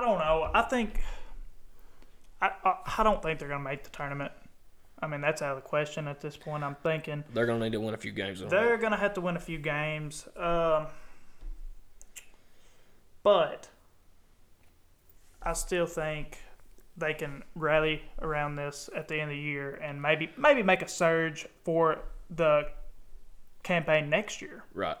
I 0.00 0.02
don't 0.02 0.18
know. 0.18 0.50
I 0.54 0.62
think 0.62 1.02
I, 2.40 2.50
I 2.64 2.74
I 2.98 3.02
don't 3.02 3.22
think 3.22 3.38
they're 3.38 3.48
gonna 3.48 3.62
make 3.62 3.84
the 3.84 3.90
tournament. 3.90 4.32
I 5.02 5.06
mean, 5.06 5.20
that's 5.20 5.42
out 5.42 5.56
of 5.56 5.62
the 5.62 5.68
question 5.68 6.08
at 6.08 6.22
this 6.22 6.38
point. 6.38 6.64
I'm 6.64 6.74
thinking 6.76 7.22
they're 7.34 7.44
gonna 7.44 7.64
need 7.64 7.72
to 7.72 7.80
win 7.80 7.92
a 7.92 7.98
few 7.98 8.12
games. 8.12 8.40
in 8.40 8.46
a 8.46 8.50
row. 8.50 8.60
they're 8.62 8.78
gonna 8.78 8.96
have 8.96 9.12
to 9.14 9.20
win 9.20 9.36
a 9.36 9.40
few 9.40 9.58
games. 9.58 10.26
Um, 10.38 10.86
but 13.22 13.68
I 15.42 15.52
still 15.52 15.86
think 15.86 16.38
they 16.96 17.12
can 17.12 17.44
rally 17.54 18.02
around 18.22 18.56
this 18.56 18.88
at 18.96 19.06
the 19.08 19.16
end 19.20 19.30
of 19.30 19.36
the 19.36 19.42
year 19.42 19.74
and 19.82 20.00
maybe 20.00 20.30
maybe 20.38 20.62
make 20.62 20.80
a 20.80 20.88
surge 20.88 21.46
for 21.62 21.98
the 22.30 22.68
campaign 23.62 24.08
next 24.08 24.40
year. 24.40 24.64
Right. 24.72 24.96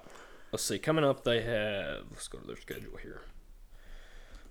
Let's 0.52 0.64
see. 0.64 0.78
Coming 0.78 1.04
up, 1.04 1.24
they 1.24 1.40
have. 1.40 2.04
Let's 2.10 2.28
go 2.28 2.38
to 2.38 2.46
their 2.46 2.56
schedule 2.56 2.98
here. 3.02 3.22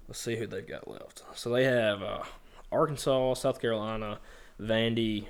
Let's 0.10 0.20
see 0.20 0.36
who 0.36 0.48
they've 0.48 0.68
got 0.68 0.88
left. 0.90 1.22
So 1.36 1.52
they 1.52 1.64
have 1.66 2.02
uh, 2.04 2.24
Arkansas, 2.72 3.36
South 3.36 3.62
Carolina, 3.62 4.20
Vandy, 4.60 5.28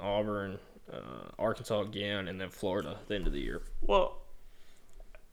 Auburn, 0.00 0.58
uh, 0.92 1.28
Arkansas 1.38 1.82
again, 1.82 2.26
and 2.28 2.40
then 2.40 2.48
Florida 2.48 2.96
at 3.02 3.08
the 3.08 3.14
end 3.14 3.26
of 3.26 3.32
the 3.34 3.40
year. 3.40 3.60
Well, 3.82 4.18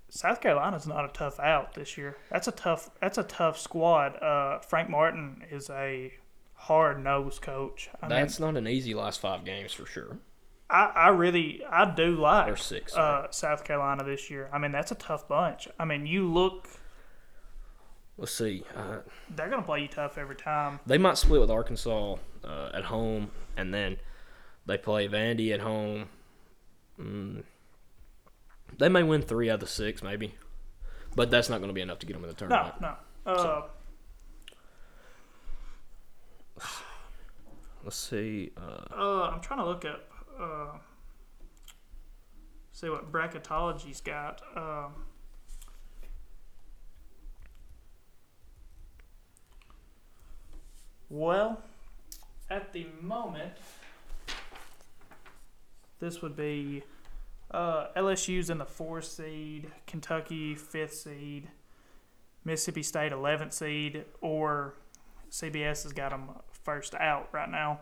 South 0.09 0.41
Carolina's 0.41 0.85
not 0.87 1.05
a 1.05 1.09
tough 1.09 1.39
out 1.39 1.75
this 1.75 1.97
year. 1.97 2.17
That's 2.29 2.47
a 2.47 2.51
tough. 2.51 2.89
That's 3.01 3.17
a 3.17 3.23
tough 3.23 3.57
squad. 3.57 4.21
Uh, 4.21 4.59
Frank 4.59 4.89
Martin 4.89 5.43
is 5.49 5.69
a 5.69 6.13
hard 6.55 7.01
nosed 7.03 7.41
coach. 7.41 7.89
I 8.01 8.07
mean, 8.07 8.19
That's 8.19 8.39
not 8.39 8.57
an 8.57 8.67
easy 8.67 8.93
last 8.93 9.21
five 9.21 9.45
games 9.45 9.71
for 9.71 9.85
sure. 9.85 10.17
I, 10.69 10.85
I 10.95 11.07
really 11.09 11.63
I 11.69 11.93
do 11.95 12.17
Or 12.17 12.21
like 12.21 12.57
six. 12.57 12.95
uh, 12.95 13.31
South 13.31 13.63
Carolina 13.63 14.03
this 14.03 14.29
year. 14.29 14.49
I 14.51 14.57
mean, 14.59 14.71
that's 14.73 14.91
a 14.91 14.95
tough 14.95 15.27
bunch. 15.27 15.67
I 15.79 15.85
mean, 15.85 16.05
you 16.05 16.27
look, 16.31 16.67
Let's 18.19 18.33
see. 18.33 18.63
Uh, 18.75 18.97
they're 19.33 19.49
gonna 19.49 19.61
play 19.61 19.81
you 19.81 19.87
tough 19.87 20.17
every 20.17 20.35
time. 20.35 20.81
they 20.85 20.97
might 20.97 21.17
split 21.17 21.39
with 21.39 21.49
Arkansas 21.49 22.17
uh, 22.43 22.69
at 22.73 22.83
home, 22.83 23.31
and 23.55 23.73
then 23.73 23.95
they 24.65 24.77
play 24.77 25.07
Vandy 25.07 25.53
at 25.53 25.61
home. 25.61 26.09
Mm, 26.99 27.43
they 28.77 28.89
may 28.89 29.03
win 29.03 29.21
three 29.21 29.49
out 29.49 29.55
of 29.55 29.59
the 29.61 29.67
six, 29.67 30.03
maybe, 30.03 30.35
but 31.15 31.31
that's 31.31 31.49
not 31.49 31.59
going 31.59 31.69
to 31.69 31.73
be 31.73 31.79
enough 31.79 31.99
to 31.99 32.05
get 32.05 32.11
them 32.13 32.23
in 32.23 32.29
the 32.29 32.35
tournament. 32.35 32.75
no. 32.81 32.95
Uh, 33.25 33.61
Let's 37.85 37.95
see. 37.95 38.51
Uh, 38.57 38.83
uh, 38.93 39.29
I'm 39.33 39.39
trying 39.39 39.59
to 39.59 39.65
look 39.65 39.85
up, 39.85 40.11
uh, 40.37 40.77
see 42.73 42.89
what 42.89 43.09
bracketology's 43.13 44.01
got. 44.01 44.41
Um, 44.57 45.05
well, 51.09 51.61
at 52.49 52.73
the 52.73 52.87
moment, 53.01 53.53
this 55.99 56.21
would 56.21 56.35
be 56.35 56.83
uh, 57.51 57.87
LSU's 57.95 58.49
in 58.49 58.57
the 58.57 58.65
fourth 58.65 59.05
seed, 59.05 59.69
Kentucky 59.87 60.55
fifth 60.55 60.93
seed, 60.95 61.47
Mississippi 62.45 62.83
State 62.83 63.11
eleventh 63.11 63.53
seed, 63.53 64.05
or 64.21 64.75
CBS 65.31 65.83
has 65.83 65.93
got 65.93 66.09
them 66.11 66.29
first 66.63 66.95
out 66.95 67.29
right 67.31 67.49
now. 67.49 67.79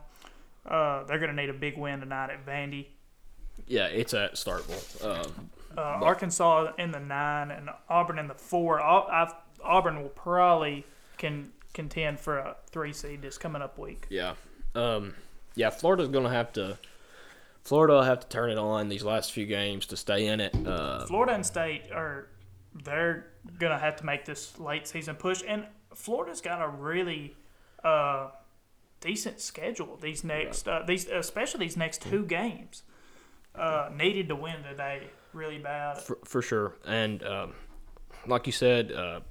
Uh, 0.65 1.03
they're 1.03 1.19
going 1.19 1.33
to 1.33 1.35
need 1.35 1.49
a 1.49 1.53
big 1.53 1.77
win 1.77 1.99
tonight 1.99 2.29
at 2.29 2.45
Vandy. 2.45 2.87
yeah, 3.67 3.85
it's 3.87 4.13
at 4.13 4.35
Starkville. 4.35 5.03
Uh, 5.05 5.27
Uh, 5.77 5.99
Arkansas 6.01 6.71
in 6.79 6.91
the 6.91 6.99
nine 6.99 7.51
and 7.51 7.69
Auburn 7.87 8.17
in 8.17 8.27
the 8.27 8.33
four. 8.33 8.81
I've, 8.81 9.33
Auburn 9.63 10.01
will 10.01 10.09
probably 10.09 10.85
can 11.17 11.51
contend 11.73 12.19
for 12.19 12.37
a 12.37 12.55
three 12.69 12.93
seed 12.93 13.21
this 13.21 13.37
coming 13.37 13.61
up 13.61 13.77
week. 13.77 14.05
yeah, 14.09 14.33
um, 14.75 15.13
yeah. 15.55 15.69
Florida's 15.69 16.09
going 16.09 16.23
to 16.25 16.29
have 16.29 16.53
to. 16.53 16.77
Florida 17.63 17.95
will 17.95 18.03
have 18.03 18.21
to 18.21 18.27
turn 18.29 18.49
it 18.49 18.57
on 18.57 18.87
these 18.87 19.03
last 19.03 19.33
few 19.33 19.45
games 19.45 19.85
to 19.87 19.97
stay 19.97 20.27
in 20.27 20.39
it. 20.39 20.55
Uh, 20.65 21.05
Florida 21.05 21.33
and 21.33 21.45
State 21.45 21.91
are 21.91 22.29
they're 22.83 23.27
gonna 23.59 23.77
have 23.77 23.97
to 23.97 24.05
make 24.05 24.25
this 24.25 24.57
late 24.59 24.87
season 24.87 25.15
push, 25.15 25.43
and 25.45 25.65
Florida's 25.93 26.41
got 26.41 26.61
a 26.61 26.67
really 26.69 27.35
uh, 27.83 28.29
decent 29.01 29.41
schedule 29.41 29.97
these 30.01 30.23
next 30.23 30.67
uh, 30.67 30.83
these 30.87 31.07
especially 31.07 31.65
these 31.65 31.77
next 31.77 32.01
two 32.01 32.25
games. 32.25 32.83
Uh, 33.53 33.89
needed 33.95 34.27
to 34.27 34.35
win 34.35 34.61
today 34.61 35.01
really 35.33 35.57
bad. 35.57 35.97
for, 35.97 36.19
for 36.23 36.43
sure. 36.43 36.75
And 36.85 37.23
um, 37.23 37.53
like 38.27 38.45
you 38.45 38.53
said, 38.53 38.91
uh, 38.91 39.21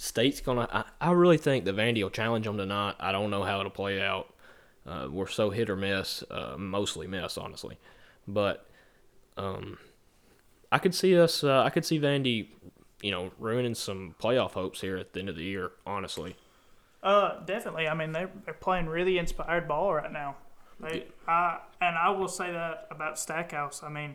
State's 0.00 0.40
gonna. 0.40 0.68
I, 0.72 0.84
I 1.00 1.10
really 1.10 1.38
think 1.38 1.64
the 1.64 1.72
Vandy 1.72 2.04
will 2.04 2.10
challenge 2.10 2.46
them 2.46 2.56
tonight. 2.56 2.94
I 3.00 3.10
don't 3.10 3.30
know 3.30 3.42
how 3.42 3.58
it'll 3.58 3.70
play 3.70 4.00
out. 4.00 4.32
Uh, 4.86 5.08
we're 5.10 5.26
so 5.26 5.50
hit 5.50 5.68
or 5.68 5.74
miss, 5.74 6.22
uh, 6.30 6.54
mostly 6.56 7.08
miss, 7.08 7.36
honestly. 7.36 7.78
But 8.28 8.64
um, 9.36 9.78
I 10.70 10.78
could 10.78 10.94
see 10.94 11.18
us. 11.18 11.42
Uh, 11.42 11.62
I 11.64 11.70
could 11.70 11.84
see 11.84 11.98
Vandy, 11.98 12.46
you 13.02 13.10
know, 13.10 13.32
ruining 13.40 13.74
some 13.74 14.14
playoff 14.22 14.52
hopes 14.52 14.80
here 14.80 14.96
at 14.96 15.14
the 15.14 15.20
end 15.20 15.28
of 15.30 15.34
the 15.36 15.42
year. 15.42 15.72
Honestly, 15.84 16.36
Uh, 17.02 17.40
definitely. 17.44 17.88
I 17.88 17.94
mean, 17.94 18.12
they're, 18.12 18.30
they're 18.44 18.54
playing 18.54 18.86
really 18.86 19.18
inspired 19.18 19.66
ball 19.66 19.94
right 19.94 20.12
now. 20.12 20.36
They, 20.80 21.06
I, 21.26 21.58
and 21.80 21.96
I 21.96 22.10
will 22.10 22.28
say 22.28 22.52
that 22.52 22.86
about 22.92 23.18
Stackhouse. 23.18 23.82
I 23.82 23.88
mean, 23.88 24.14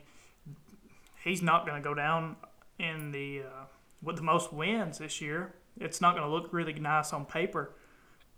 he's 1.25 1.41
not 1.41 1.65
going 1.67 1.81
to 1.83 1.87
go 1.87 1.93
down 1.93 2.37
in 2.79 3.11
the 3.11 3.41
uh, 3.41 3.65
with 4.01 4.15
the 4.15 4.21
most 4.21 4.53
wins 4.53 4.97
this 4.99 5.19
year. 5.19 5.53
It's 5.79 6.01
not 6.01 6.15
going 6.15 6.27
to 6.27 6.33
look 6.33 6.49
really 6.53 6.73
nice 6.73 7.13
on 7.13 7.25
paper, 7.25 7.75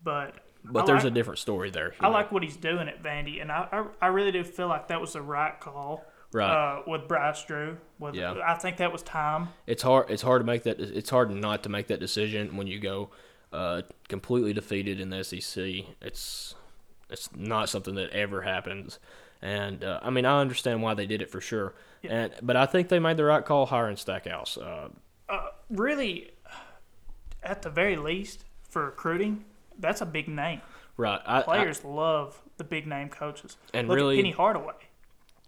but 0.04 0.36
but 0.64 0.84
I 0.84 0.86
there's 0.86 1.04
like, 1.04 1.12
a 1.12 1.14
different 1.14 1.40
story 1.40 1.70
there. 1.70 1.94
I 2.00 2.08
know. 2.08 2.12
like 2.12 2.32
what 2.32 2.42
he's 2.44 2.58
doing 2.58 2.88
at 2.88 3.04
Vandy, 3.04 3.42
and 3.42 3.52
I, 3.52 3.68
I, 3.72 3.86
I 4.02 4.08
really 4.08 4.32
do 4.32 4.44
feel 4.44 4.68
like 4.68 4.88
that 4.88 5.00
was 5.00 5.14
the 5.14 5.22
right 5.22 5.60
call. 5.60 6.04
right. 6.32 6.50
Uh, 6.50 6.82
with 6.88 7.08
Bryce 7.08 7.44
Drew, 7.44 7.78
with 8.00 8.16
Yeah. 8.16 8.36
I 8.46 8.56
think 8.56 8.78
that 8.78 8.92
was 8.92 9.04
time. 9.04 9.50
it's 9.68 9.84
hard 9.84 10.10
it's 10.10 10.24
hard 10.24 10.42
to 10.42 10.46
make 10.46 10.64
that 10.64 10.80
it's 10.80 11.10
hard 11.10 11.30
not 11.32 11.64
to 11.64 11.70
make 11.70 11.88
that 11.88 12.00
decision 12.00 12.58
when 12.58 12.68
you 12.68 12.80
go 12.80 13.10
uh, 13.54 13.84
completely 14.10 14.54
defeated 14.54 15.00
in 15.00 15.10
the 15.10 15.24
SEC. 15.24 15.64
It's 16.02 16.56
it's 17.10 17.30
not 17.36 17.70
something 17.70 17.96
that 17.96 18.10
ever 18.12 18.42
happens. 18.42 19.00
And 19.42 19.84
uh, 19.84 20.00
I 20.02 20.10
mean, 20.10 20.26
I 20.26 20.40
understand 20.42 20.82
why 20.82 20.94
they 20.96 21.06
did 21.06 21.22
it 21.22 21.30
for 21.30 21.40
sure. 21.42 21.76
Yeah. 22.02 22.12
And 22.14 22.34
but 22.42 22.56
I 22.56 22.66
think 22.66 22.90
they 22.90 23.00
made 23.00 23.18
the 23.18 23.26
right 23.26 23.46
call 23.46 23.66
hiring 23.68 23.98
Stackhouse. 23.98 24.58
Uh, 24.58 24.90
Uh, 25.30 25.48
really, 25.70 26.32
at 27.46 27.62
the 27.62 27.70
very 27.70 27.96
least, 27.96 28.44
for 28.70 28.86
recruiting, 28.86 29.46
that's 29.80 30.02
a 30.02 30.06
big 30.06 30.28
name. 30.28 30.62
right. 30.98 31.22
I, 31.26 31.40
I, 31.40 31.42
Players 31.44 31.84
love 31.84 32.42
the 32.58 32.64
big 32.64 32.88
name 32.88 33.10
coaches. 33.10 33.58
And 33.74 33.88
Look 33.88 33.96
really- 33.96 34.16
at 34.18 34.24
Penny 34.24 34.32
Hardaway. 34.32 34.74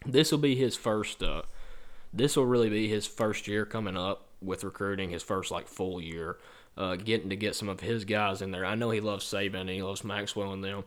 this 0.06 0.32
will 0.32 0.40
be 0.40 0.56
his 0.56 0.76
first. 0.76 1.24
Uh, 1.24 1.42
this 2.14 2.36
will 2.38 2.46
really 2.46 2.70
be 2.70 2.88
his 2.88 3.06
first 3.06 3.48
year 3.48 3.66
coming 3.66 3.98
up 3.98 4.28
with 4.42 4.64
recruiting. 4.64 5.10
His 5.10 5.24
first 5.24 5.52
like 5.52 5.68
full 5.68 6.00
year, 6.02 6.38
uh, 6.78 6.96
getting 6.96 7.30
to 7.30 7.36
get 7.36 7.56
some 7.56 7.70
of 7.70 7.80
his 7.82 8.06
guys 8.06 8.42
in 8.42 8.52
there. 8.52 8.66
I 8.66 8.76
know 8.76 8.92
he 8.92 9.00
loves 9.02 9.26
Saben 9.26 9.62
and 9.62 9.70
he 9.70 9.82
loves 9.82 10.04
Maxwell 10.04 10.54
and 10.54 10.64
them, 10.64 10.84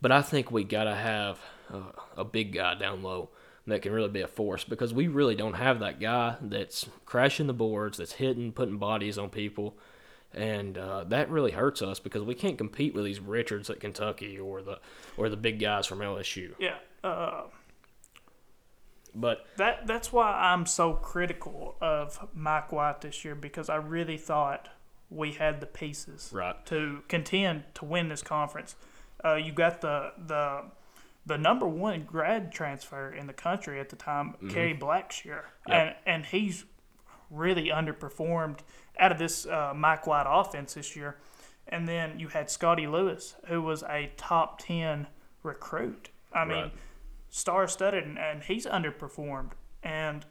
but 0.00 0.12
I 0.12 0.22
think 0.22 0.50
we 0.50 0.64
gotta 0.64 0.94
have 0.94 1.38
uh, 1.72 1.80
a 2.16 2.24
big 2.24 2.52
guy 2.52 2.74
down 2.74 3.02
low 3.02 3.30
that 3.66 3.80
can 3.82 3.92
really 3.92 4.08
be 4.10 4.20
a 4.20 4.28
force 4.28 4.62
because 4.64 4.92
we 4.92 5.08
really 5.08 5.34
don't 5.34 5.54
have 5.54 5.80
that 5.80 5.98
guy 5.98 6.36
that's 6.42 6.86
crashing 7.06 7.46
the 7.46 7.54
boards, 7.54 7.96
that's 7.98 8.12
hitting, 8.12 8.52
putting 8.52 8.76
bodies 8.76 9.16
on 9.16 9.30
people, 9.30 9.74
and 10.36 10.76
uh, 10.78 11.04
that 11.04 11.30
really 11.30 11.50
hurts 11.52 11.82
us 11.82 11.98
because 12.00 12.22
we 12.22 12.34
can't 12.34 12.58
compete 12.58 12.94
with 12.94 13.04
these 13.04 13.20
Richards 13.20 13.70
at 13.70 13.80
Kentucky 13.80 14.38
or 14.38 14.62
the 14.62 14.78
or 15.16 15.28
the 15.28 15.36
big 15.36 15.58
guys 15.60 15.86
from 15.86 15.98
LSU. 16.00 16.54
Yeah. 16.58 16.76
Uh, 17.02 17.44
But 19.14 19.46
that 19.56 19.86
that's 19.86 20.12
why 20.12 20.32
I'm 20.32 20.66
so 20.66 20.94
critical 20.94 21.76
of 21.80 22.28
Mike 22.34 22.72
White 22.72 23.00
this 23.00 23.24
year 23.24 23.34
because 23.36 23.68
I 23.68 23.76
really 23.76 24.16
thought 24.18 24.68
we 25.10 25.32
had 25.32 25.60
the 25.60 25.66
pieces 25.66 26.30
right, 26.32 26.64
to 26.66 27.02
contend 27.08 27.64
to 27.74 27.84
win 27.84 28.08
this 28.08 28.22
conference. 28.22 28.74
Uh, 29.24 29.34
you 29.34 29.52
got 29.52 29.80
the 29.80 30.12
the 30.26 30.62
the 31.26 31.38
number 31.38 31.66
one 31.66 32.02
grad 32.02 32.52
transfer 32.52 33.12
in 33.12 33.26
the 33.28 33.32
country 33.32 33.78
at 33.78 33.88
the 33.88 33.96
time, 33.96 34.34
Kerry 34.50 34.74
Blackshear, 34.76 35.42
Mm-hmm. 35.68 35.72
Yep. 35.72 35.80
and 35.80 35.94
and 36.06 36.26
he's 36.26 36.64
really 37.30 37.68
underperformed 37.68 38.58
out 38.98 39.12
of 39.12 39.18
this 39.18 39.46
uh, 39.46 39.72
Mike 39.74 40.06
White 40.06 40.26
offense 40.28 40.74
this 40.74 40.94
year. 40.96 41.16
And 41.66 41.88
then 41.88 42.18
you 42.18 42.28
had 42.28 42.50
Scotty 42.50 42.86
Lewis, 42.86 43.34
who 43.46 43.62
was 43.62 43.82
a 43.84 44.10
top 44.16 44.58
ten 44.58 45.06
recruit. 45.42 46.10
I 46.32 46.44
mean, 46.44 46.56
Right. 46.58 46.72
star 47.30 47.66
studded, 47.66 48.04
and, 48.04 48.18
and 48.18 48.42
he's 48.42 48.66
underperformed. 48.66 49.52
And 49.82 50.24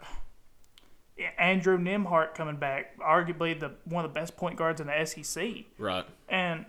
Andrew 1.37 1.77
Nembhard 1.77 2.33
coming 2.35 2.57
back, 2.57 2.97
arguably 2.99 3.59
the 3.59 3.71
one 3.85 4.03
of 4.05 4.13
the 4.13 4.19
best 4.19 4.35
point 4.35 4.57
guards 4.57 4.81
in 4.81 4.87
the 4.87 5.05
SEC. 5.05 5.65
right, 5.77 6.05
And 6.27 6.65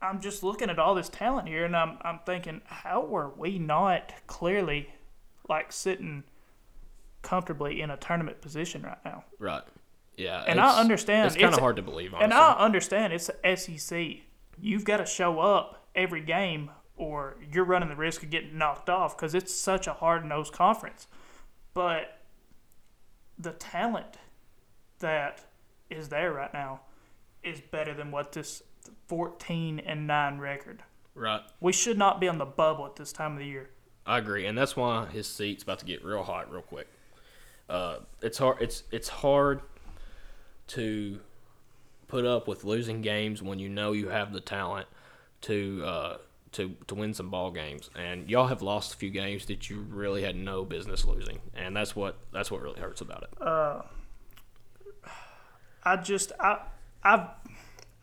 I'm 0.00 0.20
just 0.20 0.42
looking 0.42 0.70
at 0.70 0.78
all 0.78 0.94
this 0.94 1.08
talent 1.08 1.48
here, 1.48 1.64
and 1.64 1.76
I'm 1.76 1.98
I'm 2.02 2.20
thinking, 2.26 2.60
how 2.64 3.04
were 3.04 3.30
we 3.30 3.58
not 3.58 4.12
clearly 4.26 4.90
like 5.48 5.72
sitting 5.72 6.22
comfortably 7.22 7.80
in 7.80 7.90
a 7.90 7.96
tournament 7.96 8.40
position 8.40 8.82
right 8.82 9.04
now? 9.04 9.24
right. 9.38 9.62
Yeah, 10.16 10.44
And 10.46 10.60
I 10.60 10.78
understand 10.78 11.28
It's 11.28 11.36
kind 11.36 11.54
of 11.54 11.60
hard 11.60 11.76
to 11.76 11.82
believe, 11.82 12.12
honestly. 12.12 12.24
And 12.24 12.34
I 12.34 12.52
understand 12.52 13.12
it's 13.12 13.28
the 13.28 13.56
SEC. 13.56 14.16
You've 14.60 14.84
got 14.84 14.98
to 14.98 15.06
show 15.06 15.40
up 15.40 15.86
every 15.94 16.20
game, 16.20 16.70
or 16.96 17.36
you're 17.52 17.64
running 17.64 17.88
the 17.88 17.96
risk 17.96 18.22
of 18.22 18.30
getting 18.30 18.58
knocked 18.58 18.90
off 18.90 19.16
because 19.16 19.34
it's 19.34 19.54
such 19.54 19.86
a 19.86 19.94
hard 19.94 20.24
nosed 20.24 20.52
conference. 20.52 21.06
But 21.74 22.18
the 23.38 23.52
talent 23.52 24.18
that 24.98 25.44
is 25.90 26.08
there 26.10 26.32
right 26.32 26.52
now 26.52 26.80
is 27.42 27.60
better 27.60 27.94
than 27.94 28.10
what 28.10 28.32
this 28.32 28.62
14 29.08 29.80
and 29.80 30.06
9 30.06 30.38
record. 30.38 30.82
right. 31.14 31.40
We 31.60 31.72
should 31.72 31.98
not 31.98 32.20
be 32.20 32.28
on 32.28 32.38
the 32.38 32.44
bubble 32.44 32.86
at 32.86 32.96
this 32.96 33.12
time 33.12 33.32
of 33.32 33.38
the 33.38 33.46
year. 33.46 33.70
I 34.06 34.18
agree, 34.18 34.46
and 34.46 34.58
that's 34.58 34.76
why 34.76 35.06
his 35.06 35.28
seat's 35.28 35.62
about 35.62 35.78
to 35.78 35.84
get 35.84 36.04
real 36.04 36.22
hot 36.22 36.50
real 36.52 36.62
quick. 36.62 36.88
Uh, 37.68 37.98
it's 38.20 38.38
hard. 38.38 38.60
It's 38.60 38.82
it's 38.90 39.08
hard 39.08 39.62
to 40.68 41.20
put 42.08 42.24
up 42.24 42.46
with 42.46 42.64
losing 42.64 43.00
games 43.00 43.42
when 43.42 43.58
you 43.58 43.68
know 43.68 43.92
you 43.92 44.08
have 44.08 44.32
the 44.32 44.40
talent 44.40 44.86
to 45.42 45.82
uh, 45.84 46.16
to 46.52 46.74
to 46.86 46.94
win 46.94 47.14
some 47.14 47.30
ball 47.30 47.50
games, 47.50 47.90
and 47.94 48.28
y'all 48.28 48.46
have 48.46 48.62
lost 48.62 48.94
a 48.94 48.96
few 48.96 49.10
games 49.10 49.46
that 49.46 49.70
you 49.70 49.80
really 49.80 50.22
had 50.22 50.36
no 50.36 50.64
business 50.64 51.04
losing, 51.04 51.40
and 51.54 51.76
that's 51.76 51.96
what 51.96 52.18
that's 52.32 52.50
what 52.50 52.62
really 52.62 52.80
hurts 52.80 53.00
about 53.00 53.22
it. 53.24 53.30
I 55.84 55.96
just 55.96 56.32
I 56.38 56.60
I've 57.02 57.26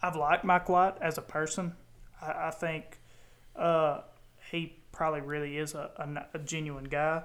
I've 0.02 0.16
liked 0.16 0.44
Mike 0.44 0.70
White 0.70 0.96
as 1.02 1.18
a 1.18 1.22
person. 1.22 1.74
I, 2.22 2.48
I 2.48 2.52
think 2.52 3.00
uh, 3.56 4.02
he 4.52 4.76
probably 4.92 5.22
really 5.22 5.58
is 5.58 5.74
a, 5.76 5.92
a, 5.98 6.38
a 6.38 6.40
genuine 6.40 6.86
guy. 6.86 7.24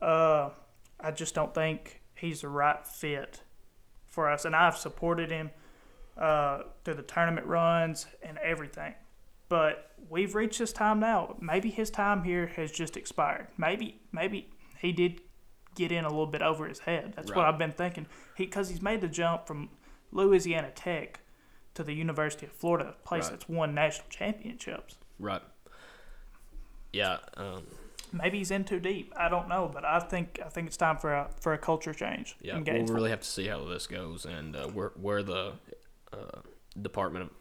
Uh, 0.00 0.50
I 1.00 1.10
just 1.10 1.34
don't 1.34 1.54
think 1.54 2.02
he's 2.14 2.40
the 2.40 2.48
right 2.48 2.86
fit 2.86 3.42
for 4.14 4.30
us, 4.30 4.44
and 4.44 4.54
I've 4.54 4.76
supported 4.76 5.30
him 5.30 5.50
uh, 6.16 6.62
through 6.84 6.94
the 6.94 7.02
tournament 7.02 7.46
runs 7.46 8.06
and 8.22 8.38
everything. 8.38 8.94
But 9.48 9.90
we've 10.08 10.34
reached 10.34 10.58
this 10.58 10.72
time 10.72 11.00
now. 11.00 11.36
Maybe 11.40 11.68
his 11.70 11.90
time 11.90 12.22
here 12.22 12.46
has 12.56 12.70
just 12.72 12.96
expired. 12.96 13.48
Maybe 13.58 14.00
maybe 14.12 14.48
he 14.78 14.92
did 14.92 15.20
get 15.74 15.92
in 15.92 16.04
a 16.04 16.08
little 16.08 16.26
bit 16.26 16.40
over 16.40 16.66
his 16.66 16.78
head. 16.80 17.12
That's 17.16 17.30
what 17.30 17.44
I've 17.44 17.58
been 17.58 17.72
thinking. 17.72 18.06
He 18.36 18.46
because 18.46 18.70
he's 18.70 18.80
made 18.80 19.00
the 19.00 19.08
jump 19.08 19.46
from 19.46 19.70
Louisiana 20.12 20.70
Tech 20.74 21.20
to 21.74 21.82
the 21.82 21.92
University 21.92 22.46
of 22.46 22.52
Florida, 22.52 22.94
a 22.98 23.06
place 23.06 23.24
Right. 23.24 23.32
that's 23.32 23.48
won 23.48 23.74
national 23.74 24.08
championships. 24.08 24.96
Right. 25.18 25.42
Yeah. 26.92 27.18
Um, 27.36 27.64
Maybe 28.14 28.38
he's 28.38 28.50
in 28.50 28.64
too 28.64 28.78
deep. 28.78 29.12
I 29.16 29.28
don't 29.28 29.48
know, 29.48 29.68
but 29.72 29.84
I 29.84 29.98
think 29.98 30.38
I 30.44 30.48
think 30.48 30.68
it's 30.68 30.76
time 30.76 30.98
for 30.98 31.12
a 31.12 31.28
for 31.40 31.52
a 31.52 31.58
culture 31.58 31.92
change. 31.92 32.36
Yeah, 32.40 32.58
we'll 32.58 32.86
really 32.86 33.10
have 33.10 33.20
to 33.20 33.28
see 33.28 33.48
how 33.48 33.64
this 33.64 33.86
goes 33.86 34.24
and 34.24 34.54
uh, 34.54 34.68
where 34.68 34.92
where 34.94 35.22
the 35.22 35.54
uh, 36.12 36.40
department 36.80 37.32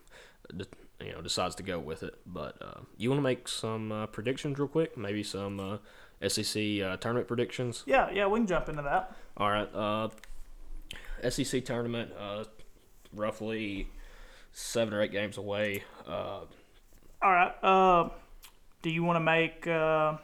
of, 0.50 0.68
you 1.00 1.12
know 1.12 1.22
decides 1.22 1.56
to 1.56 1.64
go 1.64 1.78
with 1.80 2.02
it. 2.02 2.16
But 2.26 2.58
uh, 2.62 2.82
you 2.98 3.10
want 3.10 3.20
to 3.20 3.24
make 3.24 3.48
some 3.48 3.92
uh, 3.92 4.08
predictions 4.08 4.58
real 4.58 4.68
quick? 4.68 4.98
Maybe 4.98 5.22
some 5.22 5.60
uh, 5.60 5.78
SEC 6.28 6.82
uh, 6.82 6.98
tournament 6.98 7.28
predictions. 7.28 7.84
yeah, 7.86 8.10
yeah, 8.12 8.26
we 8.26 8.40
can 8.40 8.48
jump 8.48 8.68
into 8.68 8.82
that. 8.82 9.16
All 9.38 9.52
right, 9.52 9.70
uh, 9.76 10.10
SEC 11.30 11.64
tournament, 11.66 12.12
uh, 12.20 12.46
roughly 13.14 13.90
seven 14.54 14.94
or 14.94 15.02
eight 15.02 15.12
games 15.12 15.38
away. 15.38 15.84
Uh, 16.08 16.42
All 17.22 17.32
right. 17.32 17.54
Uh, 17.64 18.10
do 18.82 18.90
you 18.90 19.04
want 19.04 19.16
to 19.18 19.22
make 19.22 19.68
uh, 19.68 20.18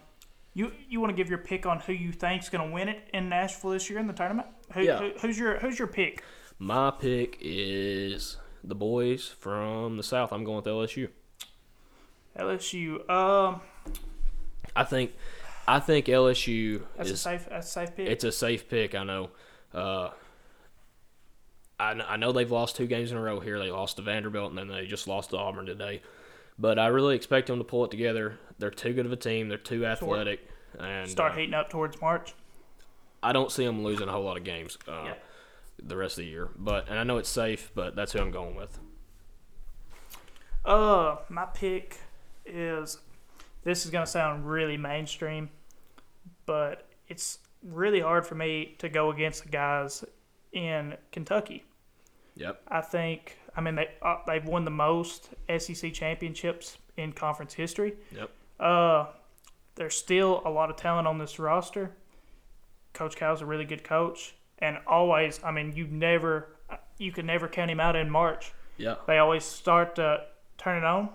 you 0.59 0.71
you 0.89 0.99
want 0.99 1.11
to 1.11 1.15
give 1.15 1.29
your 1.29 1.39
pick 1.39 1.65
on 1.65 1.79
who 1.79 1.93
you 1.93 2.11
think's 2.11 2.49
going 2.49 2.67
to 2.67 2.73
win 2.73 2.89
it 2.89 3.07
in 3.13 3.29
Nashville 3.29 3.71
this 3.71 3.89
year 3.89 3.99
in 3.99 4.07
the 4.07 4.13
tournament? 4.13 4.47
Who, 4.73 4.81
Yeah. 4.81 4.99
who, 4.99 5.11
who's 5.21 5.39
your 5.39 5.59
who's 5.59 5.79
your 5.79 5.87
pick? 5.87 6.23
my 6.59 6.91
pick 6.91 7.37
is 7.39 8.35
the 8.63 8.75
boys 8.75 9.27
from 9.29 9.95
the 9.95 10.03
South. 10.03 10.33
I'm 10.33 10.43
going 10.43 10.57
with 10.57 10.65
LSU. 10.65 11.07
LSU. 12.37 13.09
Um, 13.09 13.61
I 14.75 14.83
think 14.83 15.13
I 15.67 15.79
think 15.79 16.07
LSU 16.07 16.81
that's 16.97 17.09
a 17.09 17.13
is 17.13 17.21
safe 17.21 17.47
that's 17.49 17.67
a 17.67 17.71
safe 17.71 17.95
pick. 17.95 18.07
It's 18.09 18.23
a 18.23 18.31
safe 18.31 18.69
pick, 18.69 18.95
I 18.95 19.03
know. 19.03 19.29
Uh, 19.73 20.09
I, 21.79 21.91
I 21.91 22.17
know 22.17 22.31
they've 22.33 22.51
lost 22.51 22.75
two 22.75 22.87
games 22.87 23.11
in 23.11 23.17
a 23.17 23.21
row 23.21 23.39
here. 23.39 23.57
They 23.59 23.71
lost 23.71 23.95
to 23.97 24.01
Vanderbilt 24.01 24.49
and 24.49 24.57
then 24.57 24.67
they 24.67 24.85
just 24.85 25.07
lost 25.07 25.29
to 25.29 25.37
Auburn 25.37 25.65
today. 25.65 26.01
But 26.57 26.77
I 26.77 26.87
really 26.87 27.15
expect 27.15 27.47
them 27.47 27.57
to 27.59 27.63
pull 27.63 27.85
it 27.85 27.91
together. 27.91 28.37
They're 28.59 28.69
too 28.71 28.93
good 28.93 29.05
of 29.05 29.11
a 29.11 29.15
team. 29.17 29.47
They're 29.49 29.57
too 29.57 29.85
athletic, 29.85 30.47
and 30.77 31.09
Start 31.09 31.31
uh, 31.31 31.35
heating 31.35 31.53
up 31.53 31.69
towards 31.69 31.99
March. 32.01 32.33
I 33.23 33.33
don't 33.33 33.51
see 33.51 33.65
them 33.65 33.83
losing 33.83 34.07
a 34.07 34.11
whole 34.11 34.23
lot 34.23 34.37
of 34.37 34.43
games 34.43 34.77
uh, 34.87 35.03
Yeah. 35.07 35.13
the 35.81 35.97
rest 35.97 36.17
of 36.17 36.25
the 36.25 36.29
year. 36.29 36.49
But 36.57 36.89
and 36.89 36.99
I 36.99 37.03
know 37.03 37.17
it's 37.17 37.29
safe, 37.29 37.71
but 37.73 37.95
that's 37.95 38.11
who 38.13 38.19
I'm 38.19 38.31
going 38.31 38.55
with. 38.55 38.79
Uh, 40.65 41.17
my 41.29 41.45
pick 41.45 41.97
is 42.45 42.99
this 43.63 43.85
is 43.85 43.91
gonna 43.91 44.05
sound 44.05 44.49
really 44.49 44.77
mainstream, 44.77 45.49
but 46.45 46.85
it's 47.07 47.39
really 47.63 47.99
hard 48.01 48.25
for 48.25 48.35
me 48.35 48.75
to 48.79 48.89
go 48.89 49.11
against 49.11 49.43
the 49.43 49.49
guys 49.49 50.03
in 50.53 50.95
Kentucky. 51.11 51.63
Yep. 52.35 52.61
I 52.67 52.81
think 52.81 53.37
I 53.55 53.61
mean 53.61 53.75
they 53.75 53.89
uh, 54.01 54.17
they've 54.27 54.45
won 54.45 54.65
the 54.65 54.71
most 54.71 55.29
SEC 55.57 55.93
championships 55.93 56.77
in 56.97 57.13
conference 57.13 57.53
history. 57.53 57.93
Yep. 58.15 58.29
Uh, 58.59 59.07
there's 59.75 59.95
still 59.95 60.41
a 60.45 60.49
lot 60.49 60.69
of 60.69 60.75
talent 60.75 61.07
on 61.07 61.17
this 61.17 61.39
roster. 61.39 61.91
Coach 62.93 63.15
Cal's 63.15 63.41
a 63.41 63.45
really 63.45 63.65
good 63.65 63.83
coach, 63.83 64.35
and 64.59 64.77
always 64.87 65.39
I 65.43 65.51
mean 65.51 65.73
you 65.75 65.87
never 65.87 66.47
you 66.97 67.11
can 67.11 67.25
never 67.25 67.47
count 67.47 67.71
him 67.71 67.79
out 67.79 67.95
in 67.95 68.09
March 68.09 68.51
Yeah. 68.77 68.95
they 69.07 69.17
always 69.17 69.43
start 69.45 69.95
to 69.95 70.25
turn 70.57 70.77
it 70.77 70.83
on. 70.83 71.09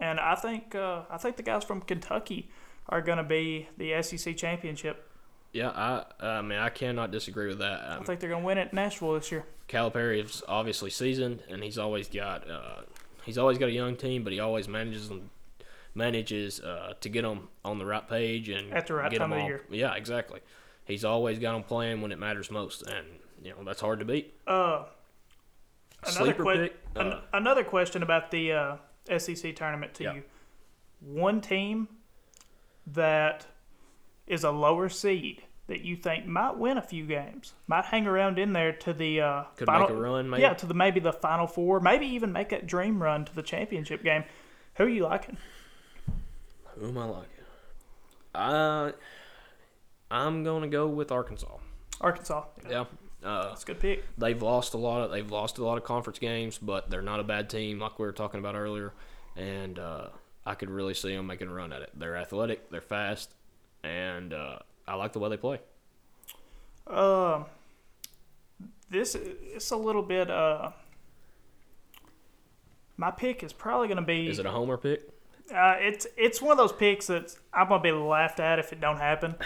And 0.00 0.18
I 0.20 0.34
think 0.34 0.74
uh, 0.74 1.02
I 1.10 1.16
think 1.18 1.36
the 1.36 1.42
guys 1.42 1.64
from 1.64 1.80
Kentucky 1.82 2.50
are 2.88 3.00
going 3.02 3.18
to 3.18 3.24
be 3.24 3.68
the 3.76 4.00
SEC 4.02 4.36
championship. 4.36 5.08
Yeah. 5.52 5.70
I 5.70 6.04
I 6.20 6.42
mean 6.42 6.58
I 6.58 6.70
cannot 6.70 7.10
disagree 7.12 7.48
with 7.48 7.58
that. 7.58 7.80
I 7.82 7.96
Um, 7.96 8.04
think 8.04 8.18
they're 8.20 8.30
going 8.30 8.42
to 8.42 8.46
win 8.46 8.58
at 8.58 8.72
Nashville 8.72 9.14
this 9.14 9.30
year. 9.30 9.44
Calipari 9.68 10.24
is 10.24 10.42
obviously 10.48 10.90
seasoned, 10.90 11.42
and 11.48 11.62
he's 11.62 11.78
always 11.78 12.08
got 12.08 12.50
uh, 12.50 12.82
he's 13.24 13.36
always 13.38 13.58
got 13.58 13.68
a 13.68 13.72
young 13.72 13.96
team, 13.96 14.24
but 14.24 14.32
he 14.32 14.40
always 14.40 14.66
manages 14.66 15.08
them 15.10 15.30
manages 15.98 16.60
uh, 16.60 16.94
to 17.00 17.08
get 17.10 17.22
them 17.22 17.48
on 17.64 17.78
the 17.78 17.84
right 17.84 18.08
page 18.08 18.48
and 18.48 18.72
At 18.72 18.86
the 18.86 18.94
right 18.94 19.10
get 19.10 19.18
time 19.18 19.32
'em 19.34 19.38
of 19.40 19.46
the 19.48 19.54
all- 19.54 19.74
Yeah, 19.74 19.94
exactly. 19.94 20.40
He's 20.86 21.04
always 21.04 21.38
got 21.38 21.52
them 21.52 21.64
playing 21.64 22.00
when 22.00 22.12
it 22.12 22.18
matters 22.18 22.50
most, 22.50 22.82
and 22.86 23.06
you 23.42 23.50
know 23.50 23.62
that's 23.64 23.80
hard 23.82 23.98
to 23.98 24.06
beat. 24.06 24.32
Uh, 24.46 24.84
another 26.04 26.16
Sleeper 26.24 26.42
que- 26.44 26.56
pick. 26.68 26.76
an- 26.96 27.12
Uh, 27.12 27.20
another 27.34 27.64
question 27.64 28.02
about 28.02 28.30
the 28.30 28.52
uh, 28.52 28.76
SEC 29.18 29.52
tournament 29.54 29.92
to 29.94 30.04
Yeah. 30.04 30.14
you. 30.14 30.22
One 31.00 31.40
team 31.42 31.88
that 32.86 33.46
is 34.26 34.44
a 34.44 34.50
lower 34.50 34.88
seed 34.88 35.42
that 35.66 35.82
you 35.82 35.94
think 35.96 36.24
might 36.24 36.56
win 36.56 36.78
a 36.78 36.82
few 36.82 37.04
games, 37.06 37.52
might 37.66 37.84
hang 37.86 38.06
around 38.06 38.38
in 38.38 38.54
there 38.54 38.72
to 38.72 38.92
the 38.94 39.20
uh, 39.20 39.42
could 39.56 39.66
final, 39.66 39.88
make 39.88 39.96
a 39.96 40.00
run, 40.00 40.30
maybe. 40.30 40.42
Yeah, 40.42 40.54
to 40.54 40.64
the 40.66 40.72
maybe 40.74 41.00
the 41.00 41.12
final 41.12 41.46
four, 41.46 41.80
maybe 41.80 42.06
even 42.06 42.32
make 42.32 42.48
that 42.48 42.66
dream 42.66 43.02
run 43.02 43.26
to 43.26 43.34
the 43.34 43.42
championship 43.42 44.02
game. 44.02 44.24
Who 44.76 44.84
are 44.84 44.88
you 44.88 45.04
liking? 45.04 45.36
Who 46.80 46.88
am 46.88 46.98
I 46.98 47.04
liking? 47.04 47.44
I 48.34 48.92
I'm 50.10 50.44
gonna 50.44 50.68
go 50.68 50.86
with 50.86 51.10
Arkansas. 51.12 51.56
Arkansas. 52.00 52.44
Yeah. 52.68 52.84
Uh, 53.22 53.48
That's 53.48 53.64
a 53.64 53.66
good 53.66 53.80
pick. 53.80 54.04
they've 54.16 54.40
lost 54.40 54.74
a 54.74 54.76
lot 54.76 55.02
of 55.02 55.10
they've 55.10 55.28
lost 55.30 55.58
a 55.58 55.64
lot 55.64 55.76
of 55.76 55.84
conference 55.84 56.18
games, 56.20 56.56
but 56.56 56.88
they're 56.88 57.02
not 57.02 57.18
a 57.18 57.24
bad 57.24 57.50
team 57.50 57.80
like 57.80 57.98
we 57.98 58.06
were 58.06 58.12
talking 58.12 58.38
about 58.38 58.54
earlier, 58.54 58.92
and 59.36 59.78
uh, 59.78 60.08
I 60.46 60.54
could 60.54 60.70
really 60.70 60.94
see 60.94 61.14
them 61.16 61.26
making 61.26 61.48
a 61.48 61.52
run 61.52 61.72
at 61.72 61.82
it. 61.82 61.90
They're 61.96 62.16
athletic, 62.16 62.70
they're 62.70 62.80
fast, 62.80 63.34
and 63.82 64.32
uh, 64.32 64.60
I 64.86 64.94
like 64.94 65.12
the 65.12 65.18
way 65.18 65.30
they 65.30 65.36
play. 65.36 65.58
Um, 66.86 67.46
this 68.88 69.16
it's 69.16 69.72
a 69.72 69.76
little 69.76 70.02
bit. 70.02 70.30
Uh, 70.30 70.70
my 72.96 73.10
pick 73.10 73.42
is 73.42 73.52
probably 73.52 73.88
going 73.88 73.96
to 73.98 74.02
be. 74.02 74.28
Is 74.28 74.38
it 74.38 74.46
a 74.46 74.50
homer 74.50 74.76
pick? 74.76 75.08
Uh, 75.54 75.76
it's 75.78 76.06
it's 76.16 76.42
one 76.42 76.52
of 76.52 76.58
those 76.58 76.72
picks 76.72 77.06
that 77.06 77.34
I'm 77.52 77.68
gonna 77.68 77.82
be 77.82 77.92
laughed 77.92 78.38
at 78.40 78.58
if 78.58 78.72
it 78.72 78.80
don't 78.80 78.98
happen. 78.98 79.34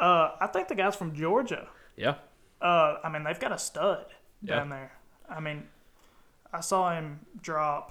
Uh, 0.00 0.30
I 0.40 0.46
think 0.46 0.68
the 0.68 0.76
guys 0.76 0.94
from 0.94 1.12
Georgia. 1.12 1.66
Yeah. 1.96 2.14
Uh, 2.62 2.98
I 3.02 3.08
mean 3.08 3.24
they've 3.24 3.40
got 3.40 3.50
a 3.50 3.58
stud 3.58 4.06
Yeah. 4.42 4.54
down 4.54 4.68
there. 4.68 4.92
I 5.28 5.40
mean, 5.40 5.64
I 6.52 6.60
saw 6.60 6.94
him 6.96 7.26
drop 7.42 7.90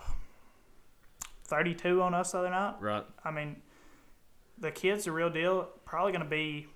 32 1.43 2.01
on 2.01 2.13
us 2.13 2.31
the 2.31 2.37
other 2.39 2.49
night. 2.49 2.75
Right. 2.79 3.03
I 3.25 3.31
mean, 3.31 3.57
the 4.57 4.71
kid's 4.71 5.03
the 5.03 5.11
real 5.11 5.29
deal. 5.29 5.67
Probably 5.83 6.13
gonna 6.13 6.23
be 6.23 6.67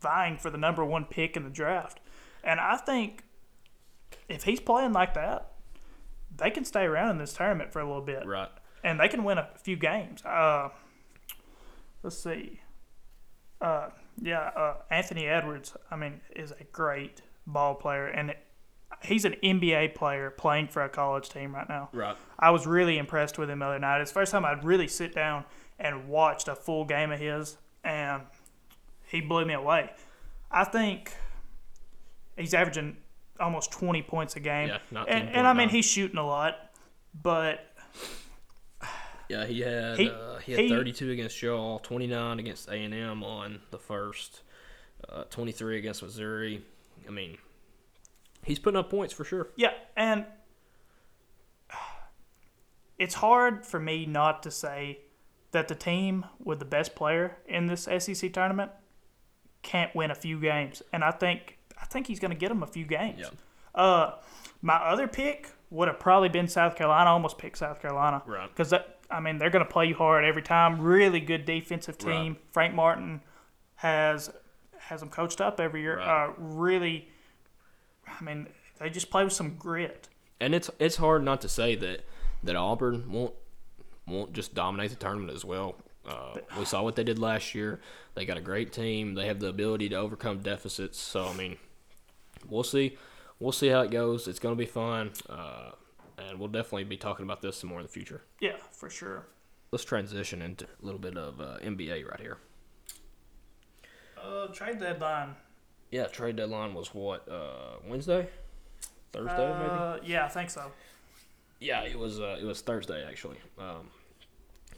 vying 0.00 0.36
for 0.36 0.50
the 0.50 0.58
number 0.58 0.84
one 0.84 1.04
pick 1.04 1.36
in 1.36 1.44
the 1.44 1.50
draft, 1.50 2.00
and 2.42 2.58
I 2.58 2.76
think 2.76 3.22
if 4.28 4.42
he's 4.42 4.58
playing 4.58 4.92
like 4.92 5.14
that, 5.14 5.52
they 6.36 6.50
can 6.50 6.64
stay 6.64 6.82
around 6.86 7.10
in 7.10 7.18
this 7.18 7.32
tournament 7.34 7.72
for 7.72 7.78
a 7.80 7.84
little 7.86 8.02
bit 8.02 8.26
Right. 8.26 8.50
And 8.84 9.00
they 9.00 9.08
can 9.08 9.24
win 9.24 9.38
a 9.38 9.48
few 9.56 9.76
games. 9.76 10.22
Uh, 10.24 10.68
let's 12.02 12.18
see. 12.18 12.60
Uh, 13.60 13.88
yeah, 14.20 14.50
uh, 14.54 14.74
Anthony 14.90 15.26
Edwards. 15.26 15.74
I 15.90 15.96
mean, 15.96 16.20
is 16.36 16.52
a 16.52 16.64
great 16.70 17.22
ball 17.46 17.74
player, 17.74 18.06
and 18.06 18.30
it, 18.30 18.38
he's 19.02 19.24
an 19.24 19.34
NBA 19.42 19.94
player 19.94 20.30
playing 20.30 20.68
for 20.68 20.82
a 20.82 20.88
college 20.88 21.30
team 21.30 21.54
right 21.54 21.68
now. 21.68 21.88
Right. 21.92 22.16
I 22.38 22.50
was 22.50 22.66
really 22.66 22.98
impressed 22.98 23.38
with 23.38 23.50
him 23.50 23.60
the 23.60 23.64
other 23.64 23.78
night. 23.78 24.02
It's 24.02 24.10
the 24.10 24.14
first 24.14 24.30
time 24.30 24.44
I'd 24.44 24.62
really 24.62 24.86
sit 24.86 25.14
down 25.14 25.44
and 25.78 26.08
watched 26.08 26.46
a 26.46 26.54
full 26.54 26.84
game 26.84 27.10
of 27.10 27.18
his, 27.18 27.56
and 27.82 28.22
he 29.06 29.22
blew 29.22 29.46
me 29.46 29.54
away. 29.54 29.90
I 30.50 30.64
think 30.64 31.12
he's 32.36 32.54
averaging 32.54 32.98
almost 33.40 33.72
20 33.72 34.02
points 34.02 34.36
a 34.36 34.40
game. 34.40 34.68
Yeah, 34.68 34.78
not 34.90 35.08
and, 35.08 35.28
and 35.30 35.46
I 35.46 35.54
mean, 35.54 35.70
he's 35.70 35.86
shooting 35.86 36.18
a 36.18 36.26
lot, 36.26 36.56
but 37.20 37.74
Yeah, 39.28 39.46
he 39.46 39.60
had 39.60 39.98
He- 39.98 40.10
uh, 40.10 40.38
he 40.38 40.52
had 40.52 40.60
he- 40.62 40.68
32 40.68 41.10
against 41.10 41.36
Shaw, 41.36 41.78
29 41.78 42.38
against 42.38 42.68
A 42.68 42.74
and 42.74 42.92
M 42.94 43.22
on 43.24 43.60
the 43.70 43.78
first, 43.78 44.42
uh, 45.08 45.24
23 45.24 45.78
against 45.78 46.02
Missouri. 46.02 46.62
I 47.06 47.10
mean, 47.10 47.38
he's 48.42 48.58
putting 48.58 48.78
up 48.78 48.90
points 48.90 49.12
for 49.14 49.24
sure. 49.24 49.48
Yeah, 49.56 49.72
and 49.96 50.26
it's 52.98 53.14
hard 53.14 53.66
for 53.66 53.80
me 53.80 54.06
not 54.06 54.42
to 54.44 54.50
say 54.50 55.00
that 55.52 55.68
the 55.68 55.74
team 55.74 56.26
with 56.42 56.58
the 56.58 56.64
best 56.64 56.94
player 56.94 57.36
in 57.46 57.66
this 57.66 57.84
SEC 57.98 58.32
tournament 58.32 58.70
can't 59.62 59.94
win 59.94 60.10
a 60.10 60.14
few 60.14 60.38
games, 60.40 60.82
and 60.92 61.02
I 61.02 61.10
think 61.10 61.58
I 61.80 61.86
think 61.86 62.06
he's 62.06 62.20
going 62.20 62.30
to 62.30 62.36
get 62.36 62.48
them 62.50 62.62
a 62.62 62.66
few 62.66 62.84
games. 62.84 63.20
Yeah. 63.20 63.80
Uh, 63.80 64.14
my 64.62 64.76
other 64.76 65.08
pick 65.08 65.50
would 65.70 65.88
have 65.88 65.98
probably 65.98 66.28
been 66.28 66.46
South 66.46 66.76
Carolina. 66.76 67.10
I 67.10 67.12
almost 67.12 67.36
picked 67.36 67.58
South 67.58 67.80
Carolina 67.82 68.22
Right. 68.26 68.48
I 69.14 69.20
mean 69.20 69.38
they're 69.38 69.50
going 69.50 69.64
to 69.64 69.70
play 69.70 69.86
you 69.86 69.94
hard 69.94 70.24
every 70.24 70.42
time. 70.42 70.80
Really 70.80 71.20
good 71.20 71.44
defensive 71.44 71.96
team. 71.98 72.32
Right. 72.32 72.40
Frank 72.50 72.74
Martin 72.74 73.20
has 73.76 74.30
has 74.78 75.00
them 75.00 75.08
coached 75.08 75.40
up 75.40 75.60
every 75.60 75.82
year. 75.82 75.98
Right. 75.98 76.26
Uh, 76.26 76.32
really, 76.38 77.08
I 78.06 78.22
mean 78.22 78.48
they 78.78 78.90
just 78.90 79.10
play 79.10 79.24
with 79.24 79.32
some 79.32 79.56
grit. 79.56 80.08
And 80.40 80.54
it's 80.54 80.70
it's 80.78 80.96
hard 80.96 81.22
not 81.22 81.40
to 81.42 81.48
say 81.48 81.76
that 81.76 82.04
that 82.42 82.56
Auburn 82.56 83.10
won't 83.10 83.34
won't 84.06 84.32
just 84.32 84.54
dominate 84.54 84.90
the 84.90 84.96
tournament 84.96 85.32
as 85.32 85.44
well. 85.44 85.76
Uh, 86.06 86.34
we 86.58 86.64
saw 86.64 86.82
what 86.82 86.96
they 86.96 87.04
did 87.04 87.18
last 87.18 87.54
year. 87.54 87.80
They 88.14 88.26
got 88.26 88.36
a 88.36 88.42
great 88.42 88.72
team. 88.72 89.14
They 89.14 89.26
have 89.26 89.40
the 89.40 89.48
ability 89.48 89.88
to 89.90 89.96
overcome 89.96 90.40
deficits. 90.40 90.98
So 90.98 91.26
I 91.26 91.32
mean, 91.34 91.56
we'll 92.48 92.62
see. 92.62 92.98
We'll 93.40 93.52
see 93.52 93.68
how 93.68 93.80
it 93.80 93.90
goes. 93.90 94.28
It's 94.28 94.38
going 94.38 94.54
to 94.54 94.58
be 94.58 94.66
fun, 94.66 95.10
uh, 95.28 95.70
and 96.18 96.38
we'll 96.38 96.48
definitely 96.48 96.84
be 96.84 96.96
talking 96.96 97.24
about 97.24 97.42
this 97.42 97.56
some 97.56 97.70
more 97.70 97.80
in 97.80 97.86
the 97.86 97.92
future. 97.92 98.22
Yeah, 98.40 98.56
for 98.84 98.90
sure. 98.90 99.26
Let's 99.72 99.84
transition 99.84 100.42
into 100.42 100.66
a 100.66 100.84
little 100.84 101.00
bit 101.00 101.16
of 101.16 101.40
uh, 101.40 101.56
NBA 101.62 102.06
right 102.06 102.20
here. 102.20 102.36
Uh, 104.22 104.48
trade 104.48 104.78
deadline. 104.78 105.34
Yeah, 105.90 106.06
trade 106.06 106.36
deadline 106.36 106.74
was 106.74 106.88
what 106.94 107.26
uh, 107.28 107.76
Wednesday, 107.88 108.28
Thursday, 109.12 109.52
maybe. 109.58 109.70
Uh, 109.70 109.96
yeah, 110.04 110.26
I 110.26 110.28
think 110.28 110.50
so. 110.50 110.70
Yeah, 111.60 111.80
it 111.82 111.98
was. 111.98 112.20
Uh, 112.20 112.36
it 112.38 112.44
was 112.44 112.60
Thursday 112.60 113.06
actually. 113.08 113.38
Um, 113.58 113.88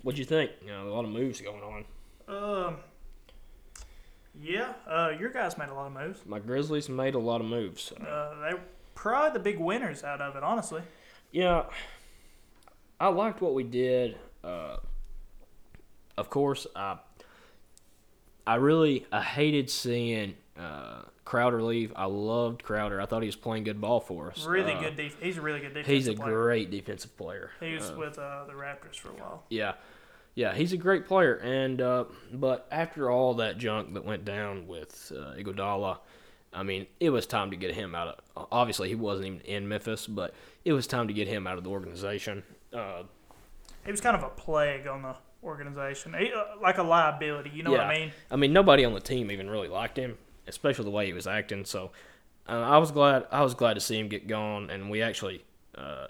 what'd 0.02 0.18
you 0.18 0.24
think? 0.24 0.52
You 0.62 0.68
know, 0.68 0.88
a 0.88 0.92
lot 0.92 1.04
of 1.04 1.10
moves 1.10 1.40
going 1.40 1.62
on. 1.62 1.84
Um, 2.28 2.76
yeah, 4.40 4.74
uh, 4.88 5.12
your 5.18 5.30
guys 5.30 5.58
made 5.58 5.68
a 5.68 5.74
lot 5.74 5.86
of 5.88 5.92
moves. 5.94 6.20
My 6.26 6.38
Grizzlies 6.38 6.88
made 6.88 7.14
a 7.16 7.18
lot 7.18 7.40
of 7.40 7.46
moves. 7.48 7.92
Uh, 8.00 8.04
Uh, 8.04 8.48
they 8.48 8.54
were 8.54 8.60
probably 8.94 9.32
the 9.32 9.42
big 9.42 9.58
winners 9.58 10.04
out 10.04 10.20
of 10.20 10.36
it, 10.36 10.44
honestly. 10.44 10.82
yeah, 11.32 11.64
I 13.00 13.08
liked 13.08 13.40
what 13.40 13.54
we 13.54 13.64
did. 13.64 14.16
Uh, 14.42 14.76
of 16.16 16.30
course, 16.30 16.66
I 16.74 16.98
I 18.46 18.56
really 18.56 19.06
I 19.12 19.22
hated 19.22 19.68
seeing 19.70 20.34
uh, 20.58 21.02
Crowder 21.24 21.62
leave. 21.62 21.92
I 21.96 22.06
loved 22.06 22.62
Crowder. 22.62 23.00
I 23.00 23.06
thought 23.06 23.22
he 23.22 23.26
was 23.28 23.36
playing 23.36 23.64
good 23.64 23.80
ball 23.80 24.00
for 24.00 24.30
us. 24.30 24.46
Really 24.46 24.72
Uh, 24.72 24.80
good 24.80 24.96
def- 24.96 25.20
He's 25.20 25.36
a 25.36 25.42
really 25.42 25.60
good 25.60 25.74
defensive 25.74 25.84
player. 25.84 25.96
He's 25.96 26.08
a 26.08 26.14
player. 26.14 26.42
great 26.42 26.70
defensive 26.70 27.16
player. 27.16 27.50
He 27.60 27.74
was 27.74 27.90
Uh, 27.90 27.96
with 27.98 28.18
uh, 28.18 28.44
the 28.46 28.52
Raptors 28.54 28.96
for 28.96 29.08
a 29.10 29.14
while. 29.14 29.44
Yeah, 29.50 29.74
yeah, 30.34 30.54
he's 30.54 30.72
a 30.72 30.76
great 30.78 31.06
player. 31.06 31.34
And 31.34 31.82
uh, 31.82 32.04
but 32.32 32.66
after 32.70 33.10
all 33.10 33.34
that 33.34 33.58
junk 33.58 33.92
that 33.94 34.04
went 34.04 34.24
down 34.24 34.66
with 34.66 35.12
uh, 35.14 35.34
Iguodala, 35.36 35.98
I 36.54 36.62
mean, 36.62 36.86
it 37.00 37.10
was 37.10 37.26
time 37.26 37.50
to 37.50 37.56
get 37.56 37.74
him 37.74 37.94
out 37.94 38.20
of. 38.36 38.46
Obviously, 38.50 38.88
he 38.88 38.94
wasn't 38.94 39.26
even 39.26 39.40
in 39.40 39.68
Memphis, 39.68 40.06
but 40.06 40.32
it 40.64 40.72
was 40.72 40.86
time 40.86 41.08
to 41.08 41.12
get 41.14 41.28
him 41.28 41.46
out 41.46 41.58
of 41.58 41.64
the 41.64 41.70
organization. 41.70 42.44
Uh, 42.72 43.02
He 43.84 43.90
was 43.90 44.00
kind 44.00 44.16
of 44.16 44.22
a 44.22 44.28
plague 44.30 44.86
on 44.86 45.02
the 45.02 45.14
organization, 45.44 46.14
he, 46.18 46.32
uh, 46.32 46.60
like 46.60 46.78
a 46.78 46.82
liability. 46.82 47.50
You 47.50 47.62
know 47.62 47.70
what 47.70 47.80
I 47.80 47.94
mean? 47.98 48.12
I 48.30 48.36
mean, 48.36 48.52
nobody 48.52 48.84
on 48.84 48.94
the 48.94 49.00
team 49.00 49.30
even 49.30 49.48
really 49.48 49.68
liked 49.68 49.96
him, 49.96 50.18
especially 50.46 50.84
the 50.84 50.90
way 50.90 51.06
he 51.06 51.12
was 51.12 51.26
acting. 51.26 51.64
So 51.64 51.92
uh, 52.48 52.52
I 52.52 52.78
was 52.78 52.90
glad. 52.90 53.26
I 53.30 53.42
was 53.42 53.54
glad 53.54 53.74
to 53.74 53.80
see 53.80 53.98
him 53.98 54.08
get 54.08 54.26
gone, 54.26 54.70
and 54.70 54.90
we 54.90 55.02
actually 55.02 55.44
uh, 55.76 56.06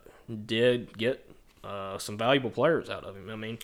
did 0.46 0.96
get 0.96 1.28
uh, 1.64 1.98
some 1.98 2.16
valuable 2.16 2.50
players 2.50 2.88
out 2.88 3.04
of 3.04 3.16
him. 3.16 3.28
I 3.28 3.36
mean, 3.36 3.58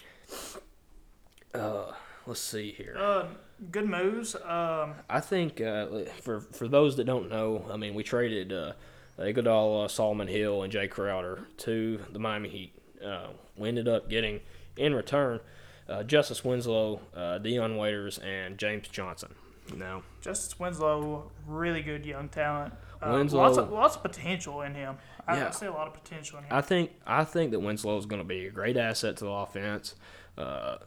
uh, 1.55 1.93
let's 2.27 2.41
see 2.41 2.73
here. 2.73 2.97
Uh, 2.99 3.27
good 3.71 3.89
moves. 3.89 4.35
Um, 4.35 4.95
I 5.09 5.21
think 5.21 5.61
uh, 5.61 5.87
for 6.21 6.41
for 6.41 6.69
those 6.69 6.97
that 6.97 7.05
don't 7.05 7.31
know, 7.31 7.65
I 7.71 7.77
mean, 7.77 7.95
we 7.95 8.03
traded 8.03 8.53
uh, 8.53 8.73
Iguodala, 9.19 9.91
Solomon 9.91 10.29
Hill, 10.29 10.63
and 10.63 10.73
Jae 10.73 10.91
Crowder 10.91 11.41
to 11.59 12.01
the 12.13 12.19
Miami 12.19 12.49
Heat. 12.49 12.73
Uh, 13.05 13.29
we 13.57 13.69
ended 13.69 13.89
up 13.89 14.09
getting 14.09 14.41
in 14.77 14.95
return 14.95 15.41
uh, 15.89 16.03
Justice 16.03 16.45
Winslow, 16.45 17.01
uh, 17.15 17.39
Dion 17.39 17.77
Waiters, 17.77 18.19
and 18.19 18.59
James 18.59 18.89
Johnson. 18.89 19.35
Now, 19.77 20.03
Justice 20.21 20.59
Winslow, 20.59 21.31
really 21.47 21.83
good 21.83 22.05
young 22.05 22.29
talent. 22.29 22.75
Uh, 23.01 23.13
Winslow- 23.15 23.41
lots 23.41 23.59
of 23.59 23.71
lots 23.71 23.97
of 23.97 24.03
potential 24.03 24.63
in 24.63 24.75
him. 24.75 24.97
I, 25.27 25.37
Yeah. 25.37 25.51
See 25.51 25.67
a 25.67 25.73
lot 25.73 25.87
of 25.87 25.95
potential 25.95 26.39
in 26.39 26.45
him. 26.45 26.53
I 26.53 26.61
think 26.61 26.91
I 27.07 27.25
think 27.25 27.53
that 27.53 27.61
Winslow 27.61 27.97
is 27.99 28.07
going 28.07 28.21
to 28.23 28.27
be 28.27 28.47
a 28.47 28.51
great 28.51 28.77
asset 28.77 29.17
to 29.19 29.25
the 29.25 29.31
offense. 29.31 29.95
Uh, 30.37 30.79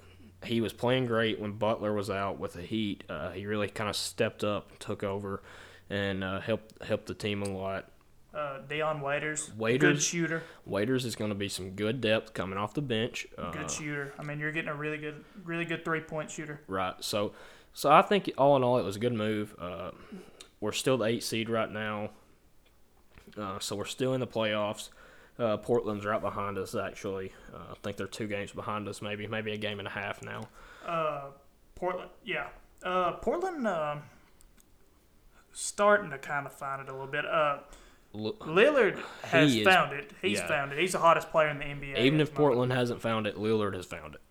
he 0.44 0.62
was 0.62 0.74
playing 0.74 1.06
great 1.06 1.40
when 1.40 1.54
Butler 1.54 1.94
was 1.94 2.10
out 2.10 2.40
with 2.40 2.54
the 2.54 2.62
Heat. 2.62 3.04
Uh, 3.10 3.32
he 3.32 3.46
really 3.46 3.68
kind 3.70 3.90
of 3.90 3.96
stepped 3.96 4.44
up, 4.44 4.78
took 4.80 5.04
over, 5.04 5.42
and 5.90 6.24
uh, 6.24 6.40
helped 6.40 6.84
helped 6.84 7.08
the 7.08 7.14
team 7.14 7.42
a 7.42 7.50
lot. 7.50 7.90
Uh, 8.36 8.58
Dion 8.68 9.00
Waiters, 9.00 9.50
good 9.58 10.02
shooter, 10.02 10.44
Waiters 10.66 11.06
is 11.06 11.16
going 11.16 11.30
to 11.30 11.36
be 11.36 11.48
some 11.48 11.72
good 11.72 12.02
depth 12.02 12.34
coming 12.34 12.58
off 12.58 12.74
the 12.74 12.82
bench. 12.82 13.26
Uh, 13.38 13.52
good 13.52 13.72
shooter. 13.72 14.14
I 14.20 14.24
mean, 14.24 14.40
you're 14.40 14.52
getting 14.52 14.70
a 14.70 14.76
really 14.76 14.98
good, 14.98 15.24
really 15.46 15.64
good 15.64 15.86
three 15.86 16.02
point 16.02 16.30
shooter. 16.30 16.60
Right. 16.68 16.96
So, 17.00 17.32
so 17.72 17.90
I 17.90 18.02
think 18.02 18.30
all 18.38 18.58
in 18.58 18.64
all, 18.64 18.78
it 18.78 18.84
was 18.84 18.98
a 18.98 19.00
good 19.00 19.14
move. 19.14 19.56
Uh, 19.58 19.92
we're 20.60 20.74
still 20.74 20.98
the 20.98 21.06
eight 21.06 21.24
seed 21.24 21.50
right 21.50 21.72
now, 21.72 22.10
uh, 23.38 23.60
so 23.60 23.76
we're 23.78 23.86
still 23.86 24.14
in 24.14 24.20
the 24.20 24.28
playoffs. 24.28 24.90
Uh, 25.40 25.56
Portland's 25.56 26.06
right 26.06 26.22
behind 26.22 26.58
us. 26.58 26.76
Actually, 26.76 27.32
uh, 27.54 27.72
I 27.72 27.76
think 27.84 27.96
they're 27.96 28.06
two 28.06 28.28
games 28.28 28.52
behind 28.52 28.90
us, 28.90 29.02
maybe 29.02 29.28
maybe 29.28 29.54
a 29.54 29.58
game 29.58 29.80
and 29.80 29.88
a 29.88 29.92
half 29.92 30.22
now. 30.22 30.50
Uh, 30.86 31.28
Portland, 31.76 32.10
yeah. 32.26 32.48
Uh, 32.84 33.14
Portland, 33.14 33.66
uh, 33.66 33.96
starting 35.54 36.10
to 36.12 36.18
kind 36.18 36.46
of 36.46 36.52
find 36.54 36.82
it 36.82 36.90
a 36.90 36.92
little 36.92 37.08
bit. 37.08 37.24
Uh, 38.16 38.26
L- 38.28 38.34
Lillard 38.42 39.00
has 39.24 39.56
is- 39.56 39.64
found 39.64 39.94
it. 39.94 40.12
He's 40.22 40.40
yeah. 40.40 40.48
found 40.48 40.72
it. 40.72 40.80
He's 40.80 40.94
the 40.94 41.00
hottest 41.00 41.30
player 41.32 41.50
in 41.50 41.60
the 41.60 41.66
NBA. 41.66 41.98
Even 41.98 42.20
if 42.22 42.34
the 42.34 42.34
moment. 42.34 42.36
Portland 42.36 42.72
hasn't 42.74 43.02
found 43.02 43.28
it, 43.28 43.36
Lillard 43.38 43.76
has 43.76 43.86
found 43.86 44.16
it. 44.16 44.22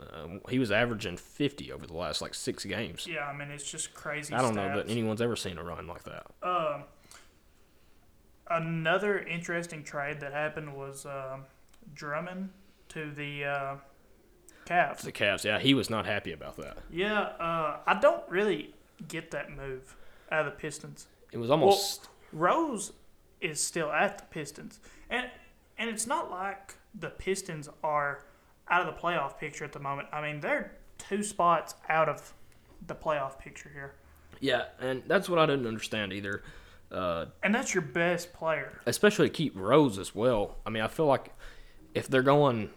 Uh, 0.00 0.38
he 0.48 0.58
was 0.58 0.72
averaging 0.72 1.16
50 1.16 1.70
over 1.70 1.86
the 1.86 1.94
last 1.94 2.20
like 2.20 2.34
six 2.34 2.64
games. 2.64 3.06
Yeah, 3.06 3.26
I 3.26 3.36
mean 3.36 3.50
it's 3.50 3.70
just 3.70 3.94
crazy. 3.94 4.34
I 4.34 4.42
don't 4.42 4.56
know 4.56 4.76
that 4.76 4.90
anyone's 4.90 5.20
ever 5.22 5.36
seen 5.36 5.56
a 5.56 5.62
run 5.62 5.86
like 5.86 6.02
that. 6.04 6.26
Um, 6.42 6.82
another 8.50 9.18
interesting 9.20 9.84
trade 9.84 10.20
that 10.20 10.32
happened 10.32 10.74
was 10.74 11.06
um, 11.06 11.44
Drummond 11.94 12.50
to 12.90 13.10
the 13.12 13.44
uh, 13.44 13.76
Cavs. 14.66 15.02
The 15.02 15.12
Cavs, 15.12 15.44
yeah, 15.44 15.58
he 15.58 15.74
was 15.74 15.90
not 15.90 16.06
happy 16.06 16.32
about 16.32 16.56
that. 16.56 16.78
Yeah, 16.90 17.20
uh, 17.20 17.78
I 17.86 17.98
don't 18.00 18.28
really 18.28 18.74
get 19.06 19.30
that 19.30 19.50
move 19.50 19.96
out 20.32 20.46
of 20.46 20.52
the 20.52 20.58
Pistons. 20.58 21.06
It 21.30 21.38
was 21.38 21.50
almost 21.50 22.08
Rose 22.32 22.92
is 23.44 23.60
still 23.60 23.90
at 23.92 24.18
the 24.18 24.24
Pistons, 24.24 24.80
and 25.10 25.28
and 25.78 25.90
it's 25.90 26.06
not 26.06 26.30
like 26.30 26.74
the 26.98 27.10
Pistons 27.10 27.68
are 27.82 28.24
out 28.68 28.86
of 28.86 28.94
the 28.94 29.00
playoff 29.00 29.38
picture 29.38 29.64
at 29.64 29.72
the 29.72 29.80
moment. 29.80 30.08
I 30.12 30.22
mean, 30.22 30.40
they're 30.40 30.72
two 30.98 31.22
spots 31.22 31.74
out 31.88 32.08
of 32.08 32.32
the 32.86 32.94
playoff 32.94 33.38
picture 33.38 33.70
here, 33.72 33.94
yeah, 34.40 34.64
and 34.80 35.02
that's 35.06 35.28
what 35.28 35.38
I 35.38 35.46
didn't 35.46 35.66
understand 35.66 36.12
either. 36.12 36.42
Uh, 36.90 37.26
and 37.42 37.54
that's 37.54 37.74
your 37.74 37.82
best 37.82 38.32
player. 38.32 38.80
especially 38.86 39.28
to 39.28 39.34
keep 39.34 39.52
Rose 39.56 39.98
as 39.98 40.14
well. 40.14 40.56
I 40.64 40.70
mean, 40.70 40.82
I 40.82 40.88
feel 40.88 41.06
like 41.06 41.32
if 41.94 42.08
they're 42.08 42.22
going, 42.22 42.70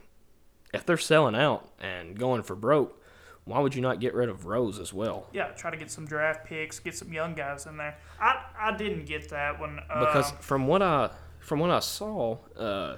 if 0.73 0.85
they're 0.85 0.97
selling 0.97 1.35
out 1.35 1.69
and 1.79 2.17
going 2.17 2.41
for 2.43 2.55
broke, 2.55 2.99
why 3.47 3.59
would 3.59 3.73
you 3.73 3.81
not 3.81 3.99
get 3.99 4.13
rid 4.13 4.29
of 4.29 4.45
Rose 4.45 4.79
as 4.79 4.93
well? 4.93 5.27
Yeah, 5.33 5.47
try 5.49 5.71
to 5.71 5.77
get 5.77 5.89
some 5.89 6.05
draft 6.05 6.45
picks, 6.45 6.79
get 6.79 6.95
some 6.95 7.11
young 7.13 7.33
guys 7.33 7.65
in 7.65 7.77
there. 7.77 7.97
I 8.19 8.43
I 8.59 8.75
didn't 8.77 9.05
get 9.05 9.29
that 9.29 9.59
one 9.59 9.79
uh, 9.89 9.99
Because 10.05 10.31
from 10.41 10.67
what 10.67 10.81
I 10.81 11.09
from 11.39 11.59
what 11.59 11.69
I 11.71 11.79
saw, 11.79 12.37
uh, 12.57 12.97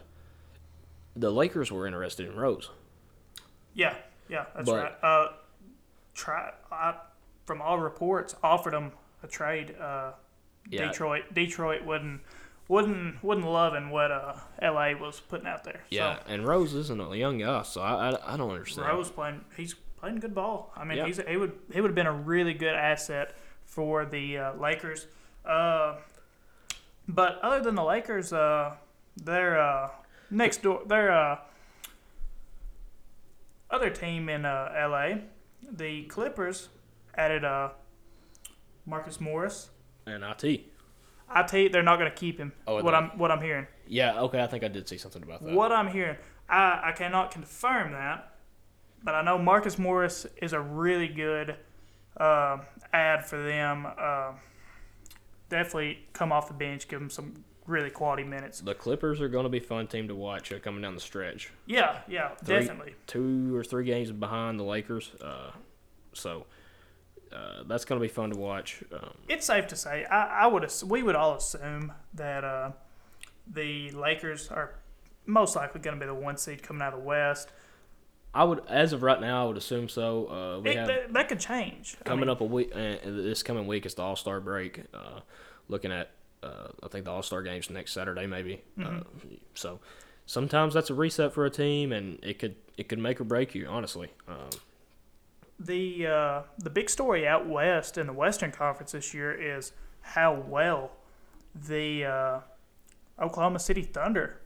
the 1.16 1.32
Lakers 1.32 1.72
were 1.72 1.86
interested 1.88 2.28
in 2.28 2.36
Rose. 2.36 2.70
yeah, 3.74 3.96
yeah, 4.28 4.46
that's 4.56 4.70
but- 4.70 4.84
right. 4.84 5.04
Uh, 5.04 5.28
try 6.14 6.52
I, 6.72 6.96
from 7.46 7.62
all 7.62 7.80
reports 7.80 8.36
offered 8.44 8.74
them 8.74 8.92
a 9.24 9.28
trade. 9.28 9.76
Uh, 9.80 10.12
Yeah. 10.70 10.88
Detroit 10.88 11.34
Detroit 11.34 11.84
wouldn't 11.86 12.22
wouldn't 12.68 13.24
wouldn't 13.24 13.48
loving 13.48 13.90
what 13.90 14.12
uh 14.12 14.36
LA 14.62 14.94
was 14.94 15.20
putting 15.20 15.48
out 15.48 15.64
there. 15.64 15.82
Yeah, 15.90 16.20
and 16.28 16.48
Rose 16.48 16.74
isn't 16.76 17.00
a 17.02 17.16
young 17.16 17.40
guy, 17.40 17.64
so 17.64 17.82
I, 17.82 18.12
I, 18.12 18.34
I 18.34 18.38
don't 18.38 18.52
understand. 18.52 18.88
Rose 18.88 19.10
playing 19.10 19.46
he's 19.58 19.74
playing 20.00 20.20
good 20.20 20.34
ball. 20.36 20.72
I 20.76 20.84
mean 20.84 20.98
Yeah. 20.98 21.06
he's 21.08 21.20
he 21.28 21.38
would 21.38 21.54
he 21.74 21.82
would 21.82 21.90
have 21.90 21.96
been 21.96 22.08
a 22.08 22.14
really 22.14 22.54
good 22.54 22.76
asset 22.76 23.36
for 23.66 24.06
the 24.06 24.38
uh, 24.38 24.54
Lakers. 24.56 25.08
Uh, 25.46 25.96
but 27.08 27.40
other 27.42 27.62
than 27.62 27.76
the 27.76 27.84
Lakers, 27.84 28.32
uh, 28.34 28.76
they're 29.18 29.60
uh, 29.60 29.90
next 30.30 30.62
door. 30.62 30.82
Their 30.86 31.12
uh, 31.12 31.40
other 33.70 33.90
team 33.90 34.30
in 34.30 34.46
uh, 34.46 34.72
LA, 34.90 35.20
the 35.72 36.04
Clippers, 36.04 36.70
added 37.16 37.44
uh, 37.44 37.70
Marcus 38.86 39.20
Morris. 39.20 39.70
And 40.06 40.24
IT. 40.24 40.62
I 41.32 41.44
tell 41.44 41.60
you, 41.60 41.70
they're 41.70 41.84
not 41.84 41.98
going 42.00 42.10
to 42.10 42.18
keep 42.18 42.40
him. 42.40 42.54
Oh, 42.66 42.84
what 42.84 42.96
I'm 42.96 43.10
what 43.18 43.32
I'm 43.32 43.42
hearing. 43.42 43.68
Yeah, 43.88 44.20
okay, 44.22 44.42
I 44.42 44.48
think 44.48 44.64
I 44.64 44.68
did 44.68 44.88
see 44.88 44.98
something 44.98 45.22
about 45.22 45.44
that. 45.44 45.54
What 45.54 45.72
I'm 45.72 45.88
hearing, 45.88 46.18
I, 46.48 46.80
I 46.86 46.92
cannot 46.92 47.30
confirm 47.32 47.92
that, 47.92 48.34
but 49.04 49.16
I 49.16 49.22
know 49.22 49.38
Marcus 49.38 49.78
Morris 49.78 50.26
is 50.42 50.54
a 50.54 50.60
really 50.60 51.08
good 51.08 51.56
uh, 52.18 52.58
ad 52.94 53.26
for 53.26 53.42
them. 53.42 53.86
Uh, 53.98 54.32
definitely 55.50 56.06
come 56.14 56.32
off 56.32 56.48
the 56.48 56.54
bench, 56.54 56.88
give 56.88 57.00
them 57.00 57.10
some 57.10 57.44
really 57.66 57.90
quality 57.90 58.24
minutes. 58.24 58.62
The 58.62 58.74
Clippers 58.76 59.22
are 59.22 59.30
going 59.30 59.44
to 59.44 59.50
be 59.50 59.60
a 59.60 59.62
fun 59.62 59.88
team 59.88 60.08
to 60.08 60.16
watch 60.16 60.52
uh, 60.52 60.60
coming 60.60 60.82
down 60.82 60.96
the 60.96 61.02
stretch. 61.02 61.52
Yeah, 61.66 62.00
yeah, 62.08 62.30
Three- 62.44 62.60
definitely. 62.60 62.96
Two 63.08 63.56
or 63.56 63.64
three 63.64 63.86
games 63.86 64.12
behind 64.12 64.60
the 64.60 64.64
Lakers, 64.64 65.12
uh, 65.22 65.52
so 66.14 66.46
uh, 67.32 67.64
that's 67.68 67.86
going 67.86 68.00
to 68.00 68.04
be 68.04 68.12
fun 68.12 68.32
to 68.32 68.38
watch. 68.38 68.84
Um, 68.92 69.12
It's 69.28 69.46
safe 69.46 69.68
to 69.68 69.76
say 69.76 70.06
I, 70.06 70.44
I 70.44 70.48
would 70.48 70.64
ass- 70.64 70.84
we 70.84 71.04
would 71.04 71.16
all 71.16 71.36
assume 71.36 71.94
that 72.16 72.44
uh, 72.44 72.72
the 73.52 73.92
Lakers 73.92 74.50
are 74.50 74.76
most 75.26 75.56
likely 75.56 75.80
going 75.82 75.96
to 75.96 76.00
be 76.00 76.08
the 76.08 76.14
one 76.14 76.38
seed 76.38 76.64
coming 76.64 76.82
out 76.82 76.94
of 76.94 77.00
the 77.02 77.06
West. 77.06 77.52
I 78.34 78.44
would, 78.44 78.62
as 78.68 78.94
of 78.94 79.02
right 79.02 79.20
now, 79.20 79.44
I 79.44 79.48
would 79.48 79.58
assume 79.58 79.90
so. 79.90 80.28
Uh, 80.28 80.60
we 80.60 80.70
It, 80.72 80.78
have 80.78 80.88
that, 80.88 81.14
that 81.14 81.30
could 81.30 81.40
change. 81.40 81.98
I 82.02 82.10
coming 82.10 82.22
mean, 82.22 82.30
up 82.30 82.42
a 82.42 82.46
week. 82.46 82.72
Uh, 82.74 82.96
this 83.04 83.42
coming 83.44 83.66
week 83.68 83.86
is 83.86 83.96
the 83.96 84.04
All 84.04 84.16
Star 84.16 84.40
break. 84.40 84.84
Uh, 84.94 85.22
looking 85.68 85.92
at, 85.92 86.12
uh, 86.44 86.68
I 86.84 86.88
think 86.90 87.06
the 87.06 87.12
All 87.12 87.24
Star 87.24 87.42
games 87.42 87.70
next 87.70 87.92
Saturday, 87.94 88.28
maybe. 88.28 88.62
Uh, 88.84 89.02
so 89.56 89.80
sometimes 90.26 90.74
that's 90.76 90.90
a 90.92 90.94
reset 90.94 91.34
for 91.34 91.46
a 91.46 91.50
team, 91.50 91.92
and 91.92 92.20
it 92.24 92.38
could 92.40 92.56
it 92.78 92.88
could 92.88 93.00
make 93.00 93.20
or 93.20 93.24
break 93.24 93.56
you. 93.56 93.66
Honestly, 93.68 94.10
um, 94.28 94.50
the 95.60 96.06
uh, 96.08 96.42
the 96.60 96.70
big 96.70 96.90
story 96.90 97.28
out 97.28 97.48
west 97.48 97.98
in 97.98 98.06
the 98.08 98.14
Western 98.14 98.52
Conference 98.52 98.92
this 98.92 99.14
year 99.14 99.32
is 99.34 99.72
how 100.02 100.34
well 100.34 100.92
the 101.56 102.06
uh, 102.06 102.40
Oklahoma 103.20 103.60
City 103.60 103.82
Thunder 103.82 104.40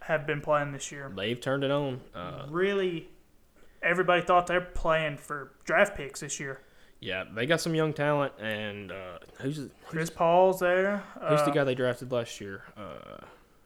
have 0.00 0.26
been 0.26 0.40
playing 0.40 0.72
this 0.72 0.90
year. 0.90 1.12
they've 1.14 1.40
turned 1.40 1.62
it 1.62 1.70
on. 1.70 2.00
Uh, 2.14 2.46
Really, 2.48 3.08
everybody 3.82 4.22
thought 4.22 4.46
they're 4.46 4.60
playing 4.60 5.16
for 5.18 5.52
draft 5.64 5.96
picks 5.96 6.20
this 6.20 6.38
year. 6.40 6.60
yeah, 7.00 7.24
they 7.32 7.46
got 7.46 7.60
some 7.60 7.74
young 7.74 7.92
talent, 7.92 8.32
and 8.40 8.90
uh, 8.92 9.18
who's 9.40 9.68
Chris 9.86 10.10
Paul's 10.10 10.60
there. 10.60 11.02
who's 11.28 11.40
Uh, 11.40 11.44
the 11.44 11.50
guy 11.52 11.64
they 11.64 11.74
drafted 11.74 12.10
last 12.12 12.40
year? 12.40 12.62
Uh, 12.76 13.18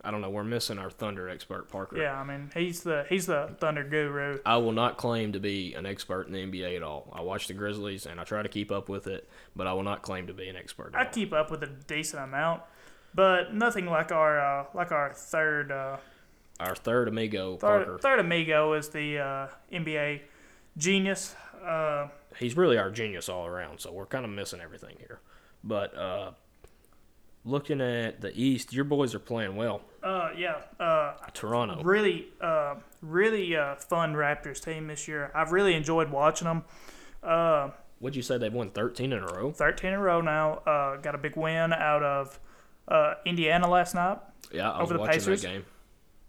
I 0.05 0.11
don't 0.11 0.21
know. 0.21 0.31
We're 0.31 0.43
missing 0.43 0.79
our 0.79 0.91
Thunder 0.91 1.29
expert, 1.29 1.69
Parker. 1.71 1.97
Yeah, 1.97 2.19
I 2.21 2.25
mean 2.25 2.51
he's 2.57 2.83
the 2.83 3.07
he's 3.09 3.27
the 3.27 3.55
Thunder 3.61 3.85
guru. 3.85 4.39
I 4.45 4.57
will 4.57 4.73
not 4.73 4.97
claim 4.97 5.33
to 5.33 5.39
be 5.39 5.75
an 5.75 5.87
expert 5.87 6.27
in 6.27 6.33
the 6.33 6.41
NBA 6.45 6.75
at 6.77 6.83
all. 6.83 7.09
I 7.13 7.21
watch 7.21 7.47
the 7.47 7.55
Grizzlies 7.55 8.05
and 8.07 8.19
I 8.21 8.25
try 8.25 8.43
to 8.43 8.49
keep 8.49 8.73
up 8.73 8.89
with 8.89 9.07
it, 9.07 9.29
but 9.55 9.69
I 9.69 9.73
will 9.75 9.85
not 9.85 10.03
claim 10.03 10.27
to 10.27 10.35
be 10.35 10.49
an 10.49 10.57
expert. 10.57 10.91
I 10.95 11.05
all. 11.05 11.11
keep 11.13 11.33
up 11.33 11.53
with 11.53 11.63
a 11.63 11.69
decent 11.69 12.21
amount, 12.21 12.63
but 13.15 13.55
nothing 13.55 13.87
like 13.87 14.11
our 14.11 14.41
uh, 14.41 14.65
like 14.75 14.91
our 14.91 15.13
third 15.15 15.71
uh, 15.71 15.99
Our 16.63 16.75
third 16.77 17.09
amigo, 17.09 17.57
Parker, 17.57 17.93
third, 17.93 18.01
third 18.03 18.19
amigo 18.21 18.73
is 18.75 18.89
the 18.91 19.19
uh, 19.19 19.47
NBA 19.73 20.21
genius. 20.77 21.35
Uh, 21.65 22.09
he's 22.39 22.57
really 22.57 22.79
our 22.79 22.91
genius 22.91 23.29
all 23.29 23.47
around. 23.47 23.81
So 23.81 23.93
we're 23.93 24.07
kind 24.07 24.25
of 24.25 24.31
missing 24.31 24.61
everything 24.61 24.97
here. 24.99 25.21
But 25.65 25.97
uh, 25.97 26.31
looking 27.45 27.81
at 27.81 28.21
the 28.21 28.33
East, 28.41 28.73
your 28.73 28.85
boys 28.85 29.15
are 29.15 29.19
playing 29.19 29.57
well. 29.57 29.83
uh, 30.03 30.31
yeah, 30.37 30.57
uh, 30.81 31.15
Toronto, 31.35 31.83
really, 31.83 32.29
uh, 32.41 32.77
really 33.01 33.57
uh, 33.57 33.75
fun 33.77 34.15
Raptors 34.15 34.63
team 34.63 34.87
this 34.87 35.07
year. 35.09 35.31
I've 35.35 35.53
really 35.53 35.75
enjoyed 35.75 36.11
watching 36.11 36.47
them. 36.47 36.65
Uh, 37.23 37.71
would 38.01 38.17
you 38.17 38.23
say 38.23 38.39
they've 38.39 38.53
won 38.53 38.71
13 38.71 39.13
in 39.13 39.23
a 39.23 39.27
row? 39.27 39.53
13 39.53 39.89
in 39.93 39.95
a 39.95 40.03
row 40.03 40.21
now. 40.21 40.55
Uh, 40.67 40.97
got 40.97 41.15
a 41.15 41.19
big 41.19 41.37
win 41.37 41.73
out 41.73 42.03
of 42.03 42.41
uh, 42.89 43.15
Indiana 43.25 43.69
last 43.69 43.95
night. 43.95 44.19
Yeah, 44.53 44.71
I 44.71 44.81
was 44.81 44.85
Over 44.91 44.95
the 44.95 45.01
watching 45.01 45.13
Pacers? 45.21 45.43
that 45.43 45.49
game. 45.49 45.65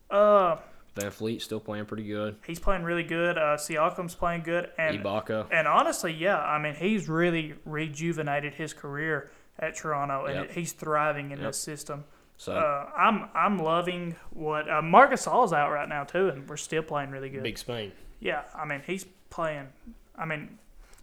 Uh, 0.10 0.58
VanVleet 0.96 1.42
still 1.42 1.60
playing 1.60 1.86
pretty 1.86 2.04
good. 2.04 2.36
he's 2.46 2.60
playing 2.60 2.84
really 2.84 3.04
good. 3.04 3.38
Uh, 3.38 3.58
Siakam's 3.58 4.14
playing 4.16 4.44
good, 4.44 4.70
and 4.78 5.00
Ibaka, 5.04 5.48
and 5.52 5.68
honestly, 5.68 6.14
yeah, 6.14 6.38
I 6.40 6.60
mean 6.60 6.76
he's 6.76 7.10
really 7.10 7.56
rejuvenated 7.66 8.54
his 8.54 8.74
career 8.74 9.32
at 9.58 9.76
Toronto, 9.76 10.26
and 10.26 10.36
Yep. 10.42 10.52
he's 10.52 10.72
thriving 10.74 11.32
in 11.32 11.40
Yep. 11.40 11.48
this 11.50 11.58
system. 11.60 12.04
so 12.38 12.54
Uh, 12.54 12.90
I'm 12.96 13.28
I'm 13.34 13.58
loving 13.58 14.16
what 14.32 14.70
uh, 14.70 14.82
Marc 14.84 15.12
Gasol's 15.12 15.52
out 15.54 15.72
right 15.72 15.90
now 15.90 16.04
too, 16.04 16.30
and 16.30 16.48
we're 16.48 16.58
still 16.58 16.84
playing 16.84 17.10
really 17.10 17.30
good. 17.30 17.42
Big 17.44 17.58
Spain. 17.58 17.92
Yeah, 18.20 18.44
I 18.56 18.66
mean 18.66 18.82
he's 18.86 19.06
playing. 19.32 19.70
I 20.16 20.26
mean 20.26 20.60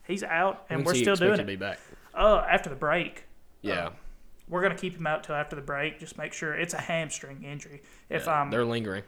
he's 0.07 0.23
out, 0.23 0.67
and 0.71 0.79
When's 0.85 0.87
we're 0.87 0.95
still 1.03 1.17
doing 1.17 1.31
expected 1.33 1.47
to 1.47 1.53
it. 1.53 1.57
be 1.59 1.65
back. 1.65 1.81
Uh, 2.15 2.45
after 2.49 2.71
the 2.71 2.77
break, 2.77 3.25
Yeah, 3.63 3.91
we're 4.51 4.63
gonna 4.63 4.75
keep 4.75 4.97
him 4.97 5.07
out 5.07 5.25
till 5.25 5.35
after 5.35 5.57
the 5.57 5.63
break. 5.63 5.99
Just 5.99 6.19
make 6.19 6.33
sure 6.33 6.55
it's 6.55 6.75
a 6.75 6.81
hamstring 6.81 7.45
injury. 7.45 7.83
If 8.09 8.27
yeah, 8.27 8.43
I'm, 8.43 8.51
they're 8.51 8.65
lingering. 8.65 9.05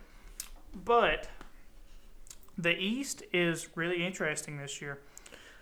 but 0.84 1.28
the 2.56 2.76
East 2.76 3.22
is 3.32 3.68
really 3.76 4.04
interesting 4.04 4.56
this 4.56 4.80
year. 4.80 5.00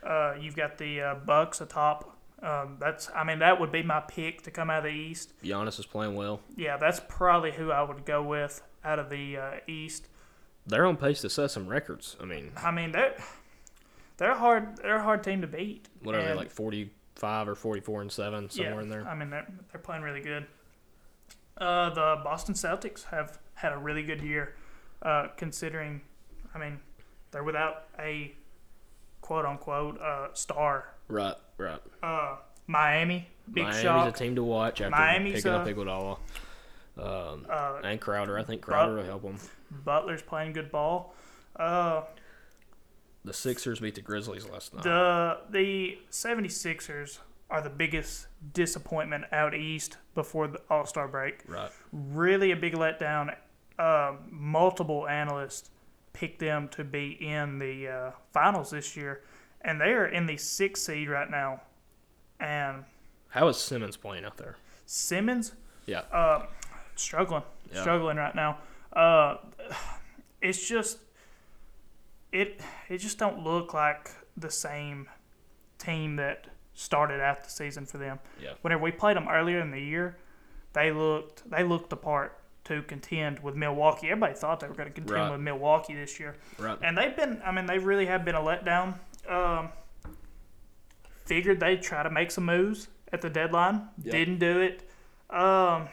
Uh, 0.03 0.35
you've 0.39 0.57
got 0.57 0.79
the 0.79 1.01
uh, 1.01 1.15
Bucks 1.15 1.61
atop. 1.61 2.17
Um, 2.43 2.77
that's 2.79 3.11
I 3.15 3.25
mean 3.25 3.41
that 3.41 3.61
would 3.61 3.73
be 3.73 3.83
my 3.83 4.01
pick 4.01 4.43
to 4.43 4.51
come 4.51 4.71
out 4.71 4.79
of 4.79 4.85
the 4.85 4.99
East. 4.99 5.33
Giannis 5.43 5.79
is 5.79 5.87
playing 5.87 6.15
well. 6.15 6.41
Yeah, 6.57 6.77
that's 6.77 7.01
probably 7.09 7.53
who 7.53 7.71
I 7.71 7.83
would 7.83 8.05
go 8.05 8.23
with 8.23 8.63
out 8.85 8.99
of 8.99 9.11
the 9.11 9.37
uh, 9.37 9.51
East. 9.67 10.09
They're 10.67 10.87
on 10.87 10.97
pace 10.97 11.21
to 11.23 11.31
set 11.31 11.51
some 11.51 11.67
records. 11.67 12.17
I 12.21 12.25
mean, 12.25 12.53
I 12.57 12.71
mean 12.71 12.93
they're 12.93 13.15
they're 14.17 14.33
a 14.33 14.39
hard 14.39 14.79
they're 14.79 14.97
a 14.97 15.03
hard 15.03 15.23
team 15.23 15.41
to 15.43 15.47
beat. 15.47 15.89
what 16.03 16.15
are 16.15 16.23
they 16.23 16.35
like 16.35 16.37
like 16.37 16.51
45 17.17 17.49
or 17.49 17.55
44 17.55 18.01
and 18.03 18.13
7 18.13 18.51
somewhere 18.51 18.75
yeah, 18.75 18.81
in 18.81 18.89
there? 18.89 19.07
I 19.09 19.15
mean 19.15 19.31
they're 19.31 19.47
they're 19.73 19.81
playing 19.81 20.03
really 20.03 20.21
good. 20.21 20.47
Uh, 21.59 21.91
the 21.91 22.21
Boston 22.25 22.55
Celtics 22.55 23.05
have 23.05 23.39
had 23.55 23.73
a 23.73 23.77
really 23.77 24.03
good 24.03 24.23
year, 24.23 24.55
uh, 25.03 25.29
considering. 25.37 26.01
I 26.55 26.59
mean, 26.59 26.81
they're 27.31 27.45
without 27.45 27.85
a 27.99 28.33
quote 29.21 29.45
unquote 29.45 30.01
uh, 30.01 30.29
star. 30.33 30.95
Right, 31.09 31.35
right. 31.59 31.81
Uh, 32.03 32.37
Miami, 32.67 33.29
big 33.53 33.65
Miami's 33.65 33.83
shock. 33.83 34.09
a 34.09 34.19
team 34.19 34.37
to 34.37 34.43
watch 34.43 34.81
after 34.81 34.91
Miami's, 34.91 35.35
picking 35.35 35.53
up 35.53 35.67
Iguodala. 35.67 36.19
Um, 36.99 37.47
Uh, 37.49 37.81
and 37.85 38.01
Crowder. 38.01 38.39
I 38.39 38.43
think 38.43 38.63
Crowder 38.63 38.97
will 38.97 39.05
help 39.05 39.23
them. 39.23 39.39
Butler's 39.71 40.23
playing 40.23 40.53
good 40.53 40.71
ball. 40.71 41.15
Uh, 41.57 42.03
The 43.25 43.33
Sixers 43.33 43.81
beat 43.81 43.95
the 43.95 44.01
Grizzlies 44.01 44.49
last 44.49 44.73
night. 44.75 44.83
The 44.83 45.39
the 45.51 45.99
76ers 46.11 47.19
are 47.51 47.61
the 47.61 47.71
biggest 47.71 48.29
disappointment 48.55 49.25
out 49.33 49.55
east 49.55 49.97
before 50.15 50.47
the 50.49 50.61
All 50.71 50.87
Star 50.87 51.07
break. 51.09 51.43
right. 51.49 51.71
Really 51.93 52.51
a 52.53 52.57
big 52.57 52.75
letdown. 52.75 53.35
Um, 53.79 54.19
multiple 54.31 55.09
analysts 55.09 55.71
picked 56.13 56.39
them 56.39 56.69
to 56.69 56.85
be 56.85 57.13
in 57.21 57.59
the 57.59 57.89
uh, 57.89 58.11
finals 58.33 58.71
this 58.71 58.97
year, 58.97 59.23
and 59.63 59.81
they 59.81 59.93
are 59.93 60.07
in 60.07 60.27
the 60.27 60.37
sixth 60.37 60.85
seed 60.85 61.09
right 61.09 61.31
now. 61.31 61.61
And 62.39 62.85
How 63.29 63.49
is 63.49 63.57
Simmons 63.59 63.97
playing 63.97 64.25
out 64.25 64.37
there? 64.39 64.57
Simmons, 64.87 65.53
Yeah. 65.87 66.01
uh, 66.13 66.47
struggling, 66.97 67.43
Yeah. 67.73 67.81
struggling 67.83 68.17
right 68.17 68.35
now. 68.35 68.59
Uh, 68.93 69.37
it's 70.41 70.67
just 70.67 70.99
it 72.33 72.61
it 72.89 72.99
just 72.99 73.19
don't 73.19 73.43
look 73.43 73.75
like 73.75 74.11
the 74.37 74.51
same 74.51 75.09
team 75.79 76.17
that 76.17 76.47
started 76.75 77.21
out 77.21 77.45
the 77.45 77.51
season 77.51 77.85
for 77.87 77.99
them. 77.99 78.19
Yeah. 78.41 78.53
Whenever 78.63 78.83
we 78.83 78.93
played 78.93 79.17
them 79.17 79.29
earlier 79.29 79.61
in 79.61 79.71
the 79.71 79.81
year, 79.81 80.17
they 80.73 80.93
looked 80.93 81.49
they 81.51 81.63
looked 81.65 81.91
the 81.91 81.97
part 81.97 82.37
to 82.65 82.83
contend 82.83 83.41
with 83.41 83.55
Milwaukee. 83.57 84.09
Everybody 84.09 84.35
thought 84.35 84.61
they 84.61 84.69
were 84.69 84.75
going 84.75 84.89
to 84.89 84.95
contend 84.95 85.19
Right. 85.21 85.31
with 85.33 85.41
Milwaukee 85.41 85.95
this 85.95 86.21
year, 86.21 86.37
Right. 86.59 86.79
and 86.83 86.97
they've 86.97 87.17
been. 87.17 87.41
I 87.45 87.51
mean, 87.53 87.67
they 87.67 87.79
really 87.79 88.07
have 88.07 88.25
been 88.25 88.35
a 88.35 88.41
letdown. 88.41 88.95
Um, 89.29 89.71
figured 91.25 91.61
they'd 91.61 91.83
try 91.83 92.03
to 92.03 92.11
make 92.11 92.31
some 92.31 92.45
moves 92.45 92.89
at 93.13 93.21
the 93.23 93.31
deadline. 93.31 93.89
Yep. 94.03 94.13
Didn't 94.13 94.39
do 94.39 94.61
it. 94.61 94.89
Um, 95.31 95.89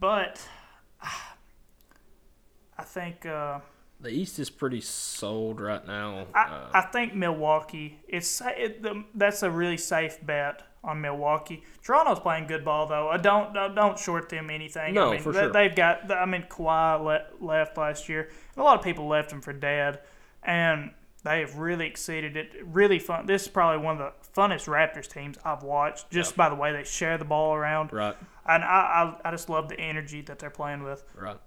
but 0.00 0.46
I 1.02 2.82
think 2.82 3.26
uh, 3.26 3.60
The 4.04 4.10
East 4.10 4.38
is 4.38 4.50
pretty 4.50 4.82
sold 4.82 5.60
right 5.62 5.84
now. 5.86 6.26
I, 6.34 6.42
uh, 6.42 6.68
I 6.74 6.80
think 6.82 7.14
Milwaukee. 7.14 7.98
It's 8.06 8.42
it, 8.44 8.82
the, 8.82 9.02
that's 9.14 9.42
a 9.42 9.50
really 9.50 9.78
safe 9.78 10.18
bet 10.24 10.62
on 10.84 11.00
Milwaukee. 11.00 11.62
Toronto's 11.82 12.20
playing 12.20 12.46
good 12.46 12.66
ball 12.66 12.86
though. 12.86 13.08
I 13.08 13.16
don't 13.16 13.54
don't- 13.54 13.74
don't 13.74 13.98
short 13.98 14.28
them 14.28 14.50
anything. 14.50 14.92
No, 14.92 15.08
I 15.08 15.12
mean, 15.12 15.22
for 15.22 15.32
they, 15.32 15.40
sure. 15.40 15.52
They've 15.52 15.74
got. 15.74 16.10
I 16.12 16.26
mean, 16.26 16.44
Kawhi 16.50 17.02
le- 17.02 17.26
left 17.44 17.78
last 17.78 18.08
year. 18.10 18.28
A 18.58 18.62
lot 18.62 18.78
of 18.78 18.84
people 18.84 19.08
left 19.08 19.32
him 19.32 19.40
for 19.40 19.54
dead, 19.54 20.00
and 20.42 20.90
they've 21.22 21.56
really 21.56 21.86
exceeded 21.86 22.36
it. 22.36 22.50
Really 22.62 22.98
fun. 22.98 23.24
This 23.24 23.42
is 23.44 23.48
probably 23.48 23.82
one 23.82 23.98
of 23.98 24.12
the 24.12 24.30
funnest 24.38 24.68
Raptors 24.68 25.08
teams 25.10 25.38
I've 25.46 25.62
watched, 25.62 26.10
just 26.10 26.36
by 26.36 26.50
the 26.50 26.54
way 26.56 26.72
they 26.72 26.84
share 26.84 27.16
the 27.16 27.24
ball 27.24 27.54
around. 27.54 27.90
right. 27.90 28.16
And 28.46 28.62
I, 28.62 29.16
I 29.24 29.28
I 29.28 29.30
just 29.30 29.48
love 29.48 29.70
the 29.70 29.80
energy 29.80 30.20
that 30.20 30.38
they're 30.38 30.50
playing 30.50 30.82
with. 30.82 31.02
Right. 31.18 31.38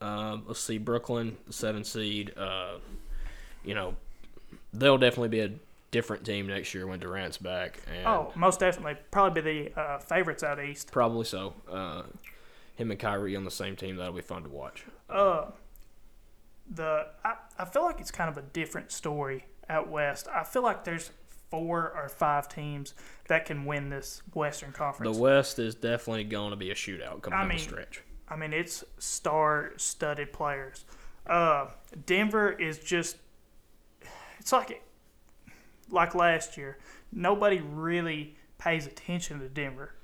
Um, 0.00 0.44
let's 0.46 0.60
see. 0.60 0.78
Brooklyn, 0.78 1.36
the 1.46 1.52
seven 1.52 1.84
seed. 1.84 2.32
Uh, 2.36 2.74
you 3.64 3.74
know, 3.74 3.96
they'll 4.72 4.98
definitely 4.98 5.28
be 5.28 5.40
a 5.40 5.50
different 5.90 6.24
team 6.24 6.46
next 6.46 6.74
year 6.74 6.86
when 6.86 6.98
Durant's 7.00 7.38
back. 7.38 7.80
And 7.96 8.06
Oh, 8.06 8.32
most 8.34 8.60
definitely, 8.60 8.96
probably 9.10 9.40
be 9.42 9.70
the 9.70 9.80
uh, 9.80 9.98
favorites 9.98 10.42
out 10.42 10.62
east. 10.62 10.92
Probably 10.92 11.24
so. 11.24 11.54
Uh, 11.70 12.02
him 12.76 12.90
and 12.90 13.00
Kyrie 13.00 13.34
on 13.36 13.44
the 13.44 13.50
same 13.50 13.74
team. 13.76 13.96
That'll 13.96 14.12
be 14.12 14.20
fun 14.20 14.42
to 14.42 14.48
watch. 14.50 14.84
uh, 15.08 15.46
the 16.68 17.06
I, 17.24 17.34
I 17.58 17.64
feel 17.64 17.84
like 17.84 18.00
it's 18.00 18.10
kind 18.10 18.28
of 18.28 18.36
a 18.36 18.42
different 18.42 18.90
story 18.90 19.44
out 19.68 19.88
west. 19.88 20.26
I 20.32 20.42
feel 20.44 20.62
like 20.62 20.84
there's 20.84 21.10
four 21.50 21.92
or 21.96 22.08
five 22.08 22.48
teams 22.48 22.92
that 23.28 23.46
can 23.46 23.64
win 23.64 23.88
this 23.88 24.20
Western 24.34 24.72
Conference. 24.72 25.16
The 25.16 25.22
West 25.22 25.58
is 25.60 25.76
definitely 25.76 26.24
going 26.24 26.50
to 26.50 26.56
be 26.56 26.70
a 26.70 26.74
shootout 26.74 27.22
coming 27.22 27.38
I 27.38 27.42
down 27.42 27.48
mean- 27.48 27.58
the 27.58 27.62
stretch. 27.62 28.02
I 28.28 28.36
mean, 28.36 28.52
it's 28.52 28.82
star-studded 28.98 30.32
players. 30.32 30.84
Uh, 31.26 31.68
Denver 32.06 32.50
is 32.52 32.78
just 32.78 33.16
it's 34.38 34.52
like 34.52 34.82
like 35.90 36.14
last 36.14 36.56
year. 36.56 36.78
Nobody 37.12 37.58
really 37.60 38.36
pays 38.58 38.86
attention 38.86 39.40
to 39.40 39.48
Denver. 39.48 39.94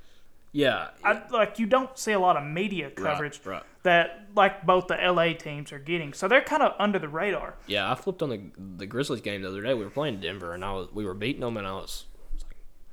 Yeah. 0.52 0.88
I, 1.02 1.22
like 1.30 1.58
you 1.58 1.66
don't 1.66 1.96
see 1.98 2.12
a 2.12 2.18
lot 2.20 2.36
of 2.36 2.44
media 2.44 2.90
coverage 2.90 3.40
Right, 3.44 3.54
right. 3.54 3.62
that 3.84 4.28
like 4.36 4.66
both 4.66 4.86
the 4.88 4.96
LA 4.96 5.32
teams 5.32 5.72
are 5.72 5.78
getting. 5.78 6.12
So 6.12 6.28
they're 6.28 6.42
kind 6.42 6.62
of 6.62 6.74
under 6.78 6.98
the 6.98 7.08
radar. 7.08 7.54
Yeah, 7.66 7.90
I 7.90 7.94
flipped 7.94 8.22
on 8.22 8.28
the 8.30 8.40
the 8.78 8.86
Grizzlies 8.86 9.20
game 9.22 9.42
the 9.42 9.48
other 9.48 9.62
day. 9.62 9.74
We 9.74 9.84
were 9.84 9.90
playing 9.90 10.20
Denver, 10.20 10.52
and 10.54 10.64
I 10.64 10.72
was 10.72 10.88
we 10.92 11.04
were 11.04 11.14
beating 11.14 11.40
them, 11.40 11.56
and 11.56 11.66
I 11.66 11.72
was, 11.72 12.04
I 12.34 12.34
was 12.34 12.44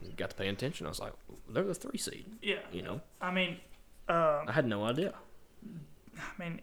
like, 0.08 0.16
got 0.16 0.30
to 0.30 0.36
pay 0.36 0.48
attention. 0.48 0.86
I 0.86 0.90
was 0.90 1.00
like, 1.00 1.14
they're 1.50 1.64
the 1.64 1.74
three 1.76 1.98
seed. 2.00 2.26
Yeah. 2.42 2.60
You 2.72 2.82
know, 2.82 3.02
I 3.20 3.32
mean, 3.32 3.58
uh, 4.10 4.44
I 4.48 4.52
had 4.52 4.66
no 4.66 4.84
idea. 4.84 5.14
I 6.18 6.44
mean, 6.44 6.62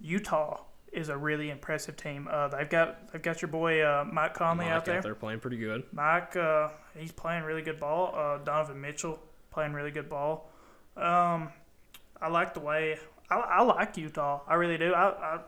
Utah 0.00 0.60
is 0.92 1.08
a 1.08 1.16
really 1.16 1.50
impressive 1.50 1.96
team. 1.96 2.28
Uh, 2.30 2.48
they've 2.48 2.68
got 2.68 3.12
they've 3.12 3.22
got 3.22 3.40
your 3.42 3.50
boy 3.50 3.82
uh, 3.82 4.04
Mike 4.10 4.34
Conley 4.34 4.64
Mike 4.66 4.74
out 4.74 4.84
there. 4.84 5.00
there 5.02 5.14
playing 5.14 5.40
pretty 5.40 5.58
good. 5.58 5.84
Mike, 5.92 6.34
uh, 6.36 6.68
he's 6.96 7.12
playing 7.12 7.44
really 7.44 7.62
good 7.62 7.78
ball. 7.78 8.14
Uh, 8.16 8.38
Donovan 8.44 8.80
Mitchell 8.80 9.18
playing 9.50 9.72
really 9.72 9.90
good 9.90 10.08
ball. 10.08 10.50
Um, 10.96 11.50
I 12.20 12.28
like 12.28 12.54
the 12.54 12.60
way 12.60 12.98
I, 13.30 13.36
I 13.36 13.62
like 13.62 13.96
Utah. 13.96 14.40
I 14.48 14.54
really 14.54 14.78
do. 14.78 14.92
I, 14.94 15.08
I 15.10 15.40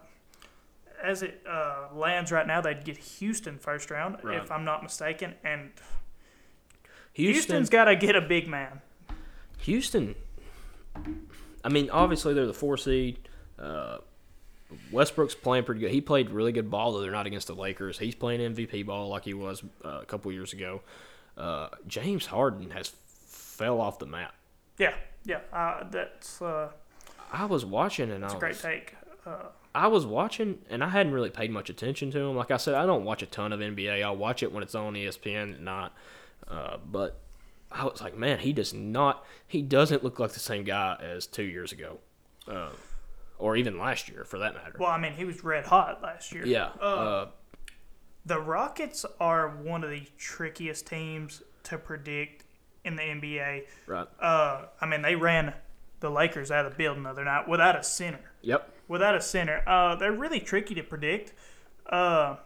as 1.02 1.22
it 1.22 1.42
uh, 1.48 1.88
lands 1.94 2.30
right 2.30 2.46
now, 2.46 2.60
they'd 2.60 2.84
get 2.84 2.98
Houston 2.98 3.58
first 3.58 3.90
round 3.90 4.18
Right. 4.22 4.36
if 4.42 4.50
I'm 4.50 4.64
not 4.64 4.82
mistaken, 4.82 5.34
and 5.42 5.70
Houston, 7.14 7.32
Houston's 7.34 7.70
got 7.70 7.84
to 7.84 7.96
get 7.96 8.14
a 8.16 8.20
big 8.20 8.46
man. 8.46 8.82
Houston. 9.60 10.14
I 11.64 11.68
mean, 11.68 11.90
obviously 11.90 12.34
they're 12.34 12.46
the 12.46 12.54
four 12.54 12.76
seed. 12.76 13.18
Uh, 13.58 13.98
Westbrook's 14.92 15.34
playing 15.34 15.64
pretty 15.64 15.80
good. 15.80 15.90
He 15.90 16.00
played 16.00 16.30
really 16.30 16.52
good 16.52 16.70
ball, 16.70 16.92
though 16.92 17.00
they're 17.00 17.10
not 17.10 17.26
against 17.26 17.48
the 17.48 17.54
Lakers. 17.54 17.98
He's 17.98 18.14
playing 18.14 18.54
MVP 18.54 18.86
ball 18.86 19.08
like 19.08 19.24
he 19.24 19.34
was 19.34 19.62
uh, 19.84 20.00
a 20.02 20.04
couple 20.04 20.30
years 20.32 20.52
ago. 20.52 20.82
Uh, 21.36 21.68
James 21.86 22.26
Harden 22.26 22.70
has 22.70 22.88
fell 22.88 23.80
off 23.80 23.98
the 23.98 24.06
map. 24.06 24.34
Yeah, 24.78 24.94
yeah. 25.24 25.40
Uh, 25.52 25.84
that's 25.90 26.40
uh, 26.40 26.70
I 27.32 27.44
was 27.46 27.64
watching 27.64 28.10
and 28.10 28.24
I 28.24 28.34
a 28.34 28.38
great 28.38 28.58
take. 28.58 28.94
Uh, 29.26 29.48
I 29.74 29.88
was 29.88 30.06
watching 30.06 30.58
and 30.68 30.82
I 30.82 30.88
hadn't 30.88 31.12
really 31.12 31.30
paid 31.30 31.50
much 31.50 31.70
attention 31.70 32.10
to 32.12 32.18
him. 32.18 32.36
Like 32.36 32.50
I 32.50 32.56
said, 32.56 32.74
I 32.74 32.86
don't 32.86 33.04
watch 33.04 33.22
a 33.22 33.26
ton 33.26 33.52
of 33.52 33.60
NBA. 33.60 34.02
I'll 34.02 34.16
watch 34.16 34.42
it 34.42 34.52
when 34.52 34.62
it's 34.62 34.74
on 34.74 34.94
ESPN 34.94 35.54
at 35.54 35.60
night. 35.60 35.90
Uh, 36.48 36.78
but 36.90 37.18
I 37.72 37.84
was 37.84 38.00
like, 38.00 38.16
man, 38.16 38.38
he 38.40 38.52
does 38.52 38.72
not. 38.74 39.24
He 39.46 39.62
doesn't 39.62 40.02
look 40.02 40.18
like 40.18 40.32
the 40.32 40.40
same 40.40 40.64
guy 40.64 40.96
as 41.00 41.26
two 41.26 41.44
years 41.44 41.70
ago, 41.72 41.98
uh, 42.48 42.70
or 43.38 43.56
even 43.56 43.78
last 43.78 44.08
year, 44.08 44.24
for 44.24 44.38
that 44.40 44.54
matter. 44.54 44.74
well, 44.78 44.90
I 44.90 44.98
mean, 44.98 45.12
he 45.12 45.24
was 45.24 45.42
red 45.44 45.66
hot 45.66 46.02
last 46.02 46.32
year. 46.32 46.44
yeah. 46.46 46.70
Uh, 46.80 46.84
Uh, 46.84 47.26
The 48.26 48.40
Rockets 48.40 49.06
are 49.20 49.48
one 49.48 49.82
of 49.84 49.90
the 49.90 50.02
trickiest 50.18 50.86
teams 50.86 51.42
to 51.64 51.78
predict 51.78 52.44
in 52.84 52.96
the 52.96 53.02
NBA. 53.02 53.66
right. 53.86 54.08
Uh, 54.18 54.66
I 54.80 54.86
mean, 54.86 55.02
they 55.02 55.14
ran 55.14 55.54
the 56.00 56.10
Lakers 56.10 56.50
out 56.50 56.64
of 56.66 56.72
the 56.72 56.76
building 56.78 57.02
the 57.04 57.10
other 57.10 57.24
night 57.24 57.46
without 57.48 57.76
a 57.76 57.82
center. 57.82 58.32
Yep. 58.42 58.68
Without 58.88 59.14
a 59.14 59.20
center, 59.20 59.62
uh, 59.68 59.94
they're 59.96 60.12
really 60.12 60.40
tricky 60.40 60.74
to 60.74 60.82
predict. 60.82 61.32
Uh, 61.86 62.36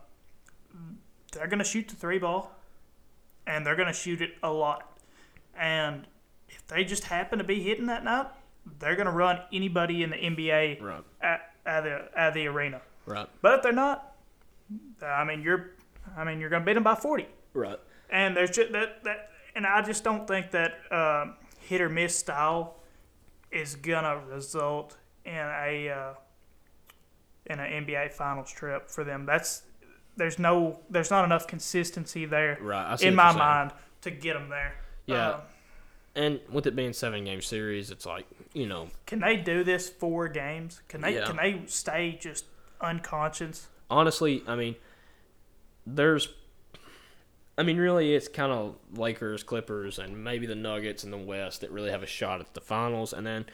they're 1.33 1.47
going 1.47 1.59
to 1.61 1.65
shoot 1.65 1.89
the 1.89 1.97
three 1.97 2.19
ball, 2.19 2.53
and 3.47 3.65
they're 3.65 3.77
going 3.77 3.89
to 3.89 3.95
shoot 3.95 4.21
it 4.21 4.33
a 4.43 4.51
lot. 4.53 4.94
And 5.59 6.07
if 6.49 6.67
they 6.67 6.85
just 6.85 7.05
happen 7.05 7.39
to 7.39 7.45
be 7.45 7.61
hitting 7.63 7.87
that 7.87 8.05
night, 8.05 8.27
they're 8.79 8.97
going 8.97 9.07
to 9.07 9.13
run 9.13 9.41
anybody 9.53 10.03
in 10.03 10.11
the 10.11 10.17
NBA 10.17 10.81
Right. 10.83 11.05
at, 11.21 11.51
out, 11.67 11.79
of 11.79 11.85
the, 11.85 12.23
of 12.23 12.35
the 12.35 12.47
arena. 12.47 12.81
Right. 13.07 13.29
But 13.43 13.55
if 13.55 13.63
they're 13.63 13.73
not, 13.73 14.15
I 15.03 15.25
mean, 15.25 15.43
you're, 15.43 15.71
I 16.17 16.25
mean, 16.25 16.41
you're 16.41 16.51
going 16.51 16.63
to 16.63 16.67
beat 16.67 16.75
them 16.75 16.83
by 16.83 16.95
forty. 16.95 17.27
Right. 17.53 17.79
And 18.11 18.37
there's 18.37 18.51
just 18.51 18.73
that 18.73 19.05
that, 19.05 19.31
and 19.55 19.67
I 19.67 19.83
just 19.83 20.05
don't 20.05 20.27
think 20.27 20.51
that 20.53 20.75
uh, 20.91 21.27
hit 21.61 21.81
or 21.81 21.89
miss 21.89 22.17
style 22.17 22.77
is 23.51 23.77
gonna 23.77 24.21
result 24.31 24.97
in 25.25 25.33
a 25.35 25.89
uh, 25.89 26.13
in 27.47 27.61
an 27.61 27.87
NBA 27.87 28.13
Finals 28.13 28.51
trip 28.53 28.89
for 28.91 29.05
them. 29.05 29.27
That's 29.27 29.63
there's 30.17 30.39
no 30.39 30.79
there's 30.91 31.11
not 31.11 31.25
enough 31.25 31.47
consistency 31.47 32.25
there 32.27 32.59
Right. 32.61 33.01
In 33.03 33.15
my 33.15 33.33
mind 33.33 33.73
to 34.03 34.11
get 34.11 34.35
them 34.35 34.49
there. 34.49 34.75
Yeah. 35.07 35.29
Uh, 35.29 35.41
And 36.17 36.41
with 36.51 36.67
it 36.67 36.77
being 36.77 36.93
seven 36.93 37.25
game 37.25 37.41
series, 37.43 37.91
it's 37.91 38.07
like 38.07 38.27
you 38.53 38.67
know, 38.67 38.89
can 39.07 39.21
they 39.21 39.37
do 39.37 39.65
this 39.65 39.89
four 39.91 40.29
games? 40.29 40.81
Can 40.89 41.01
they 41.01 41.15
Yeah. 41.17 41.25
can 41.27 41.37
they 41.37 41.63
stay 41.67 42.13
just 42.21 42.45
unconscious? 42.81 43.69
honestly, 43.91 44.43
I 44.47 44.57
mean, 44.57 44.77
there's, 45.87 46.29
I 47.57 47.63
mean, 47.63 47.77
really, 47.77 48.15
it's 48.15 48.27
kind 48.29 48.51
of 48.51 48.77
Lakers, 48.95 49.43
Clippers, 49.43 49.99
and 49.99 50.25
maybe 50.25 50.47
the 50.47 50.55
Nuggets 50.55 51.05
in 51.05 51.11
the 51.11 51.19
West 51.19 51.61
that 51.61 51.71
really 51.71 51.91
have 51.91 52.03
a 52.03 52.07
shot 52.07 52.41
at 52.41 52.55
the 52.55 52.61
finals. 52.61 53.13
And 53.13 53.27
then, 53.27 53.45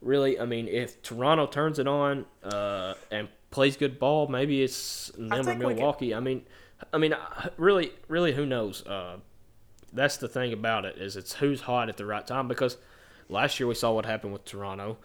really, 0.00 0.40
I 0.40 0.46
mean, 0.46 0.66
if 0.66 1.00
Toronto 1.02 1.46
turns 1.46 1.78
it 1.78 1.86
on 1.86 2.24
uh, 2.42 2.94
and 3.10 3.28
plays 3.50 3.76
good 3.76 3.98
ball, 3.98 4.26
maybe 4.26 4.62
it's 4.62 5.08
them 5.16 5.32
or 5.32 5.44
think 5.44 5.58
we 5.60 5.66
could- 5.66 5.76
Milwaukee. 5.76 6.14
I 6.14 6.20
mean, 6.20 6.46
I 6.92 6.98
mean, 6.98 7.14
really, 7.56 7.92
really, 8.08 8.32
who 8.32 8.46
knows? 8.46 8.84
Uh, 8.86 9.18
that's 9.92 10.16
the 10.16 10.28
thing 10.28 10.52
about 10.52 10.84
it 10.84 10.96
is 10.98 11.16
it's 11.16 11.34
who's 11.34 11.62
hot 11.62 11.88
at 11.88 11.96
the 11.96 12.04
right 12.06 12.26
time 12.26 12.48
because 12.48 12.76
last 13.28 13.58
year 13.60 13.66
we 13.66 13.74
saw 13.74 13.92
what 13.92 14.06
happened 14.06 14.32
with 14.32 14.44
Toronto. 14.44 14.98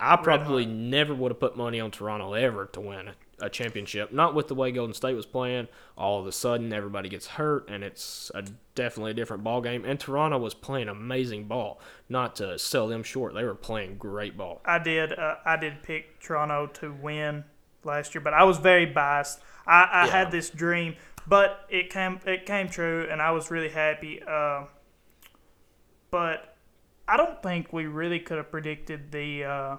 I 0.00 0.16
probably 0.16 0.66
never 0.66 1.14
would 1.14 1.30
have 1.30 1.38
put 1.38 1.56
money 1.56 1.78
on 1.78 1.92
Toronto 1.92 2.32
ever 2.32 2.66
to 2.66 2.80
win 2.80 3.10
a 3.40 3.48
championship. 3.48 4.12
Not 4.12 4.34
with 4.34 4.48
the 4.48 4.54
way 4.54 4.72
Golden 4.72 4.94
State 4.94 5.14
was 5.14 5.26
playing. 5.26 5.68
All 5.96 6.18
of 6.18 6.26
a 6.26 6.32
sudden, 6.32 6.72
everybody 6.72 7.08
gets 7.08 7.26
hurt, 7.28 7.68
and 7.68 7.84
it's 7.84 8.30
a, 8.34 8.42
definitely 8.74 9.12
a 9.12 9.14
different 9.14 9.44
ball 9.44 9.60
game. 9.60 9.84
And 9.84 10.00
Toronto 10.00 10.38
was 10.38 10.54
playing 10.54 10.88
amazing 10.88 11.44
ball. 11.44 11.80
Not 12.08 12.34
to 12.36 12.58
sell 12.58 12.88
them 12.88 13.04
short, 13.04 13.34
they 13.34 13.44
were 13.44 13.54
playing 13.54 13.96
great 13.96 14.36
ball. 14.36 14.60
I 14.64 14.80
did. 14.80 15.12
Uh, 15.16 15.36
I 15.44 15.56
did 15.56 15.82
pick 15.84 16.18
Toronto 16.20 16.66
to 16.80 16.92
win 16.92 17.44
last 17.84 18.12
year, 18.14 18.22
but 18.22 18.34
I 18.34 18.42
was 18.42 18.58
very 18.58 18.86
biased. 18.86 19.38
I, 19.68 19.82
I 19.84 20.04
Yeah. 20.06 20.10
had 20.10 20.30
this 20.32 20.50
dream, 20.50 20.96
but 21.26 21.66
it 21.68 21.90
came 21.90 22.20
it 22.26 22.46
came 22.46 22.68
true, 22.68 23.06
and 23.10 23.20
I 23.20 23.30
was 23.30 23.50
really 23.50 23.70
happy. 23.70 24.22
Uh, 24.22 24.64
but 26.10 26.56
I 27.08 27.16
don't 27.16 27.42
think 27.42 27.72
we 27.72 27.86
really 27.86 28.20
could 28.20 28.36
have 28.36 28.50
predicted 28.50 29.12
the 29.12 29.44
uh, 29.44 29.76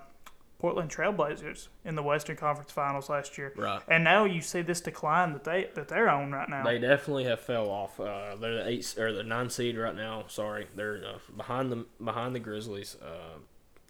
Portland 0.59 0.89
Trailblazers 0.89 1.67
in 1.83 1.95
the 1.95 2.03
Western 2.03 2.35
Conference 2.37 2.71
Finals 2.71 3.09
last 3.09 3.37
year. 3.37 3.53
Right. 3.55 3.81
And 3.87 4.03
now 4.03 4.23
you 4.23 4.39
see 4.41 4.61
this 4.61 4.79
decline 4.81 5.33
that 5.33 5.43
they 5.43 5.69
that 5.75 5.89
they're 5.89 6.09
on 6.09 6.31
right 6.31 6.47
now. 6.47 6.63
They 6.63 6.79
definitely 6.79 7.25
have 7.25 7.39
fell 7.41 7.69
off. 7.69 7.99
Uh, 7.99 8.35
they're 8.35 8.63
the 8.63 8.69
eight 8.69 8.97
or 8.97 9.11
the 9.11 9.23
nine 9.23 9.49
seed 9.49 9.77
right 9.77 9.95
now. 9.95 10.23
Sorry, 10.27 10.67
they're 10.75 11.03
uh, 11.05 11.17
behind 11.35 11.71
the 11.71 11.85
behind 12.03 12.33
the 12.33 12.39
Grizzlies, 12.39 12.95
uh, 13.01 13.39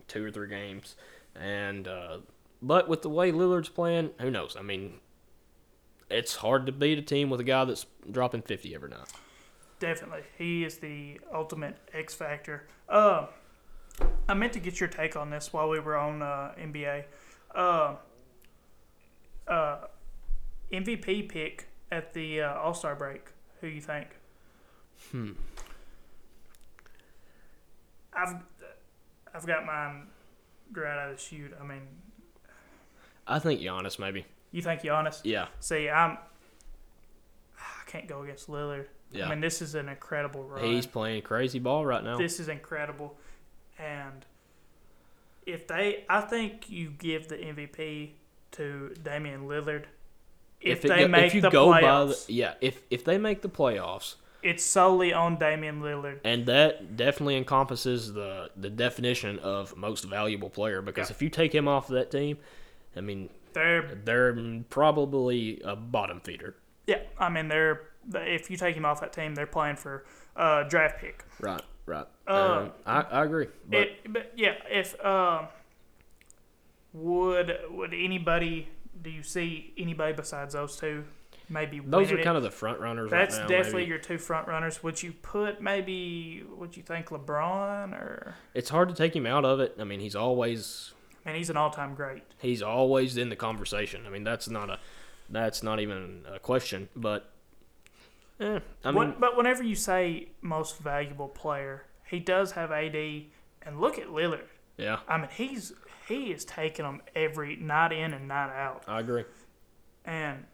two 0.08 0.26
or 0.26 0.32
three 0.32 0.50
games, 0.50 0.96
and 1.36 1.88
uh, 1.88 2.18
but 2.62 2.90
with 2.90 3.04
the 3.04 3.10
way 3.10 3.32
Lillard's 3.32 3.70
playing, 3.70 4.10
who 4.20 4.32
knows? 4.32 4.56
I 4.58 4.64
mean, 4.64 4.96
it's 6.14 6.36
hard 6.36 6.66
to 6.66 6.72
beat 6.72 6.98
a 6.98 7.02
team 7.02 7.30
with 7.30 7.40
a 7.40 7.44
guy 7.44 7.66
that's 7.66 7.86
dropping 8.10 8.42
fifty 8.42 8.74
every 8.76 8.90
night. 8.90 9.08
Definitely, 9.80 10.22
he 10.38 10.64
is 10.64 10.78
the 10.78 11.20
ultimate 11.34 11.78
X 11.94 12.14
factor. 12.14 12.68
Uh, 12.88 13.28
I 14.28 14.34
meant 14.34 14.54
to 14.54 14.60
get 14.60 14.80
your 14.80 14.90
take 14.90 15.16
on 15.16 15.30
this 15.30 15.52
while 15.52 15.70
we 15.70 15.80
were 15.80 15.98
on 15.98 16.22
uh, 16.22 16.54
NBA. 16.58 17.06
Uh, 17.54 17.96
uh, 19.48 19.78
MVP 20.72 21.30
pick 21.30 21.68
at 21.92 22.14
the 22.14 22.42
uh, 22.42 22.54
All 22.56 22.74
Star 22.74 22.96
break. 22.96 23.30
Who 23.62 23.68
you 23.68 23.82
think? 23.82 24.08
Hmm. 25.12 25.32
I've 28.16 28.36
I've 29.34 29.46
got 29.46 29.66
mine 29.66 30.08
right 30.72 30.98
out 30.98 31.12
of 31.12 31.18
the 31.18 31.22
chute. 31.22 31.54
I 31.60 31.64
mean, 31.64 31.82
I 33.28 33.40
think 33.40 33.62
Giannis 33.62 34.00
maybe. 34.00 34.26
You 34.54 34.62
think 34.62 34.82
Giannis? 34.82 35.20
Yeah, 35.26 35.48
See, 35.60 35.90
I'm. 35.90 36.18
I 37.58 37.86
can't 37.90 38.08
go 38.08 38.22
against 38.24 38.48
Lillard. 38.48 38.86
yeah. 39.12 39.28
I 39.28 39.30
mean, 39.30 39.42
this 39.42 39.62
is 39.62 39.76
an 39.76 39.90
incredible 39.90 40.44
run. 40.46 40.64
He's 40.64 40.86
playing 40.86 41.22
crazy 41.24 41.60
ball 41.60 41.86
right 41.86 42.04
now. 42.04 42.18
This 42.18 42.40
is 42.40 42.48
incredible. 42.48 43.16
And 43.78 44.26
if 45.46 45.68
they, 45.68 46.06
I 46.10 46.22
think 46.22 46.70
you 46.70 46.92
give 46.98 47.28
the 47.28 47.36
MVP 47.38 48.12
to 48.54 48.94
Damian 49.04 49.48
Lillard. 49.48 49.84
If, 50.62 50.86
it 50.86 50.88
they 50.88 51.00
go- 51.02 51.08
make 51.10 51.26
if 51.28 51.36
you 51.36 51.42
the 51.42 51.50
go 51.50 51.70
by 51.70 51.82
playoffs, 51.82 52.28
the 52.28 52.34
yeah, 52.34 52.54
if 52.62 52.82
if 52.90 53.04
they 53.04 53.18
make 53.18 53.42
the 53.42 53.50
playoffs, 53.50 54.16
it's 54.42 54.64
solely 54.64 55.12
on 55.14 55.38
Damian 55.38 55.82
Lillard. 55.82 56.20
and 56.24 56.46
that 56.46 56.96
definitely 56.96 57.36
encompasses 57.36 58.14
the 58.14 58.50
the 58.56 58.70
definition 58.70 59.40
of 59.40 59.76
most 59.76 60.06
valuable 60.06 60.50
player 60.50 60.82
because 60.82 61.10
Yeah. 61.10 61.16
if 61.16 61.22
you 61.22 61.30
take 61.30 61.54
him 61.54 61.68
off 61.68 61.90
that 61.90 62.12
team, 62.12 62.38
I 62.96 63.02
mean 63.02 63.30
They're, 63.54 63.96
they're 64.04 64.64
probably 64.70 65.62
a 65.64 65.76
bottom 65.76 66.20
feeder. 66.22 66.56
yeah, 66.88 67.00
I 67.18 67.30
mean, 67.30 67.48
they're, 67.48 67.82
if 68.14 68.50
you 68.50 68.58
take 68.58 68.76
him 68.76 68.86
off 68.86 69.02
that 69.02 69.14
team, 69.14 69.36
they're 69.36 69.46
playing 69.48 69.78
for 69.78 70.06
uh, 70.36 70.64
draft 70.64 71.00
pick. 71.00 71.24
Right, 71.40 71.62
right. 71.86 72.08
Uh, 72.28 72.32
Um, 72.34 72.72
I 72.86 73.02
I 73.02 73.24
agree, 73.26 73.48
but 73.70 73.80
it, 73.80 74.12
but 74.14 74.32
yeah, 74.36 74.56
if 74.70 75.04
um, 75.06 75.48
would 76.94 77.58
would 77.72 77.94
anybody 77.94 78.70
do 79.02 79.10
you 79.10 79.24
see 79.24 79.74
anybody 79.78 80.14
besides 80.14 80.54
those 80.54 80.76
two 80.78 81.04
maybe 81.50 81.80
those 81.80 82.12
are 82.12 82.18
it? 82.20 82.24
kind 82.24 82.38
of 82.38 82.44
the 82.44 82.52
front 82.52 82.80
runners 82.80 83.10
That's 83.12 83.36
right 83.38 83.44
now. 83.44 83.48
definitely 83.48 83.82
maybe. 83.82 83.90
your 83.90 83.98
two 84.00 84.18
front 84.18 84.48
runners. 84.48 84.82
Would 84.84 85.02
you 85.04 85.12
put 85.12 85.62
maybe 85.62 86.44
would 86.56 86.78
you 86.78 86.84
think 86.84 87.08
LeBron 87.10 87.94
or 87.94 88.36
It's 88.54 88.70
hard 88.70 88.90
to 88.90 88.96
take 88.96 89.16
him 89.16 89.26
out 89.26 89.44
of 89.46 89.60
it. 89.60 89.76
I 89.80 89.84
mean, 89.84 90.00
he's 90.00 90.16
always 90.16 90.94
man, 91.26 91.36
he's 91.36 91.50
an 91.50 91.58
all 91.58 91.70
time 91.70 91.96
great. 91.96 92.24
he's 92.40 92.62
always 92.62 93.18
in 93.18 93.30
the 93.30 93.36
conversation. 93.36 94.06
I 94.06 94.10
mean, 94.10 94.24
that's 94.24 94.50
not 94.50 94.70
a 94.70 94.80
that's 95.30 95.64
not 95.64 95.80
even 95.80 96.26
a 96.32 96.40
question. 96.40 96.90
But 96.96 97.32
eh, 98.40 98.60
I 98.84 98.88
mean, 98.92 98.96
When- 98.96 99.16
but 99.20 99.38
whenever 99.38 99.64
you 99.64 99.76
say 99.76 100.30
most 100.42 100.78
valuable 100.80 101.28
player, 101.30 101.86
he 102.08 102.20
does 102.20 102.52
have 102.54 102.72
AD, 102.72 102.96
and 103.62 103.80
look 103.80 103.98
at 103.98 104.08
Lillard. 104.08 104.48
yeah, 104.78 105.00
I 105.08 105.18
mean, 105.18 105.30
he's 105.36 105.74
he 106.08 106.32
is 106.32 106.44
taking 106.46 106.84
them 106.86 107.02
every 107.16 107.56
night 107.56 107.92
in 107.94 108.14
and 108.14 108.28
night 108.28 108.54
out, 108.54 108.84
I 108.88 109.00
agree. 109.00 109.24
and 110.06 110.46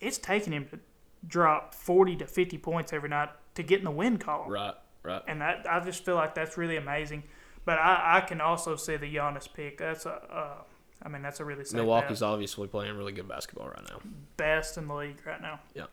it's 0.00 0.16
taking 0.18 0.52
him 0.54 0.66
to 0.70 0.78
drop 1.26 1.74
forty 1.74 2.16
to 2.16 2.26
fifty 2.26 2.56
points 2.58 2.92
every 2.92 3.08
night 3.10 3.28
to 3.54 3.62
get 3.62 3.78
in 3.80 3.84
the 3.84 3.90
win 3.90 4.16
column. 4.16 4.50
Right, 4.50 4.74
right. 5.02 5.22
and 5.28 5.40
that 5.42 5.66
I 5.70 5.80
just 5.80 6.04
feel 6.04 6.14
like 6.14 6.34
that's 6.34 6.56
really 6.56 6.76
amazing. 6.76 7.24
But 7.64 7.78
I, 7.78 8.18
I 8.18 8.20
can 8.22 8.40
also 8.40 8.76
see 8.76 8.96
the 8.96 9.14
Giannis 9.14 9.52
pick. 9.52 9.78
That's 9.78 10.06
a, 10.06 10.10
uh, 10.10 10.62
I 11.02 11.08
mean, 11.08 11.22
that's 11.22 11.40
a 11.40 11.44
really 11.44 11.64
safe 11.64 11.74
Milwaukee's 11.74 12.20
bet. 12.20 12.28
obviously 12.28 12.68
playing 12.68 12.96
really 12.96 13.12
good 13.12 13.28
basketball 13.28 13.68
right 13.68 13.84
now. 13.88 14.00
best 14.36 14.76
in 14.76 14.86
the 14.86 14.94
league 14.94 15.18
right 15.26 15.40
now. 15.40 15.60
Yeah. 15.74 15.86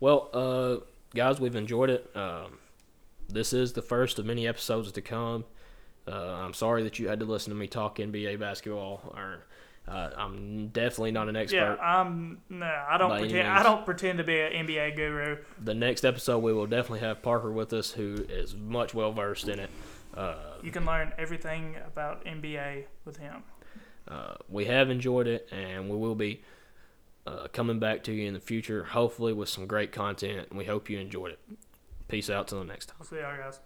Well, 0.00 0.30
uh, 0.32 0.84
guys, 1.14 1.40
we've 1.40 1.56
enjoyed 1.56 1.90
it. 1.90 2.10
Um, 2.16 2.58
this 3.28 3.52
is 3.52 3.72
the 3.72 3.82
first 3.82 4.18
of 4.18 4.26
many 4.26 4.46
episodes 4.46 4.92
to 4.92 5.00
come. 5.00 5.44
Uh, 6.06 6.12
I'm 6.12 6.52
sorry 6.52 6.82
that 6.82 6.98
you 6.98 7.08
had 7.08 7.20
to 7.20 7.26
listen 7.26 7.50
to 7.50 7.58
me 7.58 7.66
talk 7.66 7.96
NBA 7.96 8.38
basketball. 8.38 9.00
Or 9.14 9.44
uh, 9.88 10.10
I'm 10.16 10.68
definitely 10.68 11.12
not 11.12 11.28
an 11.28 11.36
expert. 11.36 11.56
Yeah, 11.56 11.76
I'm 11.76 12.40
no, 12.50 12.66
I 12.66 12.98
don't 12.98 13.18
pretend. 13.18 13.48
I 13.48 13.62
don't 13.62 13.84
pretend 13.84 14.18
to 14.18 14.24
be 14.24 14.38
an 14.38 14.66
NBA 14.66 14.96
guru. 14.96 15.38
The 15.62 15.74
next 15.74 16.04
episode, 16.04 16.38
we 16.40 16.52
will 16.52 16.66
definitely 16.66 17.00
have 17.00 17.22
Parker 17.22 17.50
with 17.50 17.72
us, 17.72 17.92
who 17.92 18.26
is 18.28 18.54
much 18.54 18.94
well 18.94 19.12
versed 19.12 19.48
in 19.48 19.58
it. 19.58 19.70
Uh, 20.16 20.34
You 20.62 20.70
can 20.70 20.84
learn 20.86 21.12
everything 21.18 21.76
about 21.86 22.24
NBA 22.24 22.84
with 23.04 23.16
him. 23.18 23.42
uh, 24.08 24.34
we 24.48 24.66
have 24.66 24.90
enjoyed 24.90 25.26
it, 25.26 25.48
and 25.50 25.88
we 25.90 25.96
will 25.96 26.14
be 26.14 26.42
uh, 27.26 27.48
coming 27.52 27.78
back 27.78 28.02
to 28.04 28.12
you 28.12 28.26
in 28.28 28.34
the 28.34 28.40
future, 28.40 28.84
hopefully 28.84 29.32
with 29.32 29.48
some 29.48 29.66
great 29.66 29.92
content. 29.92 30.48
And 30.50 30.58
we 30.58 30.64
hope 30.66 30.88
you 30.90 30.98
enjoyed 30.98 31.32
it. 31.32 31.40
Peace 32.08 32.28
out 32.30 32.48
till 32.48 32.58
the 32.60 32.64
next 32.66 32.86
time. 32.86 32.98
See 33.02 33.16
y'all 33.16 33.36
guys. 33.36 33.60